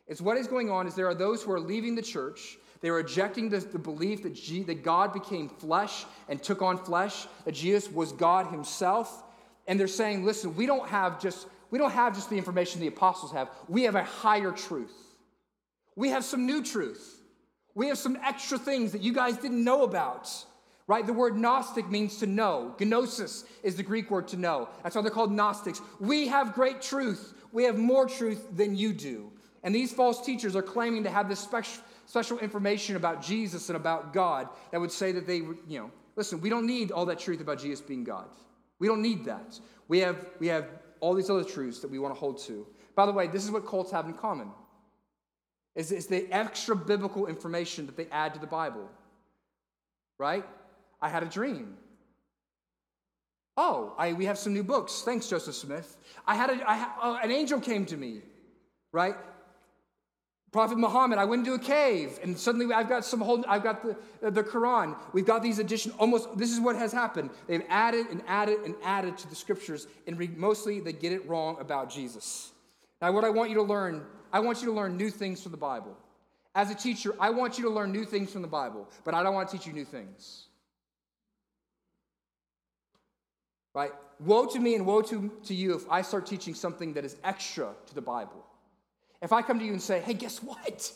It's 0.07 0.21
what 0.21 0.37
is 0.37 0.47
going 0.47 0.71
on 0.71 0.87
is 0.87 0.95
there 0.95 1.09
are 1.09 1.13
those 1.13 1.43
who 1.43 1.51
are 1.51 1.59
leaving 1.59 1.95
the 1.95 2.01
church 2.01 2.57
They're 2.79 2.93
rejecting 2.93 3.49
the, 3.49 3.59
the 3.59 3.77
belief 3.77 4.23
that, 4.23 4.33
G, 4.33 4.63
that 4.63 4.83
God 4.83 5.11
became 5.11 5.49
flesh 5.49 6.05
and 6.29 6.41
took 6.41 6.61
on 6.61 6.77
flesh, 6.77 7.27
that 7.43 7.51
Jesus 7.51 7.91
was 7.91 8.13
God 8.13 8.47
himself. 8.47 9.25
And 9.67 9.77
they're 9.77 9.89
saying, 9.89 10.23
listen, 10.23 10.55
we 10.55 10.65
don't 10.65 10.87
have 10.87 11.21
just, 11.21 11.47
we 11.71 11.77
don't 11.77 11.91
have 11.91 12.15
just 12.15 12.29
the 12.29 12.37
information 12.37 12.79
the 12.79 12.87
apostles 12.87 13.33
have. 13.33 13.49
We 13.67 13.83
have 13.83 13.95
a 13.95 14.05
higher 14.05 14.51
truth. 14.51 14.95
We 15.97 16.07
have 16.11 16.23
some 16.23 16.45
new 16.45 16.63
truth. 16.63 17.21
We 17.75 17.89
have 17.89 17.97
some 17.97 18.17
extra 18.23 18.57
things 18.57 18.93
that 18.93 19.01
you 19.01 19.11
guys 19.11 19.35
didn't 19.35 19.61
know 19.61 19.83
about. 19.83 20.29
Right? 20.87 21.05
The 21.05 21.13
word 21.13 21.37
Gnostic 21.37 21.89
means 21.89 22.17
to 22.17 22.25
know. 22.25 22.75
Gnosis 22.79 23.45
is 23.63 23.75
the 23.75 23.83
Greek 23.83 24.11
word 24.11 24.27
to 24.29 24.37
know. 24.37 24.67
That's 24.83 24.95
why 24.95 25.01
they're 25.01 25.11
called 25.11 25.31
Gnostics. 25.31 25.81
We 25.99 26.27
have 26.27 26.53
great 26.53 26.81
truth. 26.81 27.33
We 27.51 27.63
have 27.63 27.77
more 27.77 28.07
truth 28.07 28.47
than 28.55 28.75
you 28.75 28.93
do. 28.93 29.31
And 29.63 29.75
these 29.75 29.93
false 29.93 30.25
teachers 30.25 30.55
are 30.55 30.61
claiming 30.61 31.03
to 31.03 31.09
have 31.09 31.29
this 31.29 31.39
special, 31.39 32.39
information 32.39 32.95
about 32.95 33.21
Jesus 33.21 33.69
and 33.69 33.75
about 33.75 34.11
God 34.11 34.49
that 34.71 34.81
would 34.81 34.91
say 34.91 35.11
that 35.11 35.27
they, 35.27 35.37
you 35.37 35.79
know, 35.79 35.91
listen, 36.15 36.41
we 36.41 36.49
don't 36.49 36.65
need 36.65 36.91
all 36.91 37.05
that 37.05 37.19
truth 37.19 37.41
about 37.41 37.59
Jesus 37.59 37.79
being 37.79 38.03
God. 38.03 38.27
We 38.79 38.87
don't 38.87 39.01
need 39.01 39.25
that. 39.25 39.59
We 39.87 39.99
have, 39.99 40.25
we 40.39 40.47
have 40.47 40.67
all 40.99 41.13
these 41.13 41.29
other 41.29 41.43
truths 41.43 41.79
that 41.79 41.91
we 41.91 41.99
want 41.99 42.13
to 42.13 42.19
hold 42.19 42.39
to. 42.43 42.65
By 42.95 43.05
the 43.05 43.11
way, 43.11 43.27
this 43.27 43.45
is 43.45 43.51
what 43.51 43.65
cults 43.67 43.91
have 43.91 44.07
in 44.07 44.13
common. 44.13 44.51
Is, 45.75 45.91
is 45.91 46.07
the 46.07 46.27
extra 46.31 46.75
biblical 46.75 47.27
information 47.27 47.85
that 47.85 47.95
they 47.95 48.07
add 48.11 48.33
to 48.33 48.39
the 48.39 48.47
Bible. 48.47 48.89
Right? 50.17 50.45
I 51.01 51.09
had 51.09 51.23
a 51.23 51.27
dream. 51.27 51.77
Oh, 53.57 53.93
I, 53.97 54.13
we 54.13 54.25
have 54.25 54.37
some 54.37 54.53
new 54.53 54.63
books. 54.63 55.01
Thanks, 55.03 55.27
Joseph 55.27 55.55
Smith. 55.55 55.97
I 56.25 56.35
had, 56.35 56.49
a, 56.49 56.69
I, 56.69 56.87
uh, 57.01 57.19
an 57.21 57.31
angel 57.31 57.59
came 57.59 57.85
to 57.87 57.97
me, 57.97 58.21
right? 58.93 59.15
Prophet 60.51 60.77
Muhammad, 60.77 61.17
I 61.17 61.23
went 61.25 61.47
into 61.47 61.53
a 61.53 61.59
cave 61.59 62.19
and 62.21 62.37
suddenly 62.37 62.73
I've 62.73 62.89
got 62.89 63.05
some 63.05 63.21
whole, 63.21 63.43
I've 63.47 63.63
got 63.63 63.83
the, 63.83 64.31
the 64.31 64.43
Quran. 64.43 64.97
We've 65.13 65.25
got 65.25 65.41
these 65.41 65.59
addition, 65.59 65.93
almost, 65.97 66.37
this 66.37 66.51
is 66.51 66.59
what 66.59 66.75
has 66.75 66.91
happened. 66.91 67.29
They've 67.47 67.63
added 67.69 68.07
and 68.09 68.21
added 68.27 68.59
and 68.65 68.75
added 68.83 69.17
to 69.19 69.29
the 69.29 69.35
scriptures 69.35 69.87
and 70.07 70.17
re, 70.19 70.29
mostly 70.35 70.81
they 70.81 70.91
get 70.91 71.13
it 71.13 71.27
wrong 71.27 71.57
about 71.61 71.89
Jesus. 71.89 72.51
Now, 73.01 73.13
what 73.13 73.23
I 73.23 73.29
want 73.29 73.49
you 73.49 73.55
to 73.55 73.63
learn, 73.63 74.05
I 74.33 74.41
want 74.41 74.61
you 74.61 74.67
to 74.67 74.73
learn 74.73 74.97
new 74.97 75.09
things 75.09 75.41
from 75.41 75.53
the 75.53 75.57
Bible. 75.57 75.97
As 76.53 76.69
a 76.69 76.75
teacher, 76.75 77.15
I 77.17 77.29
want 77.29 77.57
you 77.57 77.63
to 77.63 77.69
learn 77.69 77.93
new 77.93 78.03
things 78.03 78.31
from 78.31 78.41
the 78.41 78.47
Bible, 78.47 78.89
but 79.05 79.13
I 79.13 79.23
don't 79.23 79.33
want 79.33 79.49
to 79.49 79.57
teach 79.57 79.65
you 79.65 79.73
new 79.73 79.85
things. 79.85 80.47
Right? 83.73 83.91
Woe 84.19 84.45
to 84.47 84.59
me 84.59 84.75
and 84.75 84.85
woe 84.85 85.01
to, 85.01 85.31
to 85.45 85.53
you 85.53 85.75
if 85.75 85.89
I 85.89 86.01
start 86.01 86.25
teaching 86.25 86.53
something 86.53 86.93
that 86.93 87.05
is 87.05 87.15
extra 87.23 87.73
to 87.87 87.95
the 87.95 88.01
Bible. 88.01 88.45
If 89.21 89.31
I 89.31 89.41
come 89.41 89.59
to 89.59 89.65
you 89.65 89.71
and 89.71 89.81
say, 89.81 89.99
hey, 89.99 90.13
guess 90.13 90.43
what? 90.43 90.91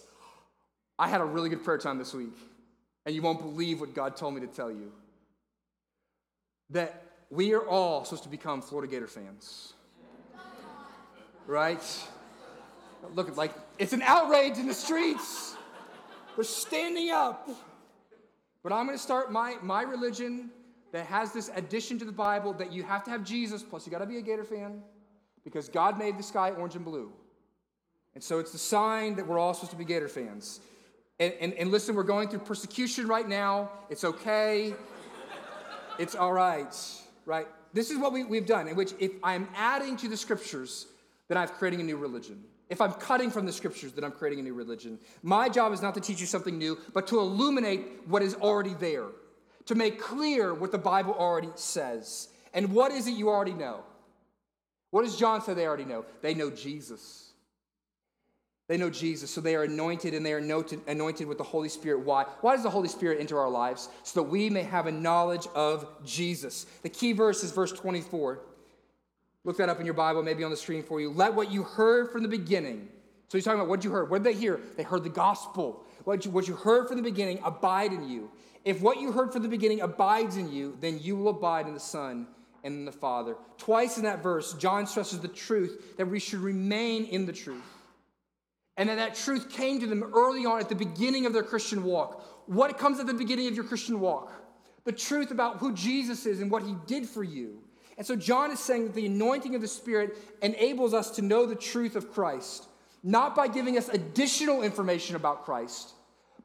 I 0.98 1.08
had 1.08 1.22
a 1.22 1.26
really 1.26 1.50
good 1.50 1.64
prayer 1.64 1.78
time 1.78 1.98
this 1.98 2.14
week, 2.14 2.36
and 3.06 3.14
you 3.14 3.22
won't 3.22 3.40
believe 3.40 3.80
what 3.82 3.94
God 3.94 4.16
told 4.16 4.34
me 4.34 4.42
to 4.42 4.48
tell 4.48 4.72
you. 4.72 4.92
That 6.72 7.04
we 7.30 7.54
are 7.54 7.66
all 7.68 8.04
supposed 8.04 8.24
to 8.24 8.30
become 8.30 8.62
Florida 8.62 8.92
Gator 8.92 9.08
fans. 9.08 9.74
Right? 11.48 11.84
Look, 13.14 13.38
like, 13.38 13.54
it's 13.78 13.94
an 13.94 14.02
outrage 14.02 14.58
in 14.58 14.68
the 14.68 14.74
streets. 14.74 15.56
We're 16.36 16.44
standing 16.44 17.12
up. 17.12 17.50
But 18.64 18.74
I'm 18.74 18.88
going 18.88 18.98
to 18.98 19.04
start 19.04 19.32
my, 19.32 19.58
my 19.62 19.84
religion 19.84 20.50
that 20.96 21.06
has 21.08 21.34
this 21.34 21.52
addition 21.56 22.00
to 22.00 22.06
the 22.06 22.12
Bible 22.12 22.54
that 22.54 22.72
you 22.72 22.82
have 22.82 23.04
to 23.04 23.12
have 23.12 23.22
Jesus, 23.22 23.62
plus 23.62 23.86
you 23.86 23.92
got 23.92 24.00
to 24.00 24.06
be 24.06 24.18
a 24.18 24.22
Gator 24.22 24.46
fan, 24.46 24.82
because 25.44 25.68
God 25.68 26.00
made 26.00 26.18
the 26.18 26.24
sky 26.24 26.52
orange 26.52 26.76
and 26.76 26.86
blue. 26.86 27.12
And 28.14 28.24
so 28.24 28.40
it's 28.40 28.54
the 28.54 28.58
sign 28.58 29.16
that 29.18 29.28
we're 29.28 29.38
all 29.38 29.54
supposed 29.54 29.72
to 29.72 29.78
be 29.78 29.84
Gator 29.84 30.08
fans. 30.08 30.62
And, 31.20 31.34
and, 31.42 31.54
and 31.56 31.70
listen, 31.70 31.96
we're 31.96 32.04
going 32.04 32.30
through 32.30 32.40
persecution 32.40 33.10
right 33.10 33.28
now. 33.28 33.72
It's 33.90 34.06
okay. 34.06 34.74
it's 36.00 36.16
all 36.16 36.32
right, 36.32 36.74
right? 37.26 37.48
This 37.74 37.92
is 37.92 37.98
what 37.98 38.14
we, 38.14 38.24
we've 38.24 38.48
done, 38.48 38.70
in 38.70 38.78
which 38.78 38.94
if 38.98 39.12
I'm 39.22 39.50
adding 39.54 39.98
to 39.98 40.08
the 40.08 40.16
scriptures, 40.16 40.88
then 41.28 41.38
I'm 41.38 41.50
creating 41.50 41.82
a 41.82 41.84
new 41.84 41.98
religion. 41.98 42.42
If 42.70 42.80
I'm 42.80 42.94
cutting 42.94 43.32
from 43.32 43.46
the 43.46 43.52
scriptures, 43.52 43.92
then 43.92 44.06
I'm 44.06 44.14
creating 44.14 44.40
a 44.40 44.44
new 44.44 44.54
religion. 44.54 44.98
My 45.24 45.50
job 45.50 45.74
is 45.74 45.82
not 45.82 45.94
to 45.96 46.00
teach 46.00 46.22
you 46.22 46.26
something 46.26 46.58
new, 46.58 46.78
but 46.94 47.06
to 47.08 47.20
illuminate 47.20 48.08
what 48.08 48.22
is 48.22 48.36
already 48.36 48.76
there, 48.76 49.08
to 49.66 49.76
make 49.76 50.00
clear 50.00 50.54
what 50.54 50.72
the 50.72 50.78
Bible 50.78 51.14
already 51.14 51.50
says. 51.56 52.30
And 52.54 52.72
what 52.72 52.92
is 52.92 53.08
it 53.08 53.12
you 53.12 53.30
already 53.30 53.54
know? 53.54 53.84
What 54.92 55.04
does 55.04 55.18
John 55.18 55.42
say 55.42 55.54
they 55.54 55.68
already 55.68 55.86
know? 55.86 56.06
They 56.22 56.34
know 56.34 56.50
Jesus. 56.50 57.26
They 58.68 58.78
know 58.78 58.90
Jesus, 58.90 59.30
so 59.30 59.42
they 59.42 59.56
are 59.56 59.64
anointed 59.64 60.16
and 60.16 60.26
they 60.26 60.34
are 60.34 60.40
anointed, 60.40 61.28
with 61.28 61.38
the 61.38 61.44
Holy 61.44 61.70
Spirit. 61.70 62.00
Why? 62.00 62.24
Why 62.42 62.56
does 62.56 62.64
the 62.64 62.70
Holy 62.70 62.88
Spirit 62.88 63.20
enter 63.20 63.40
our 63.40 63.50
lives? 63.50 63.90
So 64.04 64.22
that 64.22 64.30
we 64.30 64.50
may 64.50 64.64
have 64.64 64.88
a 64.88 64.92
knowledge 64.92 65.48
of 65.54 65.88
Jesus. 66.04 66.66
The 66.82 66.90
key 66.90 67.14
verse 67.14 67.44
is 67.44 67.52
verse 67.52 67.72
24. 67.72 68.40
Look 69.44 69.58
that 69.58 69.70
up 69.70 69.80
in 69.80 69.86
your 69.86 69.94
Bible, 69.94 70.24
maybe 70.24 70.44
on 70.44 70.50
the 70.50 70.58
screen 70.58 70.82
for 70.82 71.00
you. 71.00 71.12
Let 71.12 71.36
what 71.36 71.52
you 71.52 71.62
heard 71.62 72.12
from 72.12 72.24
the 72.24 72.28
beginning. 72.28 72.88
So 73.28 73.38
he's 73.38 73.46
talking 73.46 73.60
about 73.60 73.70
what 73.70 73.84
you 73.84 73.92
heard. 73.92 74.10
What 74.10 74.24
did 74.24 74.34
they 74.34 74.40
hear? 74.40 74.60
They 74.78 74.84
heard 74.84 75.04
the 75.04 75.10
gospel. 75.10 75.84
What 76.04 76.26
you, 76.26 76.32
what 76.32 76.48
you 76.48 76.56
heard 76.56 76.88
from 76.88 76.98
the 76.98 77.04
beginning 77.04 77.40
abide 77.44 77.94
in 77.94 78.10
you. 78.10 78.32
If 78.66 78.82
what 78.82 79.00
you 79.00 79.12
heard 79.12 79.32
from 79.32 79.44
the 79.44 79.48
beginning 79.48 79.82
abides 79.82 80.38
in 80.38 80.52
you, 80.52 80.76
then 80.82 81.00
you 81.00 81.16
will 81.16 81.30
abide 81.30 81.68
in 81.68 81.76
the 81.76 81.80
Son 81.80 82.28
and 82.64 82.74
in 82.74 82.86
the 82.86 82.92
Father. 82.92 83.38
Twice 83.60 83.98
in 83.98 84.04
that 84.04 84.24
verse, 84.24 84.54
John 84.54 84.88
stresses 84.88 85.20
the 85.20 85.28
truth 85.28 85.96
that 85.98 86.08
we 86.08 86.20
should 86.20 86.40
remain 86.40 87.06
in 87.06 87.28
the 87.28 87.32
truth. 87.32 87.64
And 88.76 88.90
that 88.90 88.96
that 88.96 89.16
truth 89.16 89.52
came 89.52 89.80
to 89.80 89.88
them 89.88 90.04
early 90.16 90.46
on 90.46 90.60
at 90.60 90.68
the 90.68 90.76
beginning 90.76 91.28
of 91.28 91.32
their 91.32 91.44
Christian 91.44 91.84
walk. 91.84 92.24
What 92.48 92.78
comes 92.78 93.00
at 93.00 93.06
the 93.06 93.14
beginning 93.14 93.48
of 93.48 93.56
your 93.56 93.64
Christian 93.64 94.00
walk? 94.00 94.32
The 94.84 94.92
truth 94.92 95.32
about 95.32 95.58
who 95.58 95.74
Jesus 95.74 96.26
is 96.26 96.42
and 96.42 96.52
what 96.52 96.64
he 96.64 96.76
did 96.88 97.08
for 97.08 97.24
you. 97.24 97.60
And 97.98 98.06
so 98.06 98.16
John 98.16 98.52
is 98.52 98.60
saying 98.60 98.86
that 98.86 98.94
the 98.94 99.06
anointing 99.06 99.56
of 99.56 99.62
the 99.62 99.68
Spirit 99.68 100.18
enables 100.42 100.94
us 100.94 101.12
to 101.12 101.22
know 101.22 101.46
the 101.46 101.56
truth 101.56 101.96
of 101.96 102.12
Christ, 102.12 102.68
not 103.04 103.36
by 103.36 103.48
giving 103.48 103.78
us 103.78 103.90
additional 103.90 104.64
information 104.64 105.16
about 105.16 105.46
Christ, 105.46 105.94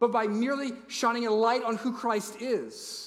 but 0.01 0.11
by 0.11 0.27
merely 0.27 0.73
shining 0.89 1.27
a 1.27 1.31
light 1.31 1.63
on 1.63 1.77
who 1.77 1.93
Christ 1.93 2.41
is. 2.41 3.07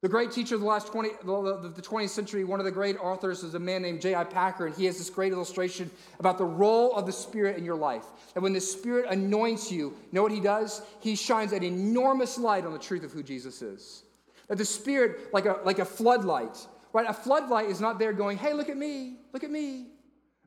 The 0.00 0.08
great 0.08 0.32
teacher 0.32 0.56
of 0.56 0.62
the 0.62 0.66
last 0.66 0.88
20, 0.88 1.10
the 1.22 1.82
20th 1.82 2.08
century, 2.08 2.42
one 2.42 2.58
of 2.58 2.64
the 2.64 2.72
great 2.72 2.96
authors 2.96 3.44
is 3.44 3.54
a 3.54 3.60
man 3.60 3.82
named 3.82 4.00
J.I. 4.00 4.24
Packer, 4.24 4.66
and 4.66 4.74
he 4.74 4.86
has 4.86 4.98
this 4.98 5.10
great 5.10 5.32
illustration 5.32 5.90
about 6.18 6.38
the 6.38 6.44
role 6.44 6.92
of 6.96 7.06
the 7.06 7.12
Spirit 7.12 7.56
in 7.56 7.64
your 7.64 7.76
life. 7.76 8.06
And 8.34 8.42
when 8.42 8.52
the 8.52 8.60
Spirit 8.60 9.06
anoints 9.10 9.70
you, 9.70 9.90
you 9.90 10.08
know 10.10 10.22
what 10.22 10.32
he 10.32 10.40
does? 10.40 10.82
He 11.00 11.14
shines 11.14 11.52
an 11.52 11.62
enormous 11.62 12.36
light 12.36 12.64
on 12.64 12.72
the 12.72 12.80
truth 12.80 13.04
of 13.04 13.12
who 13.12 13.22
Jesus 13.22 13.62
is. 13.62 14.02
That 14.48 14.58
the 14.58 14.64
Spirit, 14.64 15.32
like 15.32 15.44
a, 15.44 15.60
like 15.64 15.78
a 15.78 15.84
floodlight, 15.84 16.66
Right? 16.92 17.06
A 17.08 17.14
floodlight 17.14 17.70
is 17.70 17.80
not 17.80 17.98
there 17.98 18.12
going, 18.12 18.36
hey, 18.36 18.52
look 18.52 18.68
at 18.68 18.76
me, 18.76 19.16
look 19.32 19.44
at 19.44 19.50
me. 19.50 19.86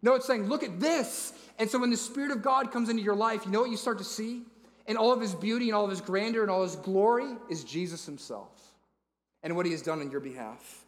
No, 0.02 0.14
it's 0.14 0.28
saying, 0.28 0.48
look 0.48 0.64
at 0.64 0.80
this. 0.80 1.34
And 1.58 1.70
so 1.70 1.80
when 1.80 1.90
the 1.90 1.98
Spirit 1.98 2.32
of 2.32 2.44
God 2.44 2.72
comes 2.72 2.90
into 2.90 3.02
your 3.02 3.16
life, 3.16 3.46
you 3.46 3.52
know 3.52 3.62
what 3.62 3.72
you 3.72 3.78
start 3.78 3.98
to 3.98 4.04
see? 4.04 4.44
And 4.88 4.98
all 4.98 5.12
of 5.12 5.22
his 5.22 5.34
beauty 5.34 5.70
and 5.70 5.76
all 5.76 5.84
of 5.84 5.90
his 5.90 6.02
grandeur 6.02 6.42
and 6.44 6.52
all 6.52 6.64
his 6.64 6.76
glory 6.76 7.36
is 7.50 7.64
Jesus 7.64 8.06
himself 8.06 8.50
and 9.44 9.56
what 9.56 9.66
he 9.66 9.72
has 9.72 9.82
done 9.82 10.00
on 10.00 10.12
your 10.12 10.20
behalf. 10.20 10.86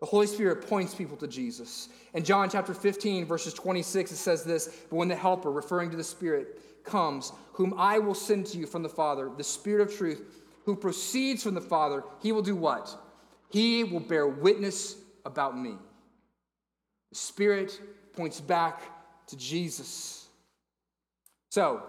The 0.00 0.06
Holy 0.06 0.26
Spirit 0.26 0.66
points 0.66 0.94
people 0.94 1.16
to 1.18 1.28
Jesus. 1.28 1.88
In 2.14 2.24
John 2.24 2.48
chapter 2.48 2.72
15, 2.72 3.26
verses 3.26 3.52
26, 3.52 4.12
it 4.12 4.16
says 4.16 4.44
this 4.44 4.84
But 4.88 4.96
when 4.96 5.08
the 5.08 5.16
Helper, 5.16 5.50
referring 5.50 5.90
to 5.90 5.96
the 5.96 6.04
Spirit, 6.04 6.84
comes, 6.84 7.32
whom 7.52 7.74
I 7.76 7.98
will 7.98 8.14
send 8.14 8.46
to 8.46 8.58
you 8.58 8.66
from 8.66 8.82
the 8.82 8.88
Father, 8.88 9.30
the 9.36 9.44
Spirit 9.44 9.82
of 9.82 9.96
truth, 9.96 10.22
who 10.64 10.74
proceeds 10.74 11.42
from 11.42 11.54
the 11.54 11.60
Father, 11.60 12.04
he 12.22 12.32
will 12.32 12.42
do 12.42 12.56
what? 12.56 12.96
He 13.50 13.84
will 13.84 14.00
bear 14.00 14.26
witness 14.26 14.96
about 15.24 15.58
me. 15.58 15.74
The 17.10 17.16
Spirit 17.16 17.78
points 18.14 18.40
back 18.40 18.80
to 19.26 19.36
Jesus. 19.36 20.28
So, 21.50 21.82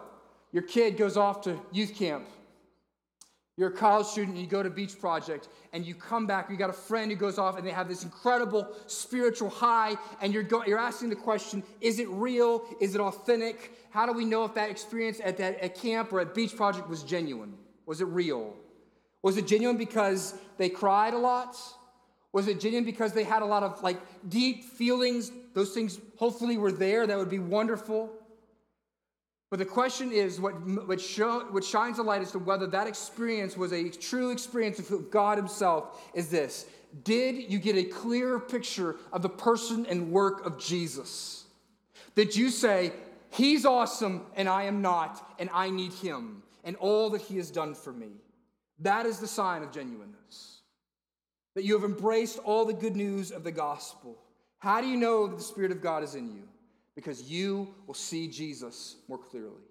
your 0.52 0.64
kid 0.64 0.98
goes 0.98 1.18
off 1.18 1.42
to 1.42 1.60
youth 1.72 1.96
camp 1.96 2.28
you're 3.62 3.70
a 3.70 3.74
college 3.74 4.08
student, 4.08 4.38
you 4.38 4.48
go 4.48 4.64
to 4.64 4.72
Beach 4.72 4.98
Project, 5.00 5.50
and 5.72 5.86
you 5.86 5.94
come 5.94 6.26
back, 6.26 6.50
you 6.50 6.56
got 6.56 6.70
a 6.70 6.74
friend 6.74 7.12
who 7.12 7.18
goes 7.18 7.38
off, 7.38 7.58
and 7.58 7.68
they 7.68 7.72
have 7.72 7.88
this 7.88 8.04
incredible 8.04 8.68
spiritual 8.88 9.50
high, 9.50 9.96
and 10.22 10.34
you're, 10.34 10.42
go, 10.42 10.64
you're 10.66 10.80
asking 10.80 11.10
the 11.10 11.16
question 11.16 11.62
is 11.80 12.00
it 12.00 12.10
real? 12.10 12.64
Is 12.80 12.96
it 12.96 13.02
authentic? 13.02 13.78
How 13.92 14.06
do 14.06 14.14
we 14.14 14.26
know 14.26 14.46
if 14.46 14.56
that 14.56 14.72
experience 14.72 15.20
at 15.24 15.38
that 15.38 15.60
at 15.60 15.76
camp 15.76 16.12
or 16.14 16.22
at 16.22 16.34
Beach 16.34 16.56
Project 16.56 16.90
was 16.90 17.04
genuine? 17.04 17.54
Was 17.86 18.02
it 18.02 18.06
real? 18.06 18.56
Was 19.22 19.38
it 19.38 19.46
genuine 19.46 19.78
because 19.78 20.34
they 20.58 20.70
cried 20.70 21.14
a 21.14 21.20
lot? 21.20 21.56
Was 22.32 22.48
it 22.48 22.62
genuine 22.62 22.86
because 22.86 23.12
they 23.12 23.26
had 23.26 23.44
a 23.44 23.46
lot 23.46 23.62
of 23.62 23.84
like 23.84 24.00
deep 24.30 24.64
feelings? 24.64 25.32
Those 25.54 25.74
things 25.74 26.00
hopefully 26.18 26.58
were 26.58 26.72
there. 26.72 27.06
That 27.06 27.18
would 27.18 27.30
be 27.30 27.38
wonderful. 27.38 28.12
But 29.52 29.60
the 29.60 29.66
question 29.66 30.14
is 30.14 30.40
what, 30.40 30.54
what, 30.88 31.02
show, 31.02 31.42
what 31.52 31.66
shines 31.66 32.00
a 32.00 32.04
light 32.04 32.22
as 32.22 32.32
to 32.32 32.40
whether 32.40 32.66
that 32.68 32.88
experience 32.88 33.58
was 33.58 33.74
a 33.74 33.90
true 33.90 34.32
experience 34.32 34.80
of 34.80 35.12
God 35.12 35.38
Himself 35.38 36.10
is 36.16 36.30
this 36.30 36.66
Did 37.04 37.52
you 37.52 37.60
get 37.60 37.76
a 37.76 37.84
clear 37.84 38.40
picture 38.40 38.96
of 39.12 39.22
the 39.22 39.30
person 39.30 39.86
and 39.86 40.10
work 40.10 40.46
of 40.46 40.58
Jesus? 40.58 41.44
Did 42.16 42.34
you 42.36 42.50
say, 42.50 42.94
He's 43.30 43.66
awesome 43.66 44.26
and 44.36 44.48
I 44.48 44.64
am 44.64 44.82
not, 44.82 45.36
and 45.38 45.50
I 45.54 45.70
need 45.70 45.94
Him, 45.94 46.44
and 46.64 46.78
all 46.78 47.10
that 47.10 47.22
He 47.22 47.36
has 47.36 47.52
done 47.52 47.76
for 47.76 47.92
me? 47.92 48.12
That 48.80 49.06
is 49.06 49.20
the 49.20 49.28
sign 49.28 49.64
of 49.64 49.74
genuineness. 49.74 50.62
That 51.56 51.66
you 51.66 51.74
have 51.74 51.84
embraced 51.84 52.40
all 52.40 52.64
the 52.64 52.74
good 52.74 52.96
news 52.96 53.32
of 53.32 53.44
the 53.44 53.52
gospel. 53.52 54.18
How 54.60 54.80
do 54.80 54.88
you 54.88 54.96
know 54.96 55.28
that 55.28 55.36
the 55.36 55.44
Spirit 55.44 55.72
of 55.72 55.82
God 55.82 56.04
is 56.04 56.16
in 56.16 56.32
you? 56.32 56.48
Because 56.96 57.30
you 57.30 57.74
will 57.88 57.94
see 57.94 58.28
Jesus 58.28 58.98
more 59.08 59.18
clearly. 59.18 59.64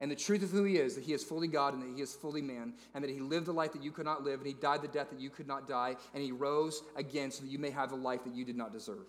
And 0.00 0.10
the 0.10 0.16
truth 0.16 0.42
of 0.42 0.50
who 0.50 0.64
he 0.64 0.76
is, 0.76 0.94
that 0.94 1.04
he 1.04 1.12
is 1.12 1.22
fully 1.22 1.46
God 1.46 1.74
and 1.74 1.82
that 1.82 1.94
he 1.94 2.02
is 2.02 2.14
fully 2.14 2.40
man, 2.40 2.72
and 2.94 3.04
that 3.04 3.10
he 3.10 3.20
lived 3.20 3.46
the 3.46 3.52
life 3.52 3.72
that 3.72 3.82
you 3.82 3.90
could 3.90 4.06
not 4.06 4.24
live, 4.24 4.40
and 4.40 4.46
he 4.46 4.54
died 4.54 4.80
the 4.80 4.88
death 4.88 5.10
that 5.10 5.20
you 5.20 5.28
could 5.28 5.46
not 5.46 5.68
die, 5.68 5.96
and 6.14 6.22
he 6.22 6.32
rose 6.32 6.82
again 6.96 7.30
so 7.30 7.42
that 7.42 7.50
you 7.50 7.58
may 7.58 7.70
have 7.70 7.90
the 7.90 7.96
life 7.96 8.24
that 8.24 8.34
you 8.34 8.44
did 8.44 8.56
not 8.56 8.72
deserve. 8.72 9.06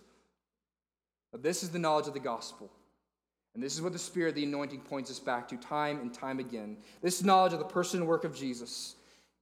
But 1.32 1.43
this 1.43 1.64
is 1.64 1.70
the 1.70 1.80
knowledge 1.80 2.08
of 2.08 2.14
the 2.14 2.20
gospel. 2.20 2.70
And 3.54 3.64
this 3.64 3.74
is 3.76 3.82
what 3.82 3.93
the 3.93 3.99
Spirit, 3.99 4.30
of 4.30 4.36
the 4.36 4.43
anointing, 4.43 4.82
points 4.82 5.10
us 5.10 5.20
back 5.20 5.47
to 5.49 5.58
time 5.58 5.99
and 5.99 6.14
time 6.14 6.39
again. 6.39 6.78
This 7.02 7.24
knowledge 7.24 7.54
of 7.54 7.60
the 7.60 7.66
person 7.66 7.99
and 7.99 8.08
work 8.08 8.24
of 8.24 8.36
Jesus. 8.36 8.95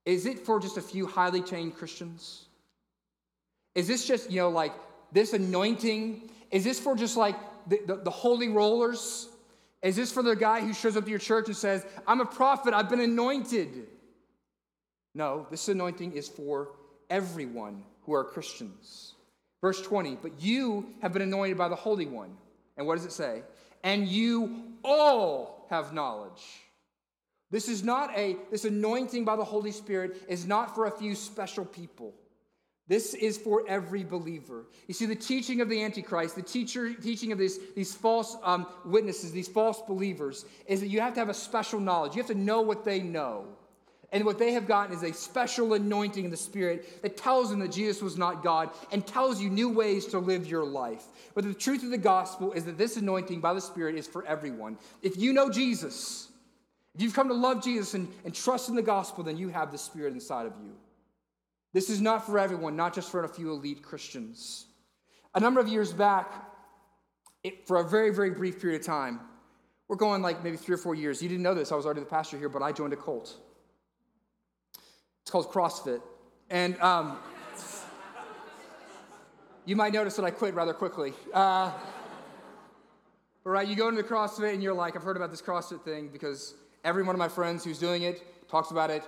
Is 0.05 0.25
it 0.25 0.39
for 0.39 0.59
just 0.59 0.77
a 0.77 0.81
few 0.81 1.05
highly 1.05 1.41
trained 1.41 1.75
Christians? 1.75 2.45
Is 3.75 3.87
this 3.87 4.07
just, 4.07 4.31
you 4.31 4.37
know, 4.37 4.49
like 4.49 4.73
this 5.11 5.33
anointing? 5.33 6.29
Is 6.51 6.63
this 6.63 6.79
for 6.79 6.95
just 6.95 7.17
like 7.17 7.35
the, 7.69 7.79
the, 7.85 7.95
the 7.95 8.09
holy 8.09 8.49
rollers? 8.49 9.29
Is 9.81 9.95
this 9.95 10.11
for 10.11 10.21
the 10.21 10.35
guy 10.35 10.59
who 10.59 10.73
shows 10.73 10.97
up 10.97 11.05
to 11.05 11.09
your 11.09 11.19
church 11.19 11.47
and 11.47 11.55
says, 11.55 11.85
I'm 12.05 12.19
a 12.19 12.25
prophet, 12.25 12.73
I've 12.73 12.89
been 12.89 12.99
anointed? 12.99 13.87
No, 15.15 15.47
this 15.49 15.67
anointing 15.69 16.13
is 16.13 16.27
for 16.27 16.71
everyone 17.09 17.83
who 18.03 18.13
are 18.13 18.23
Christians. 18.23 19.13
Verse 19.61 19.81
20, 19.81 20.17
but 20.21 20.41
you 20.41 20.93
have 21.01 21.13
been 21.13 21.21
anointed 21.21 21.57
by 21.57 21.69
the 21.69 21.75
Holy 21.75 22.05
One. 22.05 22.35
And 22.77 22.87
what 22.87 22.95
does 22.95 23.05
it 23.05 23.11
say? 23.11 23.43
And 23.83 24.07
you 24.07 24.63
all 24.83 25.67
have 25.69 25.93
knowledge. 25.93 26.43
This 27.51 27.67
is 27.67 27.83
not 27.83 28.15
a, 28.17 28.37
this 28.51 28.65
anointing 28.65 29.25
by 29.25 29.35
the 29.35 29.43
Holy 29.43 29.71
Spirit 29.71 30.23
is 30.27 30.45
not 30.45 30.75
for 30.75 30.85
a 30.85 30.91
few 30.91 31.15
special 31.15 31.65
people. 31.65 32.13
This 32.89 33.13
is 33.13 33.37
for 33.37 33.63
every 33.67 34.03
believer. 34.03 34.65
You 34.87 34.95
see, 34.95 35.05
the 35.05 35.15
teaching 35.15 35.61
of 35.61 35.69
the 35.69 35.83
Antichrist, 35.83 36.35
the 36.35 36.41
teacher, 36.41 36.91
teaching 36.95 37.31
of 37.31 37.37
these, 37.37 37.59
these 37.75 37.93
false 37.93 38.35
um, 38.43 38.65
witnesses, 38.83 39.31
these 39.31 39.47
false 39.47 39.79
believers, 39.87 40.45
is 40.65 40.81
that 40.81 40.87
you 40.87 40.99
have 40.99 41.13
to 41.13 41.19
have 41.19 41.29
a 41.29 41.33
special 41.35 41.79
knowledge. 41.79 42.15
You 42.15 42.21
have 42.23 42.31
to 42.31 42.37
know 42.37 42.61
what 42.61 42.83
they 42.83 42.99
know. 42.99 43.45
And 44.11 44.25
what 44.25 44.39
they 44.39 44.53
have 44.53 44.67
gotten 44.67 44.95
is 44.95 45.03
a 45.03 45.13
special 45.13 45.75
anointing 45.75 46.25
in 46.25 46.31
the 46.31 46.37
Spirit 46.37 47.03
that 47.03 47.15
tells 47.15 47.51
them 47.51 47.59
that 47.59 47.71
Jesus 47.71 48.01
was 48.01 48.17
not 48.17 48.43
God 48.43 48.71
and 48.91 49.05
tells 49.05 49.39
you 49.39 49.51
new 49.51 49.69
ways 49.69 50.07
to 50.07 50.17
live 50.17 50.47
your 50.47 50.65
life. 50.65 51.03
But 51.35 51.43
the 51.43 51.53
truth 51.53 51.83
of 51.83 51.91
the 51.91 51.97
gospel 51.99 52.53
is 52.53 52.65
that 52.65 52.79
this 52.79 52.97
anointing 52.97 53.39
by 53.39 53.53
the 53.53 53.61
Spirit 53.61 53.97
is 53.97 54.07
for 54.07 54.25
everyone. 54.25 54.79
If 55.03 55.15
you 55.15 55.31
know 55.31 55.51
Jesus, 55.51 56.29
if 56.95 57.03
you've 57.03 57.13
come 57.13 57.27
to 57.27 57.35
love 57.35 57.63
Jesus 57.63 57.93
and, 57.93 58.07
and 58.25 58.33
trust 58.33 58.67
in 58.67 58.75
the 58.75 58.81
gospel, 58.81 59.23
then 59.23 59.37
you 59.37 59.49
have 59.49 59.71
the 59.71 59.77
Spirit 59.77 60.13
inside 60.13 60.47
of 60.47 60.53
you. 60.63 60.71
This 61.73 61.89
is 61.89 62.01
not 62.01 62.25
for 62.25 62.39
everyone, 62.39 62.75
not 62.75 62.93
just 62.93 63.11
for 63.11 63.23
a 63.23 63.27
few 63.27 63.51
elite 63.51 63.83
Christians. 63.83 64.65
A 65.35 65.39
number 65.39 65.59
of 65.59 65.67
years 65.67 65.93
back, 65.93 66.33
it, 67.43 67.67
for 67.67 67.77
a 67.77 67.83
very, 67.83 68.13
very 68.13 68.31
brief 68.31 68.59
period 68.59 68.81
of 68.81 68.85
time, 68.85 69.21
we're 69.87 69.95
going 69.95 70.21
like 70.21 70.43
maybe 70.43 70.57
three 70.57 70.75
or 70.75 70.79
four 70.79 70.95
years. 70.95 71.21
You 71.21 71.29
didn't 71.29 71.43
know 71.43 71.53
this, 71.53 71.71
I 71.71 71.75
was 71.75 71.85
already 71.85 72.01
the 72.01 72.07
pastor 72.07 72.37
here, 72.37 72.49
but 72.49 72.61
I 72.61 72.71
joined 72.71 72.93
a 72.93 72.97
cult. 72.97 73.35
It's 75.21 75.31
called 75.31 75.51
CrossFit. 75.51 76.01
And 76.49 76.79
um, 76.79 77.19
you 79.65 79.75
might 79.75 79.93
notice 79.93 80.15
that 80.15 80.25
I 80.25 80.31
quit 80.31 80.55
rather 80.55 80.73
quickly. 80.73 81.13
Uh, 81.31 81.71
but 83.43 83.49
right, 83.51 83.67
you 83.67 83.75
go 83.75 83.87
into 83.87 84.01
the 84.01 84.07
CrossFit 84.07 84.53
and 84.53 84.63
you're 84.63 84.73
like, 84.73 84.95
I've 84.95 85.03
heard 85.03 85.17
about 85.17 85.29
this 85.29 85.41
CrossFit 85.41 85.83
thing 85.83 86.09
because 86.11 86.55
every 86.83 87.03
one 87.03 87.13
of 87.13 87.19
my 87.19 87.27
friends 87.27 87.63
who's 87.63 87.77
doing 87.77 88.01
it 88.03 88.49
talks 88.49 88.71
about 88.71 88.89
it 88.89 89.03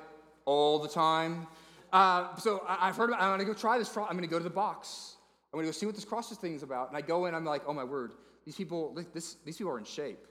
all 0.45 0.79
the 0.79 0.87
time. 0.87 1.47
Uh, 1.91 2.35
so 2.37 2.63
I, 2.67 2.87
have 2.87 2.95
heard 2.95 3.09
about, 3.09 3.21
I'm 3.21 3.29
going 3.29 3.39
to 3.39 3.45
go 3.45 3.53
try 3.53 3.77
this. 3.77 3.95
I'm 3.95 4.03
going 4.03 4.21
to 4.21 4.27
go 4.27 4.37
to 4.37 4.43
the 4.43 4.49
box. 4.49 5.15
I'm 5.51 5.57
going 5.57 5.65
to 5.65 5.67
go 5.67 5.77
see 5.77 5.85
what 5.85 5.95
this 5.95 6.05
CrossFit 6.05 6.37
thing 6.37 6.55
is 6.55 6.63
about. 6.63 6.87
And 6.87 6.97
I 6.97 7.01
go 7.01 7.25
in, 7.25 7.35
I'm 7.35 7.43
like, 7.43 7.63
oh 7.67 7.73
my 7.73 7.83
word, 7.83 8.13
these 8.45 8.55
people, 8.55 8.95
this, 9.13 9.35
these 9.45 9.57
people 9.57 9.73
are 9.73 9.77
in 9.77 9.83
shape. 9.83 10.25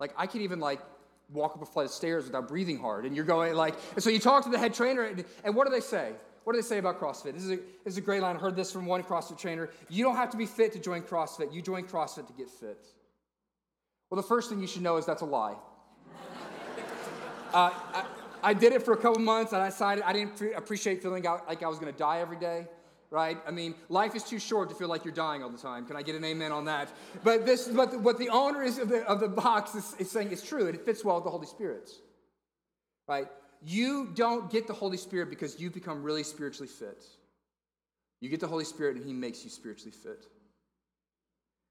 Like 0.00 0.12
I 0.16 0.26
can 0.26 0.40
even 0.40 0.58
like 0.58 0.80
walk 1.32 1.54
up 1.54 1.62
a 1.62 1.66
flight 1.66 1.86
of 1.86 1.92
stairs 1.92 2.24
without 2.24 2.48
breathing 2.48 2.78
hard. 2.78 3.06
And 3.06 3.14
you're 3.14 3.24
going 3.24 3.54
like, 3.54 3.74
and 3.94 4.02
so 4.02 4.10
you 4.10 4.18
talk 4.18 4.44
to 4.44 4.50
the 4.50 4.58
head 4.58 4.74
trainer, 4.74 5.04
and, 5.04 5.24
and 5.44 5.54
what 5.54 5.66
do 5.66 5.72
they 5.72 5.80
say? 5.80 6.12
What 6.44 6.52
do 6.52 6.60
they 6.60 6.66
say 6.66 6.78
about 6.78 7.00
CrossFit? 7.00 7.34
This 7.34 7.44
is, 7.44 7.50
a, 7.50 7.56
this 7.56 7.94
is 7.94 7.98
a 7.98 8.02
great 8.02 8.22
line. 8.22 8.36
I 8.36 8.38
heard 8.38 8.54
this 8.54 8.70
from 8.70 8.86
one 8.86 9.02
CrossFit 9.02 9.38
trainer. 9.38 9.68
You 9.88 10.04
don't 10.04 10.14
have 10.16 10.30
to 10.30 10.36
be 10.36 10.46
fit 10.46 10.72
to 10.74 10.78
join 10.78 11.02
CrossFit. 11.02 11.52
You 11.52 11.60
join 11.60 11.84
CrossFit 11.84 12.26
to 12.28 12.32
get 12.32 12.48
fit. 12.48 12.86
Well, 14.10 14.20
the 14.20 14.26
first 14.26 14.48
thing 14.48 14.60
you 14.60 14.68
should 14.68 14.82
know 14.82 14.96
is 14.96 15.06
that's 15.06 15.22
a 15.22 15.26
lie. 15.26 15.56
uh, 17.52 17.70
I 18.42 18.54
did 18.54 18.72
it 18.72 18.82
for 18.82 18.92
a 18.92 18.96
couple 18.96 19.20
months 19.20 19.52
and 19.52 19.62
I 19.62 19.68
decided 19.68 20.04
I 20.04 20.12
didn't 20.12 20.40
appreciate 20.56 21.02
feeling 21.02 21.24
like 21.24 21.62
I 21.62 21.68
was 21.68 21.78
going 21.78 21.92
to 21.92 21.98
die 21.98 22.20
every 22.20 22.36
day, 22.36 22.66
right? 23.10 23.38
I 23.46 23.50
mean, 23.50 23.74
life 23.88 24.14
is 24.14 24.22
too 24.22 24.38
short 24.38 24.68
to 24.70 24.74
feel 24.74 24.88
like 24.88 25.04
you're 25.04 25.14
dying 25.14 25.42
all 25.42 25.50
the 25.50 25.58
time. 25.58 25.86
Can 25.86 25.96
I 25.96 26.02
get 26.02 26.14
an 26.14 26.24
amen 26.24 26.52
on 26.52 26.64
that? 26.66 26.88
But 27.24 27.46
this, 27.46 27.68
what 27.68 27.90
the, 27.92 27.98
what 27.98 28.18
the 28.18 28.28
owner 28.28 28.62
is 28.62 28.78
of 28.78 28.88
the, 28.88 29.04
of 29.08 29.20
the 29.20 29.28
box 29.28 29.74
is, 29.74 29.94
is 29.98 30.10
saying 30.10 30.30
is 30.30 30.42
true 30.42 30.66
and 30.66 30.74
it 30.74 30.84
fits 30.84 31.04
well 31.04 31.16
with 31.16 31.24
the 31.24 31.30
Holy 31.30 31.46
Spirit's, 31.46 31.98
right? 33.08 33.26
You 33.64 34.10
don't 34.14 34.50
get 34.50 34.66
the 34.66 34.74
Holy 34.74 34.96
Spirit 34.96 35.30
because 35.30 35.58
you 35.60 35.70
become 35.70 36.02
really 36.02 36.22
spiritually 36.22 36.68
fit. 36.68 37.04
You 38.20 38.28
get 38.28 38.40
the 38.40 38.46
Holy 38.46 38.64
Spirit 38.64 38.96
and 38.96 39.04
He 39.04 39.12
makes 39.12 39.44
you 39.44 39.50
spiritually 39.50 39.92
fit. 39.92 40.26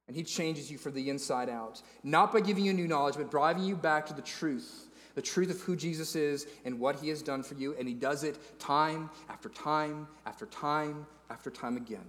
And 0.07 0.15
He 0.15 0.23
changes 0.23 0.69
you 0.69 0.77
from 0.77 0.93
the 0.93 1.09
inside 1.09 1.49
out, 1.49 1.81
not 2.03 2.31
by 2.31 2.41
giving 2.41 2.65
you 2.65 2.73
new 2.73 2.87
knowledge, 2.87 3.15
but 3.15 3.31
driving 3.31 3.63
you 3.63 3.75
back 3.75 4.05
to 4.07 4.13
the 4.13 4.21
truth 4.21 4.84
the 5.15 5.21
truth 5.21 5.49
of 5.49 5.59
who 5.61 5.75
Jesus 5.75 6.15
is 6.15 6.45
and 6.65 6.79
what 6.79 6.99
he 6.99 7.09
has 7.09 7.21
done 7.21 7.41
for 7.41 7.55
you, 7.55 7.75
and 7.79 7.87
he 7.87 7.93
does 7.93 8.23
it 8.23 8.59
time 8.59 9.09
after 9.29 9.49
time 9.49 10.07
after 10.25 10.45
time 10.45 11.07
after 11.29 11.49
time 11.49 11.77
again. 11.77 12.05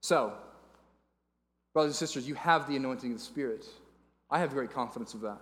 So, 0.00 0.32
brothers 1.72 1.90
and 1.90 1.96
sisters, 1.96 2.26
you 2.26 2.34
have 2.34 2.66
the 2.66 2.76
anointing 2.76 3.12
of 3.12 3.18
the 3.18 3.24
Spirit. 3.24 3.66
I 4.30 4.38
have 4.38 4.50
great 4.50 4.72
confidence 4.72 5.14
of 5.14 5.20
that. 5.20 5.40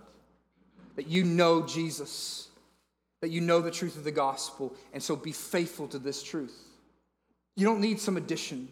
That 0.97 1.07
you 1.07 1.23
know 1.23 1.65
Jesus, 1.65 2.49
that 3.21 3.29
you 3.29 3.39
know 3.39 3.61
the 3.61 3.71
truth 3.71 3.95
of 3.95 4.03
the 4.03 4.11
gospel, 4.11 4.75
and 4.93 5.01
so 5.01 5.15
be 5.15 5.31
faithful 5.31 5.87
to 5.87 5.99
this 5.99 6.21
truth. 6.21 6.57
You 7.55 7.65
don't 7.65 7.79
need 7.79 7.99
some 7.99 8.17
addition. 8.17 8.67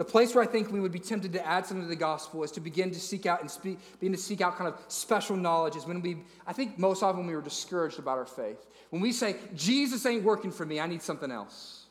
The 0.00 0.06
place 0.06 0.34
where 0.34 0.42
I 0.42 0.46
think 0.46 0.72
we 0.72 0.80
would 0.80 0.92
be 0.92 0.98
tempted 0.98 1.34
to 1.34 1.46
add 1.46 1.66
something 1.66 1.84
to 1.84 1.88
the 1.90 1.94
gospel 1.94 2.42
is 2.42 2.50
to 2.52 2.60
begin 2.60 2.90
to 2.90 2.98
seek 2.98 3.26
out 3.26 3.42
and 3.42 3.50
speak, 3.50 3.78
begin 4.00 4.14
to 4.14 4.18
seek 4.18 4.40
out 4.40 4.56
kind 4.56 4.72
of 4.72 4.80
special 4.88 5.36
knowledge 5.36 5.76
is 5.76 5.84
when 5.84 6.00
we, 6.00 6.22
I 6.46 6.54
think 6.54 6.78
most 6.78 7.02
often 7.02 7.26
we 7.26 7.34
were 7.34 7.42
discouraged 7.42 7.98
about 7.98 8.16
our 8.16 8.24
faith. 8.24 8.66
When 8.88 9.02
we 9.02 9.12
say, 9.12 9.36
Jesus 9.54 10.06
ain't 10.06 10.22
working 10.22 10.52
for 10.52 10.64
me, 10.64 10.80
I 10.80 10.86
need 10.86 11.02
something 11.02 11.30
else. 11.30 11.84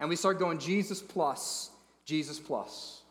and 0.00 0.08
we 0.08 0.16
start 0.16 0.40
going 0.40 0.58
Jesus 0.58 1.00
plus, 1.00 1.70
Jesus 2.04 2.40
plus. 2.40 3.02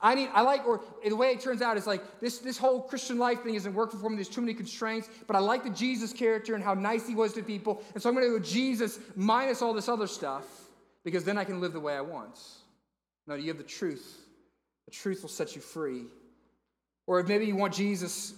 I 0.00 0.16
need, 0.16 0.28
I 0.34 0.40
like, 0.40 0.66
or 0.66 0.80
the 1.08 1.14
way 1.14 1.28
it 1.28 1.38
turns 1.40 1.62
out 1.62 1.76
is 1.76 1.86
like 1.86 2.02
this, 2.18 2.38
this 2.38 2.58
whole 2.58 2.82
Christian 2.82 3.16
life 3.16 3.44
thing 3.44 3.54
isn't 3.54 3.74
working 3.74 4.00
for 4.00 4.10
me. 4.10 4.16
There's 4.16 4.28
too 4.28 4.40
many 4.40 4.54
constraints, 4.54 5.08
but 5.28 5.36
I 5.36 5.38
like 5.38 5.62
the 5.62 5.70
Jesus 5.70 6.12
character 6.12 6.56
and 6.56 6.64
how 6.64 6.74
nice 6.74 7.06
he 7.06 7.14
was 7.14 7.32
to 7.34 7.44
people. 7.44 7.80
And 7.94 8.02
so 8.02 8.08
I'm 8.08 8.16
going 8.16 8.26
to 8.26 8.40
go 8.40 8.44
Jesus 8.44 8.98
minus 9.14 9.62
all 9.62 9.72
this 9.72 9.88
other 9.88 10.08
stuff 10.08 10.42
because 11.04 11.22
then 11.22 11.38
I 11.38 11.44
can 11.44 11.60
live 11.60 11.72
the 11.72 11.78
way 11.78 11.94
I 11.94 12.00
want. 12.00 12.40
No, 13.26 13.34
you 13.34 13.48
have 13.48 13.58
the 13.58 13.64
truth. 13.64 14.26
The 14.86 14.90
truth 14.90 15.22
will 15.22 15.28
set 15.28 15.56
you 15.56 15.62
free. 15.62 16.04
Or 17.06 17.20
if 17.20 17.28
maybe 17.28 17.46
you 17.46 17.56
want 17.56 17.74
Jesus, 17.74 18.34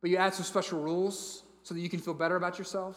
but 0.00 0.10
you 0.10 0.16
add 0.16 0.34
some 0.34 0.44
special 0.44 0.80
rules 0.80 1.42
so 1.62 1.74
that 1.74 1.80
you 1.80 1.88
can 1.88 2.00
feel 2.00 2.14
better 2.14 2.36
about 2.36 2.58
yourself. 2.58 2.96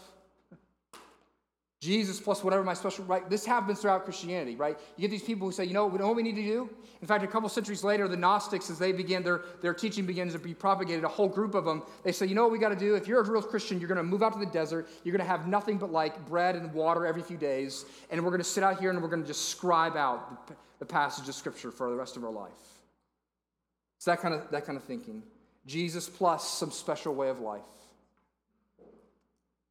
Jesus 1.81 2.19
plus 2.19 2.43
whatever 2.43 2.63
my 2.63 2.73
special, 2.73 3.05
right? 3.05 3.29
This 3.29 3.45
happens 3.45 3.79
throughout 3.81 4.05
Christianity, 4.05 4.55
right? 4.55 4.77
You 4.95 5.01
get 5.01 5.11
these 5.11 5.23
people 5.23 5.47
who 5.47 5.51
say, 5.51 5.65
you 5.65 5.73
know, 5.73 5.85
we 5.85 5.99
know 5.99 6.07
what 6.07 6.15
we 6.15 6.23
need 6.23 6.35
to 6.35 6.41
do? 6.41 6.69
In 7.01 7.07
fact, 7.07 7.23
a 7.23 7.27
couple 7.27 7.49
centuries 7.49 7.83
later, 7.83 8.07
the 8.07 8.17
Gnostics, 8.17 8.69
as 8.69 8.79
they 8.79 8.91
begin, 8.91 9.21
their, 9.23 9.41
their 9.61 9.73
teaching 9.73 10.05
begins 10.05 10.33
to 10.33 10.39
be 10.39 10.53
propagated, 10.53 11.03
a 11.03 11.09
whole 11.09 11.27
group 11.27 11.53
of 11.53 11.65
them, 11.65 11.83
they 12.03 12.11
say, 12.11 12.25
you 12.25 12.33
know 12.33 12.43
what 12.43 12.51
we 12.51 12.57
got 12.57 12.69
to 12.69 12.75
do? 12.75 12.95
If 12.95 13.07
you're 13.07 13.19
a 13.19 13.29
real 13.29 13.41
Christian, 13.41 13.79
you're 13.79 13.89
going 13.89 13.97
to 13.97 14.03
move 14.03 14.23
out 14.23 14.33
to 14.33 14.39
the 14.39 14.45
desert. 14.45 14.87
You're 15.03 15.15
going 15.15 15.25
to 15.25 15.29
have 15.29 15.47
nothing 15.47 15.77
but 15.77 15.91
like 15.91 16.25
bread 16.27 16.55
and 16.55 16.73
water 16.73 17.05
every 17.05 17.21
few 17.21 17.37
days. 17.37 17.85
And 18.09 18.23
we're 18.23 18.31
going 18.31 18.41
to 18.41 18.49
sit 18.49 18.63
out 18.63 18.79
here 18.79 18.89
and 18.89 19.01
we're 19.01 19.09
going 19.09 19.21
to 19.21 19.27
just 19.27 19.49
scribe 19.49 19.97
out 19.97 20.47
the, 20.47 20.55
the 20.79 20.85
passage 20.85 21.27
of 21.27 21.35
Scripture 21.35 21.71
for 21.71 21.89
the 21.89 21.95
rest 21.95 22.15
of 22.15 22.23
our 22.23 22.31
life. 22.31 22.51
It's 23.97 24.05
that 24.05 24.21
kind 24.21 24.33
of, 24.33 24.49
that 24.51 24.65
kind 24.65 24.77
of 24.77 24.83
thinking. 24.83 25.23
Jesus 25.65 26.07
plus 26.07 26.47
some 26.49 26.71
special 26.71 27.13
way 27.13 27.29
of 27.29 27.39
life. 27.39 27.61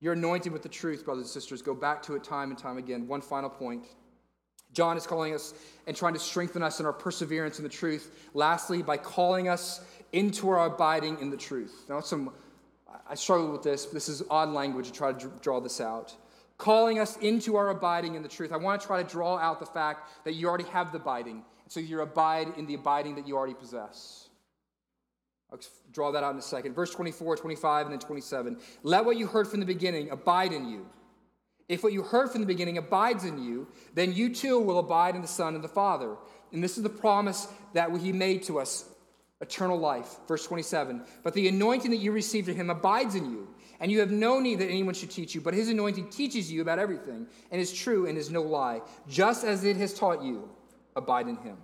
You're 0.04 0.12
anointed 0.12 0.52
with 0.52 0.62
the 0.62 0.68
truth, 0.68 1.02
brothers 1.02 1.24
and 1.24 1.30
sisters. 1.30 1.62
Go 1.62 1.72
back 1.72 2.02
to 2.02 2.14
it 2.14 2.22
time 2.22 2.50
and 2.50 2.58
time 2.58 2.76
again. 2.76 3.08
One 3.08 3.22
final 3.22 3.48
point. 3.48 3.86
John 4.74 4.98
is 4.98 5.06
calling 5.06 5.32
us 5.32 5.54
and 5.86 5.96
trying 5.96 6.12
to 6.12 6.18
strengthen 6.18 6.62
us 6.62 6.78
in 6.78 6.84
our 6.84 6.92
perseverance 6.92 7.56
in 7.56 7.62
the 7.62 7.70
truth. 7.70 8.14
Lastly, 8.34 8.82
by 8.82 8.98
calling 8.98 9.48
us 9.48 9.82
into 10.12 10.50
our 10.50 10.66
abiding 10.66 11.20
in 11.20 11.30
the 11.30 11.38
truth. 11.38 11.86
Now, 11.88 12.00
some 12.00 12.34
I 13.08 13.14
struggle 13.14 13.50
with 13.50 13.62
this. 13.62 13.86
This 13.86 14.10
is 14.10 14.22
odd 14.28 14.50
language 14.50 14.88
to 14.88 14.92
try 14.92 15.10
to 15.14 15.32
draw 15.40 15.58
this 15.58 15.80
out. 15.80 16.14
Calling 16.58 16.98
us 16.98 17.16
into 17.22 17.56
our 17.56 17.70
abiding 17.70 18.14
in 18.14 18.22
the 18.22 18.28
truth. 18.28 18.52
I 18.52 18.58
want 18.58 18.82
to 18.82 18.86
try 18.86 19.02
to 19.02 19.08
draw 19.08 19.38
out 19.38 19.58
the 19.58 19.64
fact 19.64 20.24
that 20.24 20.34
you 20.34 20.46
already 20.48 20.64
have 20.64 20.92
the 20.92 20.98
abiding. 20.98 21.42
So 21.68 21.80
you 21.80 22.02
abide 22.02 22.58
in 22.58 22.66
the 22.66 22.74
abiding 22.74 23.14
that 23.14 23.26
you 23.26 23.38
already 23.38 23.54
possess. 23.54 24.23
I'll 25.54 25.60
draw 25.92 26.10
that 26.10 26.24
out 26.24 26.32
in 26.32 26.38
a 26.38 26.42
second. 26.42 26.74
Verse 26.74 26.90
24, 26.90 27.36
25, 27.36 27.86
and 27.86 27.92
then 27.92 28.00
27. 28.00 28.58
Let 28.82 29.04
what 29.04 29.16
you 29.16 29.28
heard 29.28 29.46
from 29.46 29.60
the 29.60 29.66
beginning 29.66 30.10
abide 30.10 30.52
in 30.52 30.68
you. 30.68 30.86
If 31.68 31.84
what 31.84 31.92
you 31.92 32.02
heard 32.02 32.30
from 32.30 32.40
the 32.40 32.46
beginning 32.46 32.76
abides 32.76 33.24
in 33.24 33.42
you, 33.42 33.68
then 33.94 34.12
you 34.12 34.34
too 34.34 34.58
will 34.58 34.80
abide 34.80 35.14
in 35.14 35.22
the 35.22 35.28
Son 35.28 35.54
and 35.54 35.62
the 35.62 35.68
Father. 35.68 36.16
And 36.52 36.62
this 36.62 36.76
is 36.76 36.82
the 36.82 36.90
promise 36.90 37.46
that 37.72 37.90
he 37.96 38.12
made 38.12 38.42
to 38.44 38.58
us 38.58 38.84
eternal 39.40 39.78
life. 39.78 40.16
Verse 40.26 40.44
27. 40.44 41.04
But 41.22 41.34
the 41.34 41.48
anointing 41.48 41.90
that 41.92 41.98
you 41.98 42.10
received 42.10 42.48
from 42.48 42.56
him 42.56 42.70
abides 42.70 43.14
in 43.14 43.30
you, 43.30 43.48
and 43.80 43.92
you 43.92 44.00
have 44.00 44.10
no 44.10 44.40
need 44.40 44.58
that 44.58 44.68
anyone 44.68 44.94
should 44.94 45.10
teach 45.10 45.34
you, 45.34 45.40
but 45.40 45.54
his 45.54 45.68
anointing 45.68 46.10
teaches 46.10 46.50
you 46.50 46.62
about 46.62 46.78
everything, 46.78 47.26
and 47.50 47.60
is 47.60 47.72
true 47.72 48.06
and 48.06 48.18
is 48.18 48.30
no 48.30 48.42
lie. 48.42 48.80
Just 49.08 49.44
as 49.44 49.64
it 49.64 49.76
has 49.76 49.94
taught 49.94 50.22
you, 50.22 50.48
abide 50.96 51.28
in 51.28 51.36
him. 51.36 51.56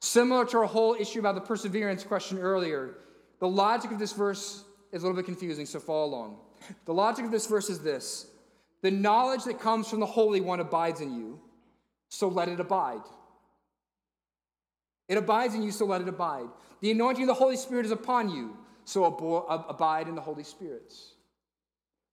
Similar 0.00 0.46
to 0.46 0.58
our 0.58 0.64
whole 0.64 0.94
issue 0.94 1.18
about 1.20 1.34
the 1.34 1.40
perseverance 1.42 2.02
question 2.04 2.38
earlier, 2.38 2.96
the 3.38 3.48
logic 3.48 3.90
of 3.90 3.98
this 3.98 4.12
verse 4.12 4.64
is 4.92 5.02
a 5.02 5.06
little 5.06 5.16
bit 5.16 5.26
confusing, 5.26 5.66
so 5.66 5.78
follow 5.78 6.06
along. 6.06 6.38
The 6.84 6.94
logic 6.94 7.24
of 7.24 7.30
this 7.30 7.46
verse 7.46 7.70
is 7.70 7.80
this 7.80 8.26
the 8.82 8.90
knowledge 8.90 9.44
that 9.44 9.60
comes 9.60 9.88
from 9.88 10.00
the 10.00 10.06
Holy 10.06 10.40
One 10.40 10.60
abides 10.60 11.00
in 11.00 11.14
you, 11.14 11.38
so 12.08 12.28
let 12.28 12.48
it 12.48 12.60
abide. 12.60 13.02
It 15.08 15.18
abides 15.18 15.54
in 15.54 15.62
you, 15.62 15.70
so 15.70 15.84
let 15.86 16.00
it 16.00 16.08
abide. 16.08 16.46
The 16.80 16.92
anointing 16.92 17.24
of 17.24 17.28
the 17.28 17.34
Holy 17.34 17.56
Spirit 17.56 17.84
is 17.84 17.92
upon 17.92 18.30
you, 18.30 18.56
so 18.84 19.04
abide 19.04 20.08
in 20.08 20.14
the 20.14 20.20
Holy 20.20 20.44
Spirit. 20.44 20.94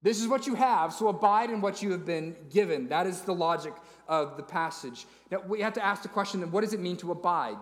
This 0.01 0.19
is 0.21 0.27
what 0.27 0.45
you 0.45 0.55
have, 0.55 0.93
so 0.93 1.07
abide 1.07 1.49
in 1.49 1.61
what 1.61 1.81
you 1.81 1.91
have 1.91 2.05
been 2.05 2.35
given. 2.49 2.87
That 2.89 3.07
is 3.07 3.21
the 3.21 3.33
logic 3.33 3.73
of 4.07 4.37
the 4.37 4.43
passage. 4.43 5.05
Now, 5.31 5.41
we 5.47 5.61
have 5.61 5.73
to 5.73 5.83
ask 5.83 6.03
the 6.03 6.09
question 6.09 6.39
then, 6.39 6.51
what 6.51 6.61
does 6.61 6.73
it 6.73 6.79
mean 6.79 6.97
to 6.97 7.11
abide? 7.11 7.57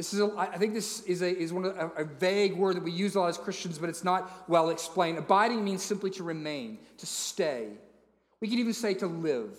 This 0.00 0.14
is, 0.14 0.20
a, 0.20 0.32
I 0.34 0.56
think 0.56 0.72
this 0.72 1.02
is, 1.02 1.20
a, 1.20 1.28
is 1.28 1.52
one 1.52 1.66
of 1.66 1.92
a, 1.94 2.04
vague 2.04 2.56
word 2.56 2.76
that 2.76 2.82
we 2.82 2.90
use 2.90 3.16
a 3.16 3.20
lot 3.20 3.28
as 3.28 3.36
Christians, 3.36 3.78
but 3.78 3.90
it's 3.90 4.02
not 4.02 4.48
well 4.48 4.70
explained. 4.70 5.18
Abiding 5.18 5.62
means 5.62 5.82
simply 5.82 6.08
to 6.12 6.22
remain, 6.22 6.78
to 6.96 7.04
stay. 7.04 7.68
We 8.40 8.48
could 8.48 8.58
even 8.58 8.72
say 8.72 8.94
to 8.94 9.06
live, 9.06 9.50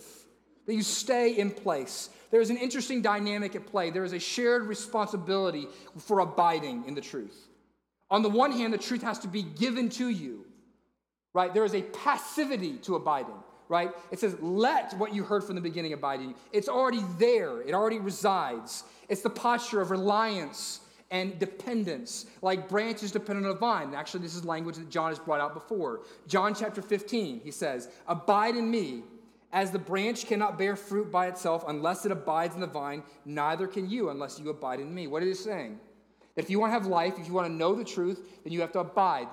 that 0.66 0.74
you 0.74 0.82
stay 0.82 1.38
in 1.38 1.52
place. 1.52 2.10
There 2.32 2.42
is 2.42 2.50
an 2.50 2.58
interesting 2.58 3.04
dynamic 3.04 3.56
at 3.56 3.68
play. 3.68 3.92
There 3.92 4.04
is 4.04 4.14
a 4.14 4.20
shared 4.20 4.64
responsibility 4.64 5.68
for 6.00 6.22
abiding 6.22 6.86
in 6.88 6.96
the 6.96 7.02
truth. 7.02 7.38
On 8.10 8.24
the 8.24 8.30
one 8.30 8.52
hand, 8.52 8.74
the 8.74 8.80
truth 8.80 9.04
has 9.04 9.20
to 9.20 9.28
be 9.28 9.44
given 9.44 9.90
to 9.90 10.10
you, 10.10 10.48
right? 11.36 11.54
There 11.54 11.66
is 11.66 11.76
a 11.76 11.84
passivity 11.84 12.78
to 12.78 12.96
abiding 12.96 13.38
right? 13.72 13.92
It 14.12 14.20
says, 14.20 14.36
let 14.42 14.94
what 14.98 15.16
you 15.16 15.24
heard 15.24 15.46
from 15.46 15.56
the 15.56 15.62
beginning 15.62 15.94
abide 15.94 16.20
in 16.20 16.30
you. 16.30 16.36
It's 16.52 16.68
already 16.68 17.04
there, 17.18 17.62
it 17.62 17.74
already 17.74 18.00
resides. 18.00 18.84
It's 19.08 19.22
the 19.22 19.30
posture 19.30 19.80
of 19.80 19.92
reliance 19.92 20.82
and 21.10 21.40
dependence, 21.40 22.26
like 22.42 22.68
branches 22.68 23.14
depend 23.14 23.46
on 23.46 23.50
a 23.50 23.54
vine. 23.54 23.94
Actually, 23.96 24.24
this 24.24 24.36
is 24.36 24.44
language 24.44 24.76
that 24.76 24.90
John 24.90 25.10
has 25.10 25.20
brought 25.20 25.40
out 25.40 25.54
before. 25.54 26.02
John 26.28 26.54
chapter 26.54 26.82
15, 26.82 27.40
he 27.44 27.52
says, 27.52 27.88
Abide 28.08 28.56
in 28.58 28.70
me, 28.70 29.04
as 29.54 29.72
the 29.72 29.80
branch 29.80 30.26
cannot 30.26 30.58
bear 30.58 30.76
fruit 30.76 31.10
by 31.10 31.28
itself 31.28 31.64
unless 31.68 32.06
it 32.06 32.12
abides 32.12 32.56
in 32.56 32.62
the 32.62 32.68
vine, 32.68 33.04
neither 33.24 33.68
can 33.68 33.90
you 33.90 34.10
unless 34.10 34.38
you 34.38 34.50
abide 34.50 34.82
in 34.82 34.94
me. 34.94 35.08
What 35.08 35.24
is 35.24 35.38
he 35.38 35.44
saying? 35.46 35.80
That 36.36 36.44
if 36.44 36.50
you 36.50 36.60
want 36.60 36.72
to 36.72 36.74
have 36.74 36.88
life, 36.88 37.16
if 37.18 37.28
you 37.28 37.34
want 37.34 37.48
to 37.48 37.54
know 37.54 37.74
the 37.74 37.84
truth, 37.86 38.22
then 38.44 38.52
you 38.52 38.60
have 38.60 38.74
to 38.74 38.80
abide 38.80 39.28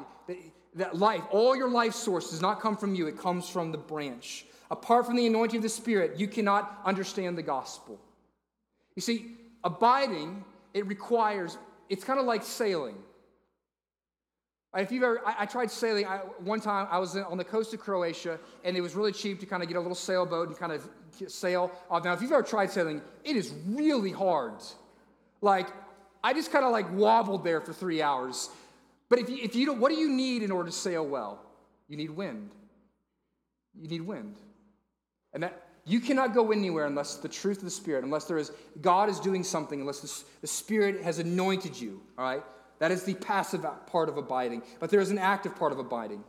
that 0.79 0.97
life, 0.97 1.23
all 1.31 1.55
your 1.55 1.69
life 1.69 1.95
source 1.95 2.31
does 2.31 2.41
not 2.41 2.61
come 2.61 2.77
from 2.77 2.95
you, 2.95 3.07
it 3.07 3.19
comes 3.19 3.49
from 3.49 3.71
the 3.73 3.79
branch. 3.79 4.47
Apart 4.71 5.07
from 5.07 5.17
the 5.17 5.27
anointing 5.27 5.59
of 5.59 5.63
the 5.63 5.69
Spirit, 5.69 6.19
you 6.19 6.29
cannot 6.29 6.81
understand 6.85 7.39
the 7.39 7.43
gospel. 7.43 7.99
You 8.97 9.03
see, 9.03 9.37
abiding, 9.65 10.45
it 10.75 10.87
requires, 10.87 11.57
it's 11.89 12.05
kind 12.05 12.19
of 12.19 12.27
like 12.27 12.43
sailing. 12.43 12.97
If 14.77 14.93
you've 14.93 15.03
ever, 15.03 15.23
I, 15.25 15.37
I 15.41 15.47
tried 15.47 15.71
sailing. 15.71 16.07
I, 16.07 16.19
one 16.41 16.61
time 16.61 16.87
I 16.91 16.99
was 16.99 17.17
on 17.17 17.39
the 17.39 17.45
coast 17.45 17.73
of 17.73 17.81
Croatia, 17.81 18.39
and 18.65 18.77
it 18.77 18.83
was 18.83 18.95
really 18.95 19.13
cheap 19.13 19.41
to 19.41 19.47
kind 19.47 19.63
of 19.63 19.69
get 19.69 19.77
a 19.77 19.81
little 19.81 19.95
sailboat 19.95 20.49
and 20.49 20.59
kind 20.59 20.73
of 20.73 20.89
sail 21.27 21.73
off. 21.91 22.05
Now, 22.05 22.13
if 22.13 22.21
you've 22.21 22.33
ever 22.33 22.43
tried 22.43 22.71
sailing, 22.71 23.01
it 23.25 23.37
is 23.37 23.55
really 23.67 24.13
hard. 24.13 24.63
Like, 25.41 25.69
I 26.23 26.35
just 26.35 26.53
kind 26.53 26.65
of 26.65 26.73
like 26.73 26.93
wobbled 26.93 27.45
there 27.45 27.61
for 27.61 27.73
three 27.73 28.03
hours. 28.03 28.51
But 29.09 29.19
if 29.19 29.29
you, 29.29 29.39
if 29.41 29.55
you 29.55 29.67
don't, 29.67 29.81
what 29.81 29.91
do 29.91 29.97
you 29.97 30.11
need 30.11 30.43
in 30.43 30.51
order 30.51 30.69
to 30.69 30.77
sail 30.77 31.07
well? 31.07 31.41
You 31.89 31.97
need 31.97 32.11
wind. 32.11 32.51
You 33.81 33.89
need 33.89 34.03
wind. 34.03 34.37
And 35.33 35.43
that 35.43 35.63
you 35.85 36.01
cannot 36.01 36.35
go 36.35 36.53
anywhere 36.53 36.87
unless 36.87 37.17
the 37.17 37.29
truth 37.29 37.59
of 37.59 37.65
the 37.65 37.71
Spirit, 37.71 38.05
unless 38.05 38.25
there 38.25 38.37
is 38.37 38.53
God 38.81 39.09
is 39.09 39.19
doing 39.21 39.43
something, 39.43 39.81
unless 39.81 40.01
the, 40.01 40.25
the 40.43 40.47
Spirit 40.47 41.03
has 41.03 41.19
anointed 41.19 41.81
you. 41.81 42.03
All 42.19 42.25
right? 42.25 42.43
That 42.79 42.93
is 42.93 43.05
the 43.05 43.15
passive 43.15 43.65
part 43.87 44.09
of 44.09 44.19
abiding. 44.19 44.63
But 44.81 44.91
there 44.91 45.01
is 45.01 45.11
an 45.11 45.19
active 45.19 45.57
part 45.57 45.73
of 45.73 45.79
abiding. 45.79 46.23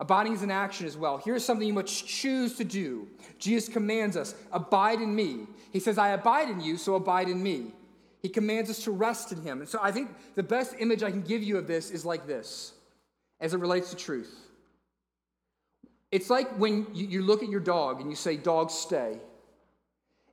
Abiding 0.00 0.32
is 0.32 0.42
an 0.42 0.50
action 0.50 0.86
as 0.86 0.96
well. 0.96 1.18
Here's 1.18 1.44
something 1.44 1.66
you 1.66 1.72
must 1.72 2.06
choose 2.06 2.54
to 2.56 2.64
do. 2.64 3.08
Jesus 3.38 3.68
commands 3.68 4.16
us, 4.16 4.34
abide 4.52 5.00
in 5.00 5.14
me. 5.14 5.46
He 5.72 5.80
says, 5.80 5.98
I 5.98 6.10
abide 6.10 6.50
in 6.50 6.60
you, 6.60 6.76
so 6.76 6.94
abide 6.94 7.28
in 7.28 7.42
me. 7.42 7.72
He 8.20 8.28
commands 8.28 8.68
us 8.70 8.82
to 8.84 8.90
rest 8.90 9.32
in 9.32 9.42
Him. 9.42 9.60
And 9.60 9.68
so 9.68 9.78
I 9.80 9.92
think 9.92 10.10
the 10.34 10.42
best 10.42 10.74
image 10.78 11.02
I 11.02 11.10
can 11.10 11.22
give 11.22 11.42
you 11.42 11.58
of 11.58 11.66
this 11.66 11.90
is 11.90 12.04
like 12.04 12.26
this 12.26 12.72
as 13.40 13.54
it 13.54 13.60
relates 13.60 13.90
to 13.90 13.96
truth. 13.96 14.34
It's 16.10 16.30
like 16.30 16.50
when 16.58 16.86
you, 16.94 17.22
look 17.22 17.42
at 17.42 17.48
your 17.48 17.60
dog 17.60 18.00
and 18.00 18.08
you 18.10 18.16
say, 18.16 18.36
Dog, 18.36 18.70
stay. 18.70 19.18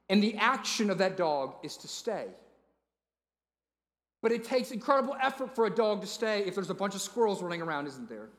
And 0.09 0.21
the 0.23 0.35
action 0.35 0.89
of 0.89 0.99
that 0.99 1.17
dog 1.17 1.55
is 1.63 1.77
to 1.77 1.87
stay. 1.87 2.27
But 4.21 4.31
it 4.31 4.43
takes 4.43 4.71
incredible 4.71 5.15
effort 5.21 5.53
for 5.55 5.65
a 5.65 5.69
dog 5.69 6.01
to 6.01 6.07
stay 6.07 6.43
if 6.45 6.55
there's 6.55 6.69
a 6.69 6.75
bunch 6.75 6.95
of 6.95 7.01
squirrels 7.01 7.43
running 7.43 7.61
around, 7.61 7.87
isn't 7.87 8.09
there? 8.09 8.29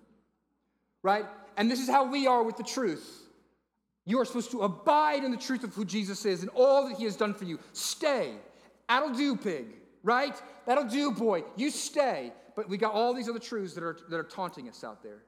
Right? 1.03 1.27
And 1.57 1.71
this 1.71 1.81
is 1.81 1.89
how 1.89 2.11
we 2.11 2.27
are 2.27 2.43
with 2.43 2.57
the 2.57 2.65
truth. 2.65 3.23
You 4.05 4.21
are 4.21 4.25
supposed 4.25 4.53
to 4.53 4.63
abide 4.63 5.25
in 5.25 5.33
the 5.33 5.37
truth 5.37 5.65
of 5.65 5.75
who 5.75 5.85
Jesus 5.85 6.25
is 6.25 6.43
and 6.43 6.51
all 6.55 6.89
that 6.89 6.97
he 6.97 7.05
has 7.05 7.17
done 7.17 7.35
for 7.35 7.45
you. 7.45 7.59
Stay. 7.73 8.33
That'll 8.89 9.13
do, 9.13 9.37
pig, 9.37 9.67
right? 10.03 10.41
That'll 10.67 10.89
do, 10.89 11.11
boy. 11.13 11.45
You 11.57 11.71
stay. 11.71 12.33
But 12.55 12.69
we 12.69 12.79
got 12.79 12.95
all 12.95 13.13
these 13.13 13.29
other 13.29 13.39
truths 13.39 13.75
that 13.75 13.85
are, 13.85 13.99
that 14.09 14.17
are 14.17 14.25
taunting 14.25 14.69
us 14.69 14.83
out 14.83 15.03
there. 15.03 15.23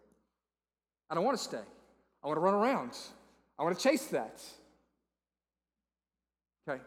I 1.11 1.15
don't 1.15 1.25
want 1.25 1.37
to 1.37 1.45
stay. 1.45 1.61
I 2.23 2.27
want 2.27 2.37
to 2.37 2.41
run 2.41 2.55
around. 2.55 2.97
I 3.59 3.65
want 3.65 3.77
to 3.77 3.83
chase 3.83 4.07
that. 4.07 4.43
Okay. 6.69 6.81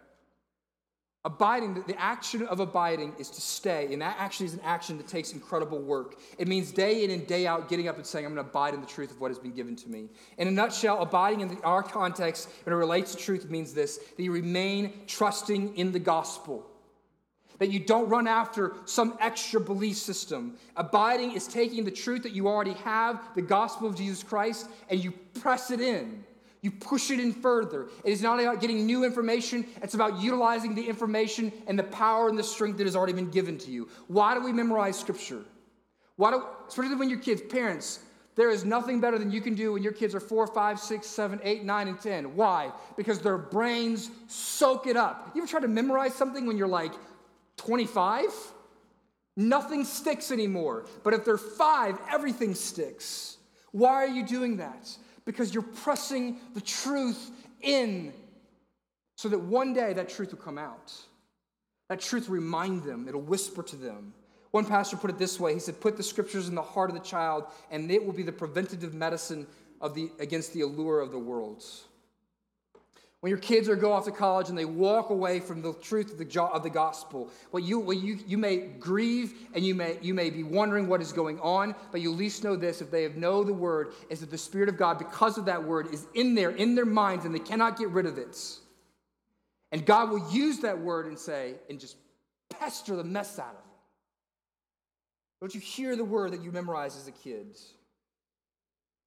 Abiding, 1.24 1.84
the 1.86 1.99
action 2.01 2.47
of 2.47 2.59
abiding 2.59 3.13
is 3.19 3.30
to 3.30 3.41
stay, 3.41 3.93
and 3.93 4.01
that 4.01 4.15
actually 4.17 4.47
is 4.47 4.55
an 4.55 4.61
action 4.63 4.97
that 4.97 5.07
takes 5.07 5.34
incredible 5.34 5.78
work. 5.78 6.19
It 6.39 6.47
means 6.47 6.72
day 6.72 7.03
in 7.03 7.11
and 7.11 7.28
day 7.28 7.45
out 7.45 7.69
getting 7.69 7.88
up 7.88 7.97
and 7.97 8.05
saying, 8.05 8.26
I'm 8.26 8.34
going 8.34 8.43
to 8.43 8.49
abide 8.49 8.74
in 8.74 8.82
the 8.82 8.88
truth 8.88 9.11
of 9.11 9.22
what 9.22 9.30
has 9.30 9.38
been 9.38 9.51
given 9.51 9.76
to 9.76 9.89
me. 9.89 10.09
In 10.39 10.47
a 10.47 10.51
nutshell, 10.51 10.99
abiding 10.99 11.41
in 11.41 11.59
our 11.63 11.84
context, 11.84 12.49
when 12.63 12.74
it 12.74 12.78
relates 12.78 13.13
to 13.13 13.17
truth, 13.19 13.47
means 13.51 13.72
this 13.72 13.97
that 13.97 14.24
you 14.24 14.32
remain 14.32 14.93
trusting 15.05 15.78
in 15.78 15.91
the 15.91 15.99
gospel, 15.99 16.65
that 17.59 17.69
you 17.69 17.80
don't 17.80 18.09
run 18.09 18.26
after 18.26 18.74
some 18.86 19.15
extra 19.19 19.61
belief 19.61 19.97
system. 19.97 20.55
Abiding 20.76 21.34
is 21.34 21.45
taking 21.45 21.84
the 21.84 21.91
truth 21.91 22.24
that 22.24 22.32
you 22.32 22.47
already 22.47 22.74
have, 22.74 23.22
the 23.36 23.43
gospel 23.43 23.88
of 23.88 23.95
Jesus 23.95 24.24
Christ, 24.24 24.67
and 24.89 25.03
you 25.03 25.11
press 25.39 25.69
it 25.69 25.82
in. 25.82 26.24
You 26.62 26.70
push 26.70 27.09
it 27.09 27.20
in 27.20 27.34
further. 27.34 27.88
It 28.03 28.12
is 28.12 28.22
not 28.22 28.39
about 28.39 28.62
getting 28.62 28.86
new 28.86 29.03
information, 29.03 29.66
it's 29.82 29.95
about 29.95 30.22
utilizing 30.22 30.76
the 30.76 30.88
information 30.88 31.51
and 31.68 31.78
the 31.78 31.84
power 31.84 32.30
and 32.30 32.38
the 32.38 32.43
strength 32.43 32.78
that 32.78 32.86
has 32.86 32.95
already 32.95 33.14
been 33.14 33.32
given 33.32 33.57
to 33.59 33.72
you. 33.72 33.89
Why 34.07 34.36
do 34.36 34.41
we 34.41 34.53
memorize 34.53 34.99
scripture? 34.99 35.43
Why 36.18 36.32
do, 36.32 36.45
especially 36.68 36.95
when 36.95 37.09
your 37.09 37.20
kids, 37.20 37.41
parents, 37.41 37.99
there 38.36 38.49
is 38.49 38.64
nothing 38.64 39.01
better 39.01 39.18
than 39.18 39.32
you 39.32 39.41
can 39.41 39.55
do 39.55 39.74
when 39.74 39.84
your 39.84 39.91
kids 39.91 40.16
are 40.16 40.20
four, 40.20 40.47
five, 40.47 40.80
six, 40.80 41.07
seven, 41.07 41.39
eight, 41.43 41.64
nine, 41.64 41.88
and 41.88 41.99
10. 41.99 42.36
Why? 42.36 42.72
Because 42.95 43.20
their 43.20 43.38
brains 43.38 44.09
soak 44.28 44.88
it 44.88 44.95
up. 44.95 45.32
You 45.36 45.41
ever 45.41 45.49
try 45.49 45.59
to 45.59 45.68
memorize 45.68 46.16
something 46.16 46.45
when 46.45 46.57
you're 46.57 46.68
like 46.68 46.93
25? 47.57 48.30
Nothing 49.36 49.84
sticks 49.84 50.32
anymore. 50.32 50.86
But 51.03 51.14
if 51.14 51.26
they're 51.26 51.38
five, 51.38 51.97
everything 52.09 52.55
sticks. 52.55 53.38
Why 53.72 53.93
are 53.93 54.07
you 54.07 54.26
doing 54.26 54.57
that? 54.57 54.95
Because 55.32 55.53
you're 55.53 55.63
pressing 55.63 56.39
the 56.53 56.61
truth 56.61 57.32
in 57.61 58.11
so 59.15 59.29
that 59.29 59.39
one 59.39 59.73
day 59.73 59.93
that 59.93 60.09
truth 60.09 60.32
will 60.32 60.39
come 60.39 60.57
out. 60.57 60.93
That 61.89 62.01
truth 62.01 62.27
will 62.27 62.36
remind 62.36 62.84
them, 62.84 63.07
it'll 63.07 63.21
whisper 63.21 63.63
to 63.63 63.75
them. 63.75 64.13
One 64.51 64.65
pastor 64.65 64.97
put 64.97 65.09
it 65.09 65.17
this 65.17 65.39
way 65.39 65.53
he 65.53 65.59
said, 65.59 65.79
Put 65.79 65.95
the 65.95 66.03
scriptures 66.03 66.49
in 66.49 66.55
the 66.55 66.61
heart 66.61 66.89
of 66.89 66.95
the 66.95 67.01
child, 67.01 67.45
and 67.69 67.89
it 67.89 68.05
will 68.05 68.13
be 68.13 68.23
the 68.23 68.32
preventative 68.34 68.93
medicine 68.93 69.47
of 69.79 69.95
the, 69.95 70.11
against 70.19 70.53
the 70.53 70.61
allure 70.61 70.99
of 70.99 71.11
the 71.11 71.19
world. 71.19 71.63
When 73.22 73.30
your 73.30 73.39
kids 73.39 73.69
are 73.69 73.76
go 73.76 73.93
off 73.93 74.05
to 74.05 74.11
college 74.11 74.49
and 74.49 74.57
they 74.57 74.65
walk 74.65 75.11
away 75.11 75.39
from 75.39 75.61
the 75.61 75.74
truth 75.74 76.11
of 76.11 76.17
the, 76.17 76.41
of 76.41 76.63
the 76.63 76.72
gospel, 76.72 77.30
well, 77.51 77.63
you, 77.63 77.80
well 77.80 77.95
you, 77.95 78.17
you 78.26 78.36
may 78.36 78.57
grieve 78.57 79.34
and 79.53 79.63
you 79.63 79.76
may, 79.76 79.99
you 80.01 80.15
may 80.15 80.32
be 80.32 80.41
wondering 80.41 80.88
what 80.88 81.01
is 81.01 81.11
going 81.11 81.39
on, 81.39 81.76
but 81.91 82.01
you 82.01 82.11
at 82.11 82.17
least 82.17 82.43
know 82.43 82.55
this 82.55 82.82
if 82.82 82.89
they 82.89 83.03
have 83.03 83.17
know 83.17 83.43
the 83.43 83.53
word, 83.53 83.93
is 84.09 84.22
that 84.22 84.32
the 84.32 84.39
Spirit 84.39 84.69
of 84.69 84.78
God, 84.78 84.97
because 84.97 85.38
of 85.38 85.45
that 85.45 85.63
word, 85.63 85.93
is 85.93 86.07
in 86.15 86.34
there, 86.34 86.49
in 86.49 86.74
their 86.74 86.86
minds, 86.86 87.26
and 87.26 87.34
they 87.34 87.39
cannot 87.39 87.78
get 87.78 87.89
rid 87.89 88.07
of 88.07 88.17
it. 88.17 88.36
And 89.72 89.86
God 89.86 90.09
will 90.09 90.32
use 90.32 90.59
that 90.61 90.80
word 90.80 91.05
and 91.05 91.17
say, 91.17 91.53
and 91.69 91.80
just 91.80 91.97
pester 92.49 92.95
the 92.95 93.03
mess 93.03 93.38
out 93.38 93.49
of 93.49 93.53
them. 93.53 93.63
Don't 95.41 95.53
you 95.53 95.61
hear 95.61 95.95
the 95.95 96.03
word 96.03 96.34
that 96.34 96.41
you 96.41 96.51
memorized 96.51 96.97
as 96.97 97.07
a 97.07 97.11
kid? 97.11 97.55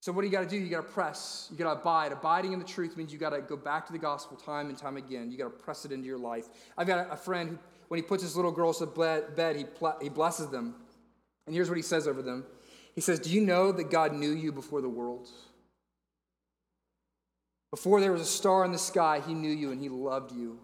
So, 0.04 0.12
what 0.12 0.20
do 0.20 0.26
you 0.26 0.32
got 0.32 0.42
to 0.42 0.46
do? 0.46 0.58
You 0.58 0.68
got 0.68 0.86
to 0.86 0.92
press. 0.92 1.48
You 1.50 1.56
got 1.56 1.72
to 1.72 1.80
abide. 1.80 2.12
Abiding 2.12 2.52
in 2.52 2.58
the 2.58 2.64
truth 2.66 2.94
means 2.94 3.10
you 3.10 3.18
got 3.18 3.30
to 3.30 3.40
go 3.40 3.56
back 3.56 3.86
to 3.86 3.92
the 3.94 3.98
gospel 3.98 4.36
time 4.36 4.68
and 4.68 4.76
time 4.76 4.98
again. 4.98 5.32
You 5.32 5.38
got 5.38 5.44
to 5.44 5.64
press 5.64 5.86
it 5.86 5.92
into 5.92 6.06
your 6.06 6.18
life. 6.18 6.46
I've 6.76 6.86
got 6.86 7.10
a 7.10 7.16
friend 7.16 7.48
who, 7.48 7.58
when 7.88 7.96
he 7.96 8.02
puts 8.02 8.22
his 8.22 8.36
little 8.36 8.50
girls 8.52 8.80
to 8.80 8.86
bed, 8.86 9.56
he, 9.56 9.64
he 10.02 10.10
blesses 10.10 10.48
them. 10.48 10.74
And 11.46 11.54
here's 11.54 11.70
what 11.70 11.78
he 11.78 11.82
says 11.82 12.06
over 12.06 12.20
them 12.20 12.44
He 12.94 13.00
says, 13.00 13.18
Do 13.18 13.30
you 13.30 13.40
know 13.40 13.72
that 13.72 13.90
God 13.90 14.12
knew 14.12 14.32
you 14.32 14.52
before 14.52 14.82
the 14.82 14.90
world? 14.90 15.30
Before 17.70 17.98
there 17.98 18.12
was 18.12 18.20
a 18.20 18.26
star 18.26 18.66
in 18.66 18.72
the 18.72 18.78
sky, 18.78 19.22
he 19.26 19.32
knew 19.32 19.50
you 19.50 19.72
and 19.72 19.80
he 19.80 19.88
loved 19.88 20.32
you. 20.32 20.60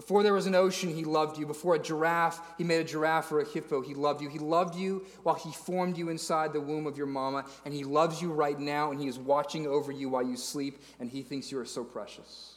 Before 0.00 0.22
there 0.22 0.32
was 0.32 0.46
an 0.46 0.54
ocean, 0.54 0.94
he 0.94 1.04
loved 1.04 1.36
you. 1.36 1.44
Before 1.44 1.74
a 1.74 1.78
giraffe, 1.78 2.40
he 2.56 2.64
made 2.64 2.80
a 2.80 2.84
giraffe 2.84 3.30
or 3.30 3.40
a 3.40 3.44
hippo, 3.44 3.82
he 3.82 3.92
loved 3.92 4.22
you. 4.22 4.30
He 4.30 4.38
loved 4.38 4.74
you 4.74 5.04
while 5.24 5.34
he 5.34 5.52
formed 5.52 5.98
you 5.98 6.08
inside 6.08 6.54
the 6.54 6.60
womb 6.60 6.86
of 6.86 6.96
your 6.96 7.06
mama, 7.06 7.44
and 7.66 7.74
he 7.74 7.84
loves 7.84 8.22
you 8.22 8.32
right 8.32 8.58
now, 8.58 8.92
and 8.92 8.98
he 8.98 9.08
is 9.08 9.18
watching 9.18 9.66
over 9.66 9.92
you 9.92 10.08
while 10.08 10.22
you 10.22 10.38
sleep, 10.38 10.78
and 11.00 11.10
he 11.10 11.20
thinks 11.20 11.52
you 11.52 11.58
are 11.58 11.66
so 11.66 11.84
precious. 11.84 12.54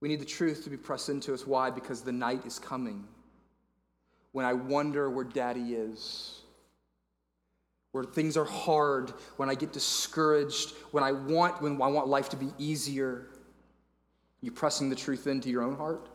We 0.00 0.08
need 0.08 0.20
the 0.20 0.26
truth 0.26 0.62
to 0.62 0.70
be 0.70 0.76
pressed 0.76 1.08
into 1.08 1.34
us. 1.34 1.44
Why? 1.44 1.70
Because 1.70 2.02
the 2.02 2.12
night 2.12 2.46
is 2.46 2.60
coming 2.60 3.02
when 4.30 4.46
I 4.46 4.52
wonder 4.52 5.10
where 5.10 5.24
daddy 5.24 5.74
is, 5.74 6.40
where 7.90 8.04
things 8.04 8.36
are 8.36 8.44
hard, 8.44 9.10
when 9.38 9.50
I 9.50 9.56
get 9.56 9.72
discouraged, 9.72 10.76
when 10.92 11.02
I 11.02 11.10
want, 11.10 11.60
when 11.60 11.82
I 11.82 11.88
want 11.88 12.06
life 12.06 12.28
to 12.28 12.36
be 12.36 12.52
easier. 12.58 13.26
You 14.42 14.50
pressing 14.50 14.90
the 14.90 14.96
truth 14.96 15.26
into 15.26 15.48
your 15.48 15.62
own 15.62 15.76
heart? 15.76 16.08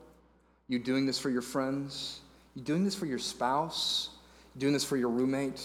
You 0.68 0.80
doing 0.80 1.06
this 1.06 1.20
for 1.20 1.30
your 1.30 1.42
friends? 1.42 2.22
You 2.56 2.62
doing 2.62 2.84
this 2.84 2.96
for 2.96 3.06
your 3.06 3.20
spouse? 3.20 4.10
You 4.56 4.62
doing 4.62 4.74
this 4.74 4.84
for 4.84 4.96
your 4.96 5.10
roommate? 5.10 5.60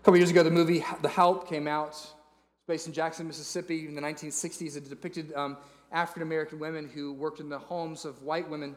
A 0.00 0.04
couple 0.04 0.18
years 0.18 0.30
ago, 0.30 0.42
the 0.42 0.50
movie 0.50 0.84
The 1.02 1.08
Help 1.08 1.48
came 1.48 1.68
out. 1.68 1.90
It's 1.90 2.12
based 2.66 2.86
in 2.86 2.92
Jackson, 2.92 3.26
Mississippi 3.26 3.86
in 3.86 3.94
the 3.94 4.02
1960s. 4.02 4.76
It 4.76 4.88
depicted 4.88 5.32
um, 5.34 5.56
African 5.92 6.22
American 6.22 6.58
women 6.58 6.88
who 6.88 7.12
worked 7.12 7.40
in 7.40 7.48
the 7.48 7.58
homes 7.58 8.04
of 8.04 8.22
white 8.22 8.48
women 8.48 8.76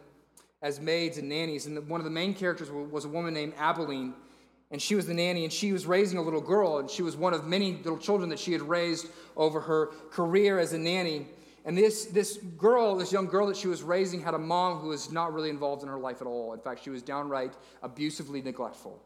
as 0.61 0.79
maids 0.79 1.17
and 1.17 1.29
nannies. 1.29 1.65
And 1.65 1.87
one 1.89 1.99
of 1.99 2.05
the 2.05 2.11
main 2.11 2.33
characters 2.33 2.69
was 2.69 3.05
a 3.05 3.09
woman 3.09 3.33
named 3.33 3.55
Aibileen. 3.55 4.13
And 4.71 4.79
she 4.79 4.93
was 4.93 5.07
the 5.07 5.15
nanny, 5.15 5.45
and 5.45 5.51
she 5.51 5.73
was 5.73 5.87
raising 5.87 6.19
a 6.19 6.21
little 6.21 6.41
girl, 6.41 6.77
and 6.77 6.87
she 6.87 7.01
was 7.01 7.17
one 7.17 7.33
of 7.33 7.47
many 7.47 7.77
little 7.77 7.97
children 7.97 8.29
that 8.29 8.37
she 8.37 8.51
had 8.51 8.61
raised 8.61 9.07
over 9.35 9.59
her 9.61 9.87
career 10.11 10.59
as 10.59 10.73
a 10.73 10.77
nanny. 10.77 11.25
And 11.69 11.77
this, 11.77 12.05
this 12.05 12.37
girl, 12.57 12.95
this 12.95 13.11
young 13.11 13.27
girl 13.27 13.45
that 13.45 13.55
she 13.55 13.67
was 13.67 13.83
raising, 13.83 14.23
had 14.23 14.33
a 14.33 14.39
mom 14.39 14.79
who 14.79 14.87
was 14.87 15.11
not 15.11 15.35
really 15.35 15.51
involved 15.51 15.83
in 15.83 15.87
her 15.87 15.99
life 15.99 16.19
at 16.19 16.25
all. 16.25 16.51
In 16.53 16.59
fact, 16.59 16.83
she 16.83 16.89
was 16.89 17.03
downright 17.03 17.53
abusively 17.83 18.41
neglectful. 18.41 18.99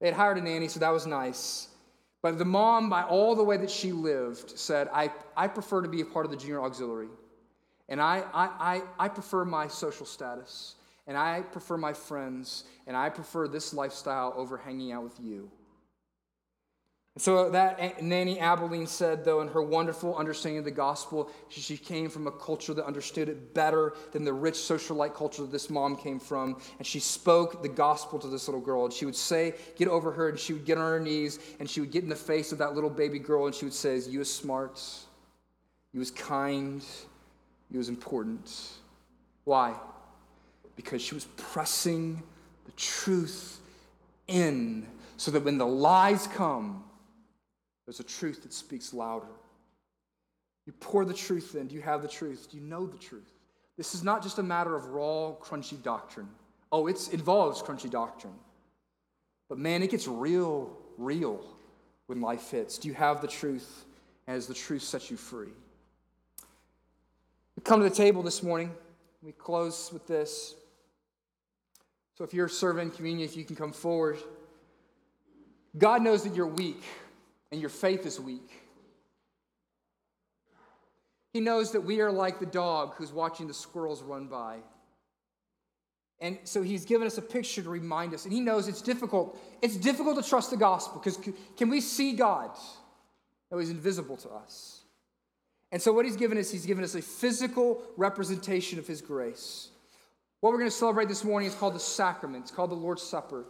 They 0.00 0.06
had 0.06 0.14
hired 0.14 0.38
a 0.38 0.40
nanny, 0.40 0.68
so 0.68 0.78
that 0.78 0.90
was 0.90 1.04
nice. 1.04 1.66
But 2.22 2.38
the 2.38 2.44
mom, 2.44 2.88
by 2.88 3.02
all 3.02 3.34
the 3.34 3.42
way 3.42 3.56
that 3.56 3.72
she 3.72 3.90
lived, 3.90 4.56
said, 4.56 4.88
I, 4.92 5.10
I 5.36 5.48
prefer 5.48 5.82
to 5.82 5.88
be 5.88 6.00
a 6.00 6.04
part 6.04 6.24
of 6.24 6.30
the 6.30 6.36
junior 6.36 6.62
auxiliary. 6.62 7.08
And 7.88 8.00
I, 8.00 8.22
I, 8.32 8.76
I, 8.76 8.82
I 9.00 9.08
prefer 9.08 9.44
my 9.44 9.66
social 9.66 10.06
status. 10.06 10.76
And 11.08 11.16
I 11.16 11.40
prefer 11.40 11.76
my 11.76 11.92
friends. 11.92 12.62
And 12.86 12.96
I 12.96 13.08
prefer 13.08 13.48
this 13.48 13.74
lifestyle 13.74 14.32
over 14.36 14.58
hanging 14.58 14.92
out 14.92 15.02
with 15.02 15.18
you. 15.18 15.50
So 17.18 17.50
that 17.50 18.02
Nanny 18.02 18.38
Aibileen 18.38 18.88
said, 18.88 19.22
though, 19.22 19.42
in 19.42 19.48
her 19.48 19.60
wonderful 19.60 20.16
understanding 20.16 20.60
of 20.60 20.64
the 20.64 20.70
gospel, 20.70 21.30
she 21.50 21.76
came 21.76 22.08
from 22.08 22.26
a 22.26 22.30
culture 22.30 22.72
that 22.72 22.86
understood 22.86 23.28
it 23.28 23.52
better 23.52 23.92
than 24.12 24.24
the 24.24 24.32
rich 24.32 24.54
socialite 24.54 25.14
culture 25.14 25.42
that 25.42 25.52
this 25.52 25.68
mom 25.68 25.94
came 25.94 26.18
from. 26.18 26.58
And 26.78 26.86
she 26.86 27.00
spoke 27.00 27.62
the 27.62 27.68
gospel 27.68 28.18
to 28.18 28.28
this 28.28 28.48
little 28.48 28.62
girl. 28.62 28.86
And 28.86 28.94
she 28.94 29.04
would 29.04 29.14
say, 29.14 29.54
get 29.76 29.88
over 29.88 30.10
her, 30.10 30.30
and 30.30 30.38
she 30.38 30.54
would 30.54 30.64
get 30.64 30.78
on 30.78 30.84
her 30.84 31.00
knees, 31.00 31.38
and 31.60 31.68
she 31.68 31.80
would 31.80 31.90
get 31.90 32.02
in 32.02 32.08
the 32.08 32.16
face 32.16 32.50
of 32.50 32.56
that 32.58 32.74
little 32.74 32.88
baby 32.88 33.18
girl, 33.18 33.44
and 33.44 33.54
she 33.54 33.66
would 33.66 33.74
say, 33.74 33.98
You 33.98 34.20
was 34.20 34.32
smart, 34.32 34.80
you 35.92 35.98
was 35.98 36.10
kind, 36.10 36.82
you 37.70 37.76
was 37.76 37.90
important. 37.90 38.70
Why? 39.44 39.74
Because 40.76 41.02
she 41.02 41.14
was 41.14 41.26
pressing 41.36 42.22
the 42.64 42.72
truth 42.72 43.60
in 44.28 44.86
so 45.18 45.30
that 45.30 45.44
when 45.44 45.58
the 45.58 45.66
lies 45.66 46.26
come, 46.26 46.84
there's 47.86 48.00
a 48.00 48.04
truth 48.04 48.42
that 48.42 48.52
speaks 48.52 48.94
louder. 48.94 49.26
You 50.66 50.72
pour 50.72 51.04
the 51.04 51.14
truth 51.14 51.54
in. 51.56 51.66
Do 51.66 51.74
you 51.74 51.82
have 51.82 52.02
the 52.02 52.08
truth? 52.08 52.48
Do 52.50 52.56
you 52.56 52.62
know 52.62 52.86
the 52.86 52.98
truth? 52.98 53.32
This 53.76 53.94
is 53.94 54.04
not 54.04 54.22
just 54.22 54.38
a 54.38 54.42
matter 54.42 54.76
of 54.76 54.86
raw, 54.90 55.34
crunchy 55.40 55.82
doctrine. 55.82 56.28
Oh, 56.70 56.86
it 56.86 57.12
involves 57.12 57.62
crunchy 57.62 57.90
doctrine. 57.90 58.34
But 59.48 59.58
man, 59.58 59.82
it 59.82 59.90
gets 59.90 60.06
real, 60.06 60.76
real 60.96 61.44
when 62.06 62.20
life 62.20 62.50
hits. 62.50 62.78
Do 62.78 62.88
you 62.88 62.94
have 62.94 63.20
the 63.20 63.28
truth 63.28 63.84
as 64.28 64.46
the 64.46 64.54
truth 64.54 64.82
sets 64.82 65.10
you 65.10 65.16
free? 65.16 65.52
We 67.56 67.62
come 67.64 67.82
to 67.82 67.88
the 67.88 67.94
table 67.94 68.22
this 68.22 68.42
morning. 68.42 68.70
We 69.22 69.32
close 69.32 69.90
with 69.92 70.06
this. 70.06 70.54
So 72.16 72.24
if 72.24 72.32
you're 72.32 72.48
serving 72.48 72.92
communion, 72.92 73.28
if 73.28 73.36
you 73.36 73.44
can 73.44 73.56
come 73.56 73.72
forward. 73.72 74.18
God 75.76 76.02
knows 76.02 76.22
that 76.24 76.34
you're 76.34 76.46
weak 76.46 76.82
and 77.52 77.60
your 77.60 77.70
faith 77.70 78.06
is 78.06 78.18
weak. 78.18 78.50
He 81.32 81.40
knows 81.40 81.72
that 81.72 81.82
we 81.82 82.00
are 82.00 82.10
like 82.10 82.40
the 82.40 82.46
dog 82.46 82.94
who's 82.96 83.12
watching 83.12 83.46
the 83.46 83.54
squirrels 83.54 84.02
run 84.02 84.26
by. 84.26 84.58
And 86.20 86.38
so 86.44 86.62
he's 86.62 86.84
given 86.84 87.06
us 87.06 87.18
a 87.18 87.22
picture 87.22 87.62
to 87.62 87.68
remind 87.68 88.14
us. 88.14 88.24
And 88.24 88.32
he 88.32 88.40
knows 88.40 88.68
it's 88.68 88.82
difficult. 88.82 89.38
It's 89.60 89.76
difficult 89.76 90.22
to 90.22 90.28
trust 90.28 90.50
the 90.50 90.56
gospel 90.56 91.00
because 91.00 91.18
can 91.56 91.68
we 91.68 91.80
see 91.80 92.12
God? 92.12 92.50
No, 93.50 93.58
he's 93.58 93.70
invisible 93.70 94.16
to 94.18 94.30
us. 94.30 94.80
And 95.72 95.80
so 95.80 95.92
what 95.92 96.04
he's 96.04 96.16
given 96.16 96.38
us, 96.38 96.50
he's 96.50 96.66
given 96.66 96.84
us 96.84 96.94
a 96.94 97.02
physical 97.02 97.82
representation 97.96 98.78
of 98.78 98.86
his 98.86 99.00
grace. 99.00 99.68
What 100.40 100.52
we're 100.52 100.58
going 100.58 100.70
to 100.70 100.76
celebrate 100.76 101.08
this 101.08 101.24
morning 101.24 101.48
is 101.48 101.54
called 101.54 101.74
the 101.74 101.80
sacrament. 101.80 102.44
It's 102.44 102.50
called 102.50 102.70
the 102.70 102.76
Lord's 102.76 103.02
Supper. 103.02 103.44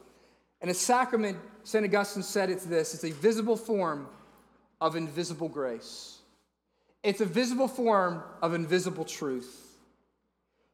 And 0.63 0.71
a 0.71 0.75
sacrament, 0.75 1.37
St. 1.65 1.85
Augustine 1.85 2.23
said 2.23 2.49
it's 2.49 2.65
this 2.65 2.95
it's 2.95 3.05
a 3.05 3.11
visible 3.11 3.57
form 3.57 4.09
of 4.81 4.97
invisible 4.97 5.49
grace. 5.49 6.21
It's 7.03 7.21
a 7.21 7.27
visible 7.27 7.69
form 7.69 8.23
of 8.41 8.55
invisible 8.55 9.05
truth. 9.05 9.59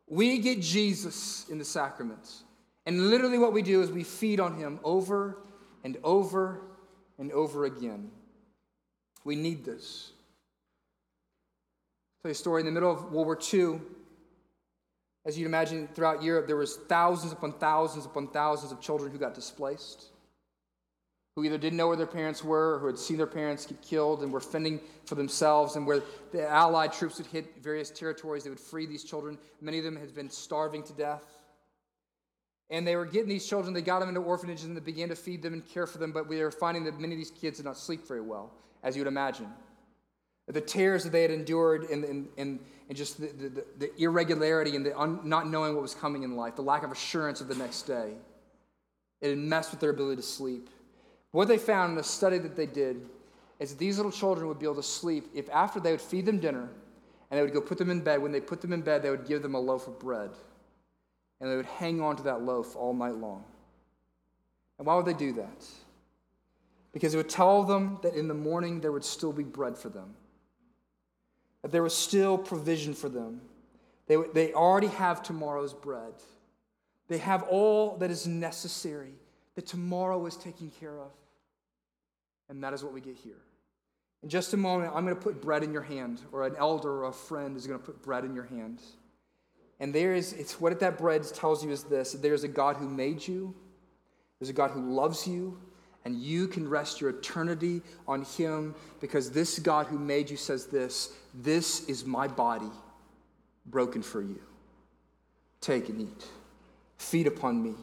We 0.07 0.39
get 0.39 0.61
Jesus 0.61 1.49
in 1.49 1.59
the 1.59 1.64
sacraments. 1.64 2.45
And 2.86 3.11
literally, 3.11 3.39
what 3.39 3.53
we 3.53 3.62
do 3.62 3.82
is 3.82 3.91
we 3.91 4.05
feed 4.05 4.41
on 4.41 4.57
him 4.57 4.78
over 4.84 5.39
and 5.84 5.99
over 6.05 6.61
and 7.18 7.32
over 7.32 7.64
again. 7.64 8.11
We 9.24 9.36
need 9.36 9.64
this. 9.64 10.12
I'll 12.18 12.22
tell 12.22 12.30
you 12.30 12.32
a 12.32 12.34
story. 12.34 12.61
In 12.62 12.66
the 12.66 12.72
middle 12.72 12.91
of 12.91 13.12
World 13.12 13.26
War 13.26 13.39
II, 13.53 13.80
as 15.28 15.38
you'd 15.38 15.44
imagine, 15.44 15.86
throughout 15.94 16.22
Europe, 16.22 16.46
there 16.46 16.56
was 16.56 16.78
thousands 16.88 17.34
upon 17.34 17.52
thousands 17.52 18.06
upon 18.06 18.28
thousands 18.28 18.72
of 18.72 18.80
children 18.80 19.12
who 19.12 19.18
got 19.18 19.34
displaced, 19.34 20.06
who 21.36 21.44
either 21.44 21.58
didn't 21.58 21.76
know 21.76 21.86
where 21.86 21.98
their 21.98 22.06
parents 22.06 22.42
were, 22.42 22.76
or 22.76 22.78
who 22.78 22.86
had 22.86 22.98
seen 22.98 23.18
their 23.18 23.26
parents 23.26 23.66
get 23.66 23.82
killed 23.82 24.22
and 24.22 24.32
were 24.32 24.40
fending 24.40 24.80
for 25.04 25.16
themselves, 25.16 25.76
and 25.76 25.86
where 25.86 26.00
the 26.32 26.48
Allied 26.48 26.94
troops 26.94 27.18
would 27.18 27.26
hit 27.26 27.62
various 27.62 27.90
territories, 27.90 28.44
they 28.44 28.48
would 28.48 28.58
free 28.58 28.86
these 28.86 29.04
children. 29.04 29.36
Many 29.60 29.76
of 29.76 29.84
them 29.84 29.96
had 29.96 30.14
been 30.14 30.30
starving 30.30 30.82
to 30.84 30.94
death. 30.94 31.26
And 32.70 32.86
they 32.86 32.96
were 32.96 33.04
getting 33.04 33.28
these 33.28 33.46
children, 33.46 33.74
they 33.74 33.82
got 33.82 34.00
them 34.00 34.08
into 34.08 34.22
orphanages 34.22 34.64
and 34.64 34.74
they 34.74 34.80
began 34.80 35.10
to 35.10 35.16
feed 35.16 35.42
them 35.42 35.52
and 35.52 35.66
care 35.68 35.86
for 35.86 35.98
them, 35.98 36.10
but 36.10 36.26
we 36.26 36.42
were 36.42 36.50
finding 36.50 36.84
that 36.84 36.98
many 36.98 37.12
of 37.12 37.18
these 37.18 37.30
kids 37.30 37.58
did 37.58 37.66
not 37.66 37.76
sleep 37.76 38.08
very 38.08 38.22
well, 38.22 38.50
as 38.82 38.96
you 38.96 39.02
would 39.02 39.08
imagine. 39.08 39.48
The 40.49 40.61
tears 40.61 41.05
that 41.05 41.11
they 41.11 41.22
had 41.22 41.30
endured 41.30 41.90
and, 41.90 42.05
and, 42.05 42.28
and, 42.38 42.59
just 42.94 43.20
the, 43.20 43.26
the, 43.26 43.64
the 43.78 44.03
irregularity 44.03 44.74
and 44.74 44.84
the 44.84 44.99
un, 44.99 45.20
not 45.22 45.49
knowing 45.49 45.74
what 45.74 45.82
was 45.82 45.94
coming 45.94 46.22
in 46.22 46.36
life, 46.36 46.57
the 46.57 46.62
lack 46.62 46.82
of 46.82 46.90
assurance 46.90 47.42
of 47.42 47.49
the 47.49 47.55
next 47.55 47.82
day, 47.82 48.14
it 49.20 49.28
had 49.28 49.38
messed 49.38 49.70
with 49.70 49.80
their 49.80 49.90
ability 49.90 50.16
to 50.16 50.26
sleep. 50.26 50.70
What 51.32 51.49
they 51.49 51.59
found 51.59 51.90
in 51.90 51.96
the 51.96 52.03
study 52.03 52.38
that 52.38 52.57
they 52.57 52.64
did 52.64 53.07
is 53.59 53.70
that 53.70 53.78
these 53.78 53.99
little 53.99 54.12
children 54.12 54.49
would 54.49 54.59
be 54.59 54.64
able 54.64 54.76
to 54.76 54.82
sleep 54.82 55.26
if 55.34 55.51
after 55.51 55.80
they 55.80 55.90
would 55.90 56.01
feed 56.01 56.24
them 56.24 56.38
dinner 56.38 56.68
and 57.30 57.38
they 57.38 57.42
would 57.42 57.53
go 57.53 57.61
put 57.61 57.76
them 57.76 57.90
in 57.90 58.01
bed, 58.01 58.22
when 58.22 58.32
they 58.32 58.40
put 58.40 58.62
them 58.62 58.72
in 58.72 58.80
bed, 58.80 59.03
they 59.03 59.11
would 59.11 59.26
give 59.26 59.42
them 59.42 59.55
a 59.55 59.61
loaf 59.61 59.86
of 59.86 59.99
bread 59.99 60.30
and 61.40 61.51
they 61.51 61.57
would 61.57 61.66
hang 61.66 62.01
on 62.01 62.16
to 62.16 62.22
that 62.24 62.42
loaf 62.42 62.74
all 62.74 62.94
night 62.94 63.14
long. 63.14 63.44
And 64.78 64.86
why 64.86 64.94
would 64.96 65.07
they 65.07 65.14
do 65.14 65.32
that? 65.34 65.66
Because 66.92 67.14
it 67.14 67.16
would 67.16 67.28
tell 67.28 67.64
them 67.64 67.99
that 68.03 68.14
in 68.14 68.28
the 68.28 68.34
morning 68.34 68.80
there 68.80 68.92
would 68.92 69.05
still 69.05 69.32
be 69.32 69.44
bread 69.44 69.76
for 69.76 69.88
them, 69.88 70.14
that 71.68 71.72
there 71.72 71.82
was 71.82 71.94
still 71.94 72.38
provision 72.38 72.94
for 72.94 73.10
them. 73.10 73.42
They, 74.06 74.16
they 74.32 74.54
already 74.54 74.86
have 74.86 75.22
tomorrow's 75.22 75.74
bread, 75.74 76.14
they 77.08 77.18
have 77.18 77.42
all 77.42 77.98
that 77.98 78.10
is 78.10 78.26
necessary, 78.26 79.12
that 79.54 79.66
tomorrow 79.66 80.24
is 80.24 80.36
taken 80.36 80.70
care 80.80 80.98
of. 80.98 81.10
And 82.48 82.64
that 82.64 82.72
is 82.72 82.82
what 82.82 82.94
we 82.94 83.02
get 83.02 83.16
here. 83.16 83.42
In 84.22 84.30
just 84.30 84.54
a 84.54 84.56
moment, 84.56 84.92
I'm 84.94 85.04
going 85.04 85.14
to 85.14 85.20
put 85.20 85.42
bread 85.42 85.62
in 85.62 85.74
your 85.74 85.82
hand, 85.82 86.22
or 86.32 86.46
an 86.46 86.56
elder 86.56 86.90
or 86.90 87.08
a 87.08 87.12
friend 87.12 87.54
is 87.54 87.66
going 87.66 87.78
to 87.78 87.84
put 87.84 88.02
bread 88.02 88.24
in 88.24 88.34
your 88.34 88.44
hand. 88.44 88.80
And 89.78 89.94
there 89.94 90.14
is, 90.14 90.32
it's 90.32 90.58
what 90.58 90.80
that 90.80 90.96
bread 90.96 91.22
tells 91.34 91.62
you 91.62 91.70
is 91.70 91.84
this 91.84 92.12
there's 92.12 92.44
a 92.44 92.48
God 92.48 92.76
who 92.76 92.88
made 92.88 93.28
you, 93.28 93.54
there's 94.40 94.48
a 94.48 94.54
God 94.54 94.70
who 94.70 94.90
loves 94.90 95.26
you, 95.26 95.58
and 96.05 96.16
you 96.16 96.49
can 96.49 96.68
rest 96.68 97.01
your 97.01 97.11
eternity 97.11 97.82
on 98.07 98.22
Him 98.22 98.74
because 99.01 99.30
this 99.30 99.59
God 99.59 99.86
who 99.86 99.99
made 99.99 100.30
you 100.30 100.36
says 100.36 100.66
this 100.66 101.12
This 101.34 101.86
is 101.88 102.05
my 102.05 102.28
body 102.28 102.70
broken 103.66 104.03
for 104.03 104.22
you. 104.22 104.40
Take 105.61 105.88
and 105.88 106.01
eat. 106.03 106.24
Feed 106.99 107.26
upon 107.26 107.62
me. 107.62 107.74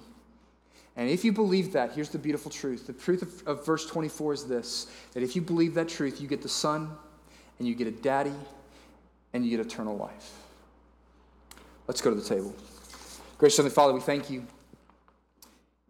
And 0.97 1.09
if 1.09 1.25
you 1.25 1.33
believe 1.33 1.73
that, 1.73 1.91
here's 1.91 2.09
the 2.09 2.17
beautiful 2.17 2.49
truth. 2.49 2.87
The 2.87 2.93
truth 2.93 3.21
of, 3.21 3.47
of, 3.47 3.65
verse 3.65 3.85
24 3.85 4.33
is 4.33 4.45
this 4.45 4.87
that 5.13 5.23
if 5.23 5.35
you 5.35 5.41
believe 5.41 5.73
that 5.73 5.89
truth, 5.89 6.21
you 6.21 6.27
get 6.27 6.41
the 6.41 6.49
Son, 6.49 6.89
and 7.59 7.67
you 7.67 7.75
get 7.75 7.87
a 7.87 7.91
daddy, 7.91 8.33
and 9.33 9.45
you 9.45 9.55
get 9.55 9.65
eternal 9.65 9.97
life. 9.97 10.31
Let's 11.87 12.01
go 12.01 12.09
to 12.09 12.15
the 12.15 12.27
table. 12.27 12.55
Gracious 13.37 13.57
Heavenly 13.57 13.75
Father, 13.75 13.93
we 13.93 13.99
thank 13.99 14.29
you 14.29 14.45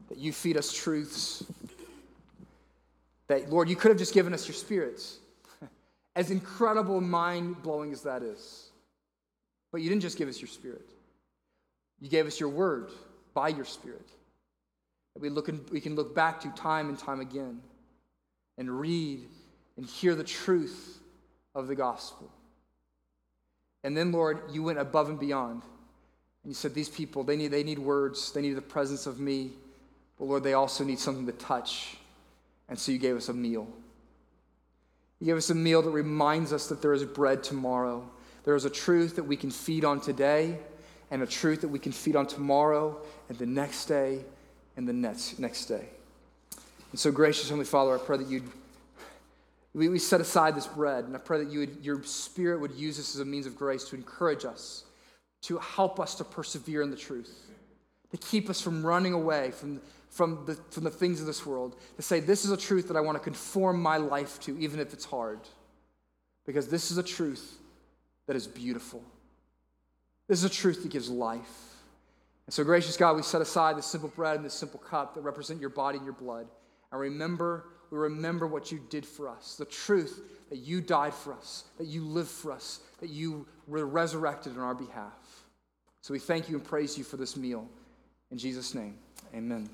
that 0.10 0.18
you 0.18 0.34
feed 0.34 0.58
us 0.58 0.74
truths. 0.74 1.44
That, 3.28 3.50
Lord, 3.50 3.70
you 3.70 3.76
could 3.76 3.90
have 3.90 3.98
just 3.98 4.14
given 4.14 4.34
us 4.34 4.48
your 4.48 4.56
spirits, 4.56 5.18
as 6.16 6.32
incredible 6.32 7.02
mind 7.02 7.62
blowing 7.64 7.92
as 7.92 8.04
that 8.04 8.22
is. 8.22 8.70
But 9.72 9.82
you 9.82 9.90
didn't 9.90 10.04
just 10.04 10.18
give 10.18 10.30
us 10.30 10.40
your 10.40 10.48
spirit, 10.48 10.90
you 12.00 12.10
gave 12.10 12.28
us 12.28 12.40
your 12.40 12.50
word 12.50 12.92
by 13.34 13.50
your 13.50 13.66
spirit. 13.66 14.08
That 15.14 15.22
we, 15.22 15.30
look 15.30 15.48
and, 15.48 15.68
we 15.70 15.80
can 15.80 15.96
look 15.96 16.14
back 16.14 16.42
to 16.42 16.50
time 16.50 16.90
and 16.90 17.00
time 17.00 17.22
again 17.22 17.62
and 18.58 18.70
read 18.70 19.22
and 19.78 19.86
hear 19.86 20.14
the 20.14 20.26
truth 20.26 21.00
of 21.54 21.68
the 21.68 21.76
gospel. 21.76 22.30
And 23.86 23.96
then, 23.96 24.12
Lord, 24.12 24.42
you 24.52 24.64
went 24.64 24.80
above 24.80 25.10
and 25.10 25.20
beyond 25.20 25.62
and 26.46 26.52
you 26.52 26.54
said, 26.54 26.74
These 26.74 26.90
people, 26.90 27.24
they 27.24 27.36
need, 27.36 27.48
they 27.48 27.64
need 27.64 27.80
words, 27.80 28.32
they 28.32 28.42
need 28.42 28.54
the 28.54 28.62
presence 28.62 29.08
of 29.08 29.20
me. 29.20 29.52
But 30.18 30.26
Lord, 30.26 30.44
they 30.44 30.54
also 30.54 30.84
need 30.84 31.00
something 31.00 31.26
to 31.26 31.32
touch. 31.32 31.98
And 32.70 32.78
so 32.78 32.92
you 32.92 32.98
gave 32.98 33.16
us 33.16 33.30
a 33.30 33.34
meal. 33.34 33.68
You 35.20 35.28
gave 35.28 35.38
us 35.38 35.50
a 35.50 35.56
meal 35.56 35.82
that 35.82 35.90
reminds 35.90 36.52
us 36.52 36.68
that 36.68 36.82
there 36.82 36.94
is 36.94 37.04
bread 37.04 37.44
tomorrow. 37.44 38.10
There 38.44 38.56
is 38.56 38.66
a 38.66 38.70
truth 38.70 39.16
that 39.16 39.24
we 39.24 39.38
can 39.38 39.52
feed 39.52 39.86
on 39.86 40.02
today, 40.02 40.60
and 41.12 41.22
a 41.22 41.28
truth 41.28 41.62
that 41.62 41.68
we 41.68 41.80
can 41.80 41.92
feed 41.92 42.16
on 42.16 42.28
tomorrow, 42.28 43.00
and 43.30 43.38
the 43.38 43.46
next 43.46 43.86
day, 43.86 44.26
and 44.78 44.88
the 44.88 44.94
next, 44.94 45.40
next 45.40 45.66
day. 45.66 45.88
And 46.92 47.00
so, 47.00 47.12
gracious 47.12 47.46
Heavenly 47.46 47.66
Father, 47.66 47.96
I 47.96 47.98
pray 47.98 48.18
that 48.18 48.28
you'd 48.28 48.50
we, 49.76 49.90
we 49.90 50.00
set 50.00 50.22
aside 50.22 50.56
this 50.56 50.68
bread, 50.68 51.04
and 51.04 51.16
I 51.16 51.20
pray 51.20 51.44
that 51.44 51.52
you 51.52 51.60
would, 51.60 51.78
your 51.84 52.02
Spirit 52.04 52.62
would 52.62 52.72
use 52.72 52.96
this 52.96 53.14
as 53.14 53.20
a 53.20 53.26
means 53.26 53.46
of 53.46 53.58
grace 53.58 53.84
to 53.90 53.96
encourage 53.96 54.46
us 54.46 54.86
to 55.42 55.60
help 55.60 56.00
us 56.00 56.16
to 56.16 56.24
persevere 56.24 56.82
in 56.82 56.90
the 56.90 56.96
truth, 56.96 57.52
to 58.10 58.18
keep 58.18 58.50
us 58.50 58.62
from 58.62 58.84
running 58.84 59.14
away 59.14 59.52
from, 59.52 59.82
from, 60.16 60.46
the, 60.46 60.56
from 60.72 60.86
the 60.86 60.90
things 60.90 61.20
of 61.20 61.28
this 61.28 61.46
world, 61.46 61.76
to 61.98 62.02
say, 62.02 62.22
This 62.22 62.46
is 62.46 62.52
a 62.52 62.58
truth 62.58 62.88
that 62.88 62.96
I 62.96 63.02
want 63.02 63.18
to 63.18 63.24
conform 63.24 63.82
my 63.82 63.98
life 63.98 64.40
to, 64.42 64.58
even 64.58 64.80
if 64.80 64.94
it's 64.94 65.04
hard, 65.04 65.40
because 66.46 66.70
this 66.70 66.90
is 66.90 66.98
a 66.98 67.04
truth 67.04 67.60
that 68.28 68.36
is 68.36 68.48
beautiful. 68.48 69.04
This 70.30 70.40
is 70.40 70.46
a 70.46 70.50
truth 70.50 70.84
that 70.84 70.92
gives 70.92 71.10
life. 71.10 71.74
And 72.48 72.54
so, 72.54 72.64
gracious 72.64 72.96
God, 72.96 73.18
we 73.18 73.24
set 73.24 73.42
aside 73.42 73.78
this 73.78 73.86
simple 73.86 74.10
bread 74.10 74.38
and 74.38 74.46
this 74.46 74.54
simple 74.54 74.80
cup 74.80 75.16
that 75.16 75.22
represent 75.22 75.60
your 75.60 75.70
body 75.70 75.98
and 75.98 76.06
your 76.06 76.16
blood. 76.16 76.48
And 76.92 77.02
remember, 77.02 77.66
we 77.92 77.98
remember 77.98 78.48
what 78.48 78.72
you 78.72 78.80
did 78.90 79.06
for 79.06 79.28
us, 79.28 79.58
the 79.58 79.66
truth 79.66 80.22
that 80.50 80.60
you 80.60 80.80
died 80.80 81.14
for 81.14 81.34
us, 81.34 81.66
that 81.78 81.88
you 81.88 82.06
lived 82.06 82.30
for 82.30 82.54
us, 82.54 82.80
that 83.02 83.10
you 83.10 83.46
were 83.68 83.86
resurrected 83.86 84.54
on 84.54 84.60
our 84.60 84.76
behalf. 84.76 85.44
So 86.02 86.14
we 86.14 86.20
thank 86.20 86.48
you 86.48 86.56
and 86.56 86.64
praise 86.64 86.98
you 86.98 87.04
for 87.04 87.18
this 87.18 87.36
meal. 87.36 87.68
In 88.32 88.38
Jesus' 88.38 88.74
name, 88.74 88.96
amen. 89.34 89.70